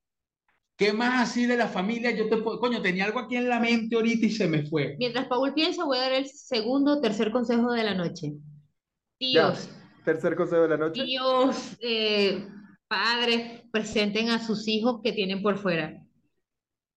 ¿Qué 0.76 0.92
más 0.92 1.30
así 1.30 1.46
de 1.46 1.56
la 1.56 1.68
familia? 1.68 2.12
Yo 2.12 2.28
te 2.30 2.38
puedo. 2.38 2.60
Coño, 2.60 2.82
tenía 2.82 3.06
algo 3.06 3.20
aquí 3.20 3.36
en 3.36 3.48
la 3.48 3.60
mente 3.60 3.96
ahorita 3.96 4.26
y 4.26 4.32
se 4.32 4.48
me 4.48 4.64
fue. 4.66 4.96
Mientras 4.98 5.28
Paul 5.28 5.54
piensa, 5.54 5.86
voy 5.86 5.98
a 5.98 6.02
dar 6.02 6.14
el 6.14 6.26
segundo 6.28 7.00
tercer 7.00 7.32
consejo 7.32 7.72
de 7.72 7.84
la 7.84 7.94
noche. 7.94 8.34
Tíos, 9.20 9.70
Tercer 10.04 10.36
consejo 10.36 10.64
de 10.64 10.70
la 10.70 10.78
noche. 10.78 11.04
tíos, 11.04 11.78
eh, 11.80 12.46
padres, 12.88 13.62
presenten 13.72 14.30
a 14.32 14.40
sus 14.40 14.68
hijos 14.68 15.00
que 15.04 15.14
tienen 15.14 15.42
por 15.42 15.58
fuera, 15.58 16.04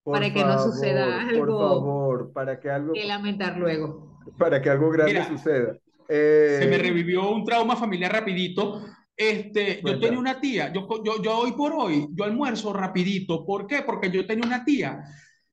Por 0.02 0.14
para 0.14 0.32
que 0.32 0.42
no 0.42 0.58
suceda 0.58 1.04
favor, 1.06 1.28
algo 1.28 1.46
Por 1.46 1.68
favor, 1.68 2.32
para 2.32 2.58
que 2.58 2.70
algo, 2.70 2.92
que 2.94 3.04
lamentar 3.04 3.56
luego. 3.58 4.20
para 4.38 4.60
que 4.60 4.70
algo 4.70 4.90
grande 4.90 5.12
Mira, 5.12 5.28
suceda. 5.28 5.76
Eh, 6.08 6.58
Se 6.62 6.66
me 6.68 6.78
revivió 6.78 7.30
un 7.30 7.44
trauma 7.44 7.76
familiar 7.76 8.12
rapidito. 8.12 8.82
Este, 9.16 9.80
yo 9.84 9.98
tenía 9.98 10.18
una 10.18 10.38
tía, 10.40 10.70
yo, 10.72 10.86
yo, 11.02 11.22
yo 11.22 11.38
hoy 11.38 11.52
por 11.52 11.72
hoy, 11.72 12.06
yo 12.12 12.24
almuerzo 12.24 12.72
rapidito. 12.72 13.46
¿Por 13.46 13.66
qué? 13.66 13.82
Porque 13.82 14.10
yo 14.10 14.26
tenía 14.26 14.46
una 14.46 14.64
tía 14.64 15.02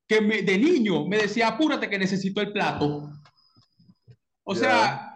que 0.05 0.19
me- 0.19 0.41
de 0.41 0.57
niño 0.57 1.05
me 1.07 1.17
decía, 1.17 1.47
apúrate 1.47 1.89
que 1.89 1.97
necesito 1.97 2.41
el 2.41 2.51
plato. 2.51 3.09
O 4.43 4.53
Ya. 4.53 4.59
sea, 4.59 5.09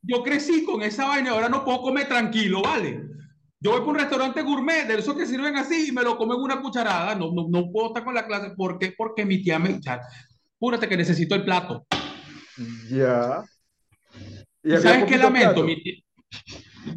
yo 0.00 0.22
crecí 0.22 0.64
con 0.64 0.82
esa 0.82 1.06
vaina 1.06 1.32
ahora 1.32 1.48
no 1.48 1.64
puedo 1.64 1.82
comer 1.82 2.06
tranquilo, 2.06 2.62
¿vale? 2.62 3.02
Yo 3.60 3.72
voy 3.72 3.80
por 3.80 3.88
un 3.88 3.96
restaurante 3.96 4.42
gourmet, 4.42 4.86
de 4.86 4.98
esos 5.00 5.16
que 5.16 5.26
sirven 5.26 5.56
así 5.56 5.88
y 5.88 5.92
me 5.92 6.02
lo 6.04 6.16
como 6.16 6.34
en 6.34 6.40
una 6.40 6.60
cucharada. 6.62 7.16
No, 7.16 7.32
no, 7.32 7.48
no 7.48 7.72
puedo 7.72 7.88
estar 7.88 8.04
con 8.04 8.14
la 8.14 8.24
clase. 8.24 8.52
¿Por 8.56 8.78
qué? 8.78 8.94
Porque 8.96 9.24
mi 9.26 9.42
tía 9.42 9.58
me... 9.58 9.82
sea, 9.82 10.00
apúrate 10.54 10.88
que 10.88 10.96
necesito 10.96 11.34
el 11.34 11.44
plato. 11.44 11.84
Ya. 12.88 13.44
¿Y 14.62 14.76
sabes 14.76 15.04
qué 15.06 15.16
lamento? 15.16 15.64
Mi 15.64 15.82
tía- 15.82 16.00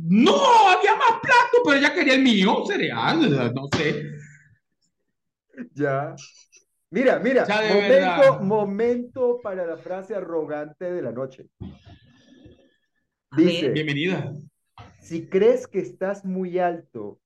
No, 0.02 0.70
había 0.70 0.96
más 0.96 1.20
platos, 1.22 1.62
pero 1.64 1.78
ella 1.78 1.94
quería 1.94 2.16
el 2.16 2.22
mío, 2.22 2.64
cereal, 2.66 3.54
no 3.54 3.68
sé. 3.76 4.04
Ya. 5.74 6.16
Mira, 6.90 7.20
mira, 7.20 7.46
momento, 7.48 7.88
verdad. 7.88 8.42
momento 8.42 9.40
para 9.42 9.66
la 9.66 9.78
frase 9.78 10.14
arrogante 10.14 10.92
de 10.92 11.02
la 11.02 11.12
noche. 11.12 11.48
Dice, 13.38 13.70
Bienvenida. 13.70 14.34
si 15.00 15.28
crees 15.28 15.68
que 15.68 15.80
estás 15.80 16.26
muy 16.26 16.60
alto, 16.60 17.22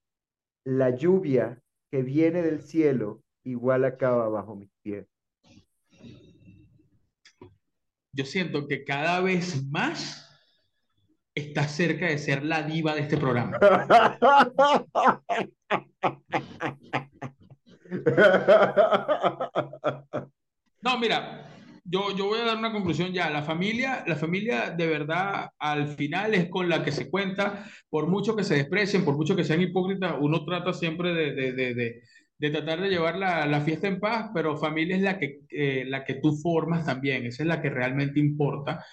la 0.63 0.91
lluvia 0.91 1.59
que 1.89 2.03
viene 2.03 2.43
del 2.43 2.61
cielo 2.61 3.23
igual 3.43 3.85
acaba 3.85 4.29
bajo 4.29 4.55
mis 4.55 4.69
pies. 4.83 5.07
Yo 8.11 8.23
siento 8.23 8.67
que 8.67 8.83
cada 8.85 9.19
vez 9.21 9.65
más 9.69 10.24
estás 11.35 11.71
cerca 11.73 12.07
de 12.07 12.17
ser 12.17 12.43
la 12.43 12.63
diva 12.63 12.95
de 12.95 13.01
este 13.01 13.17
programa. 13.17 13.59
No, 20.81 20.99
mira, 20.99 21.49
yo, 21.83 22.15
yo 22.15 22.25
voy 22.27 22.39
a 22.39 22.45
dar 22.45 22.57
una 22.57 22.71
conclusión 22.71 23.11
ya. 23.11 23.29
La 23.29 23.41
familia, 23.41 24.03
la 24.05 24.15
familia 24.15 24.69
de 24.69 24.87
verdad 24.87 25.49
al 25.59 25.87
final 25.89 26.33
es 26.35 26.47
con 26.49 26.69
la 26.69 26.83
que 26.83 26.91
se 26.91 27.09
cuenta, 27.09 27.65
por 27.89 28.07
mucho 28.07 28.35
que 28.35 28.43
se 28.43 28.55
desprecien, 28.55 29.03
por 29.03 29.17
mucho 29.17 29.35
que 29.35 29.43
sean 29.43 29.61
hipócritas, 29.61 30.15
uno 30.19 30.45
trata 30.45 30.73
siempre 30.73 31.13
de, 31.13 31.33
de, 31.33 31.53
de, 31.53 31.73
de, 31.73 32.01
de 32.37 32.49
tratar 32.49 32.81
de 32.81 32.89
llevar 32.89 33.17
la, 33.17 33.45
la, 33.45 33.61
fiesta 33.61 33.87
en 33.87 33.99
paz, 33.99 34.29
pero 34.33 34.57
familia 34.57 34.95
es 34.95 35.01
la 35.01 35.17
que, 35.17 35.39
eh, 35.49 35.85
la 35.87 36.03
que 36.03 36.15
tú 36.15 36.33
formas 36.33 36.85
también, 36.85 37.25
esa 37.25 37.43
es 37.43 37.47
la 37.47 37.61
que 37.61 37.69
realmente 37.69 38.19
importa. 38.19 38.85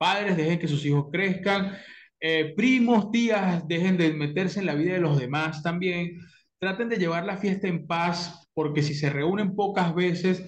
Padres, 0.00 0.34
dejen 0.34 0.58
que 0.58 0.66
sus 0.66 0.82
hijos 0.86 1.08
crezcan. 1.12 1.76
Eh, 2.18 2.54
primos, 2.56 3.10
tías, 3.10 3.68
dejen 3.68 3.98
de 3.98 4.14
meterse 4.14 4.60
en 4.60 4.64
la 4.64 4.74
vida 4.74 4.94
de 4.94 5.00
los 5.00 5.20
demás 5.20 5.62
también. 5.62 6.18
Traten 6.58 6.88
de 6.88 6.96
llevar 6.96 7.26
la 7.26 7.36
fiesta 7.36 7.68
en 7.68 7.86
paz, 7.86 8.48
porque 8.54 8.82
si 8.82 8.94
se 8.94 9.10
reúnen 9.10 9.54
pocas 9.54 9.94
veces, 9.94 10.42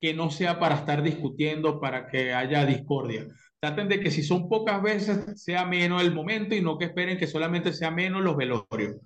que 0.00 0.14
no 0.14 0.30
sea 0.30 0.58
para 0.58 0.76
estar 0.76 1.02
discutiendo, 1.02 1.78
para 1.78 2.08
que 2.08 2.32
haya 2.32 2.64
discordia. 2.64 3.26
Traten 3.60 3.86
de 3.86 4.00
que 4.00 4.10
si 4.10 4.22
son 4.22 4.48
pocas 4.48 4.82
veces, 4.82 5.42
sea 5.42 5.66
menos 5.66 6.00
el 6.00 6.14
momento 6.14 6.54
y 6.54 6.62
no 6.62 6.78
que 6.78 6.86
esperen 6.86 7.18
que 7.18 7.26
solamente 7.26 7.74
sea 7.74 7.90
menos 7.90 8.22
los 8.22 8.34
velorios. 8.34 8.96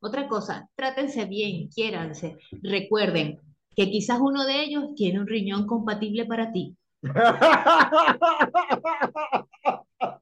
Otra 0.00 0.28
cosa, 0.28 0.66
trátense 0.74 1.26
bien, 1.26 1.68
quiéranse. 1.68 2.38
Recuerden 2.62 3.38
que 3.76 3.90
quizás 3.90 4.18
uno 4.18 4.46
de 4.46 4.62
ellos 4.62 4.94
tiene 4.94 5.20
un 5.20 5.26
riñón 5.26 5.66
compatible 5.66 6.24
para 6.24 6.52
ti. 6.52 6.74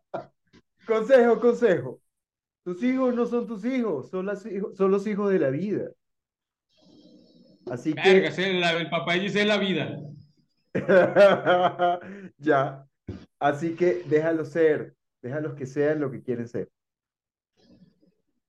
consejo, 0.86 1.40
consejo. 1.40 2.00
Tus 2.64 2.82
hijos 2.82 3.14
no 3.14 3.26
son 3.26 3.46
tus 3.46 3.64
hijos, 3.64 4.10
son, 4.10 4.26
las 4.26 4.44
hijos, 4.46 4.76
son 4.76 4.90
los 4.90 5.06
hijos 5.06 5.30
de 5.30 5.38
la 5.38 5.50
vida. 5.50 5.90
Así 7.70 7.94
que. 7.94 8.26
el 8.26 8.90
papá 8.90 9.14
dice 9.14 9.44
la 9.44 9.58
vida. 9.58 9.96
ya. 12.38 12.84
Así 13.38 13.74
que 13.74 14.02
déjalos 14.06 14.50
ser, 14.50 14.96
déjalos 15.22 15.54
que 15.54 15.66
sean 15.66 16.00
lo 16.00 16.10
que 16.10 16.22
quieren 16.22 16.48
ser. 16.48 16.68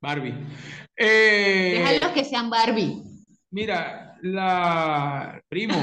Barbie. 0.01 0.34
Eh, 0.95 1.80
déjalos 1.80 2.13
que 2.13 2.23
sean 2.23 2.49
Barbie. 2.49 3.03
Mira, 3.51 4.17
la 4.21 5.41
primo, 5.49 5.76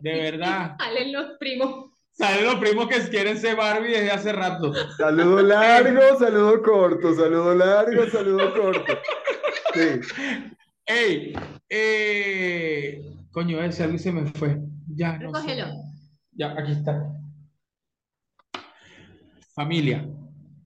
de 0.00 0.12
verdad. 0.14 0.76
Salen 0.78 1.12
los 1.12 1.38
primos. 1.38 1.90
Salen 2.12 2.44
los 2.44 2.56
primos 2.56 2.88
que 2.88 3.00
quieren 3.08 3.38
ser 3.38 3.56
Barbie 3.56 3.92
desde 3.92 4.10
hace 4.10 4.32
rato. 4.32 4.72
Saludo 4.96 5.42
largo, 5.42 6.18
saludo 6.18 6.62
corto, 6.62 7.14
saludo 7.14 7.54
largo, 7.54 8.06
saludo 8.10 8.52
corto. 8.52 8.98
Sí. 9.74 10.00
Ey, 10.84 11.32
eh, 11.68 13.00
coño, 13.30 13.62
ese 13.62 13.84
algo 13.84 13.96
se 13.96 14.12
me 14.12 14.26
fue. 14.32 14.58
Ya, 14.88 15.18
no 15.18 15.32
Recógelo. 15.32 15.66
Ya, 16.32 16.52
aquí 16.58 16.72
está. 16.72 17.12
Familia, 19.54 20.08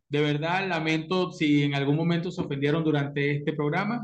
de 0.08 0.20
verdad 0.20 0.68
lamento 0.68 1.32
si 1.32 1.64
en 1.64 1.74
algún 1.74 1.96
momento 1.96 2.30
se 2.30 2.40
ofendieron 2.40 2.84
durante 2.84 3.36
este 3.36 3.52
programa. 3.52 4.00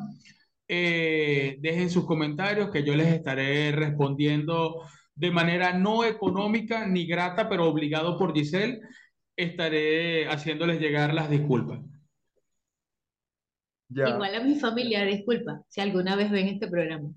Eh, 0.68 1.57
dejen 1.61 1.91
sus 1.91 2.05
comentarios 2.05 2.70
que 2.70 2.85
yo 2.85 2.95
les 2.95 3.09
estaré 3.09 3.72
respondiendo 3.72 4.83
de 5.21 5.31
manera 5.31 5.75
no 5.75 6.03
económica 6.03 6.87
ni 6.87 7.05
grata, 7.05 7.47
pero 7.47 7.68
obligado 7.68 8.16
por 8.16 8.33
Giselle, 8.33 8.81
estaré 9.37 10.27
haciéndoles 10.27 10.81
llegar 10.81 11.12
las 11.12 11.29
disculpas. 11.29 11.81
Igual 13.91 14.35
a 14.35 14.41
mi 14.41 14.59
familia, 14.59 15.05
disculpa, 15.05 15.62
si 15.68 15.83
alguna 15.83 16.16
vez 16.16 16.31
ven 16.31 16.49
este 16.49 16.68
programa. 16.68 17.11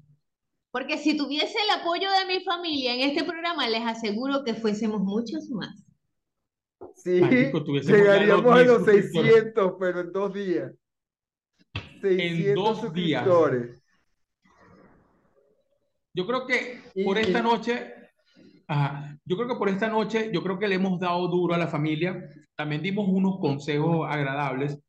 Porque 0.71 0.97
si 0.97 1.15
tuviese 1.15 1.55
el 1.63 1.79
apoyo 1.79 2.09
de 2.11 2.25
mi 2.25 2.43
familia 2.43 2.93
en 2.93 3.09
este 3.09 3.23
programa, 3.23 3.69
les 3.69 3.85
aseguro 3.85 4.43
que 4.43 4.55
fuésemos 4.55 4.99
muchos 4.99 5.49
más. 5.51 5.85
Sí, 6.95 7.21
llegaríamos 7.21 8.53
a 8.53 8.63
los 8.63 8.83
600, 8.83 9.75
pero 9.79 10.01
en 10.01 10.11
dos 10.11 10.33
días. 10.33 10.73
600 12.01 12.19
en 12.19 12.55
dos 12.55 12.93
días. 12.93 13.25
Yo 16.15 16.27
creo 16.27 16.45
que 16.45 16.81
por 17.03 17.17
esta 17.17 17.41
noche, 17.41 17.92
yo 19.25 19.35
creo 19.35 19.47
que 19.47 19.55
por 19.55 19.69
esta 19.69 19.87
noche, 19.87 20.29
yo 20.33 20.43
creo 20.43 20.59
que 20.59 20.67
le 20.67 20.75
hemos 20.75 20.99
dado 20.99 21.27
duro 21.27 21.53
a 21.53 21.57
la 21.57 21.67
familia. 21.67 22.29
También 22.55 22.81
dimos 22.81 23.07
unos 23.09 23.39
consejos 23.39 24.07
agradables. 24.09 24.79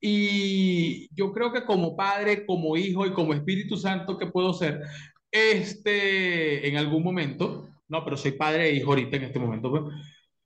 Y 0.00 1.08
yo 1.14 1.32
creo 1.32 1.52
que 1.52 1.64
como 1.64 1.96
padre, 1.96 2.44
como 2.44 2.76
hijo 2.76 3.06
y 3.06 3.12
como 3.12 3.32
Espíritu 3.32 3.76
Santo 3.76 4.18
que 4.18 4.26
puedo 4.26 4.52
ser, 4.52 4.82
este, 5.30 6.68
en 6.68 6.76
algún 6.76 7.02
momento, 7.02 7.68
no, 7.88 8.04
pero 8.04 8.16
soy 8.16 8.32
padre 8.32 8.68
e 8.68 8.74
hijo 8.74 8.90
ahorita 8.90 9.16
en 9.16 9.24
este 9.24 9.38
momento. 9.38 9.70
Pues, 9.70 9.82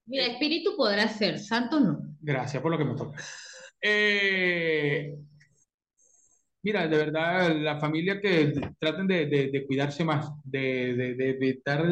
Mira, 0.07 0.27
espíritu 0.27 0.75
podrá 0.77 1.07
ser, 1.09 1.39
santo 1.39 1.81
no. 1.81 1.99
Gracias 2.21 2.63
por 2.63 2.71
lo 2.71 2.79
que 2.79 2.85
me 2.85 2.95
toca. 2.95 3.23
Eh, 3.83 5.15
mira, 6.69 6.87
de 6.87 6.99
verdad, 6.99 7.57
la 7.57 7.81
familia 7.81 8.21
que 8.21 8.53
traten 8.79 9.07
de, 9.07 9.65
cuidarse 9.67 10.05
más, 10.05 10.31
de, 10.45 11.15
de, 11.17 11.49
estar 11.49 11.83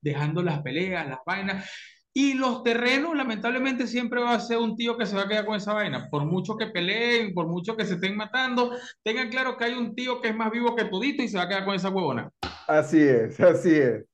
dejando 0.00 0.42
las 0.42 0.62
peleas, 0.62 1.08
las 1.08 1.20
vainas. 1.24 1.70
Y 2.12 2.34
los 2.34 2.64
terrenos, 2.64 3.16
lamentablemente, 3.16 3.86
siempre 3.86 4.20
va 4.20 4.34
a 4.34 4.40
ser 4.40 4.58
un 4.58 4.74
tío 4.74 4.98
que 4.98 5.06
se 5.06 5.14
va 5.14 5.22
a 5.22 5.28
quedar 5.28 5.46
con 5.46 5.54
esa 5.54 5.74
vaina. 5.74 6.08
Por 6.10 6.24
mucho 6.24 6.56
que 6.56 6.66
peleen, 6.66 7.34
por 7.34 7.46
mucho 7.46 7.76
que 7.76 7.84
se 7.84 7.94
estén 7.94 8.16
matando, 8.16 8.72
tengan 9.04 9.28
claro 9.28 9.56
que 9.56 9.66
hay 9.66 9.74
un 9.74 9.94
tío 9.94 10.20
que 10.20 10.30
es 10.30 10.34
más 10.34 10.50
vivo 10.50 10.74
que 10.74 10.86
tudito 10.86 11.22
y 11.22 11.28
se 11.28 11.36
va 11.36 11.44
a 11.44 11.48
quedar 11.48 11.64
con 11.64 11.76
esa 11.76 11.90
huevona. 11.90 12.28
Así 12.66 13.00
es, 13.00 13.38
así 13.52 13.76
es. 13.76 14.04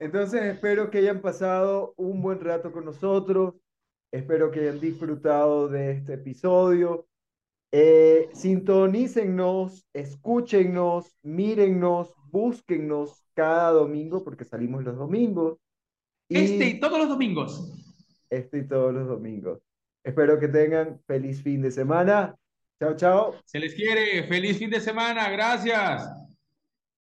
Entonces 0.00 0.42
espero 0.42 0.90
que 0.90 0.98
hayan 0.98 1.20
pasado 1.20 1.94
un 1.96 2.20
buen 2.20 2.40
rato 2.40 2.72
con 2.72 2.84
nosotros, 2.84 3.54
espero 4.10 4.50
que 4.50 4.58
hayan 4.58 4.80
disfrutado 4.80 5.68
de 5.68 5.92
este 5.92 6.14
episodio. 6.14 7.06
Eh, 7.74 8.28
sintonícennos, 8.34 9.86
escúchennos, 9.94 11.16
mírennos, 11.22 12.14
búsquennos 12.30 13.24
cada 13.34 13.70
domingo 13.70 14.22
porque 14.22 14.44
salimos 14.44 14.84
los 14.84 14.98
domingos. 14.98 15.58
este 16.28 16.66
y 16.66 16.80
todos 16.80 16.98
los 16.98 17.08
domingos. 17.08 17.72
Este 18.28 18.58
y 18.58 18.68
todos 18.68 18.92
los 18.92 19.08
domingos. 19.08 19.60
Espero 20.04 20.38
que 20.38 20.48
tengan 20.48 21.00
feliz 21.06 21.42
fin 21.42 21.62
de 21.62 21.70
semana. 21.70 22.36
Chao, 22.78 22.94
chao. 22.96 23.34
Se 23.44 23.58
les 23.58 23.74
quiere. 23.74 24.26
Feliz 24.26 24.58
fin 24.58 24.70
de 24.70 24.80
semana. 24.80 25.30
Gracias. 25.30 26.21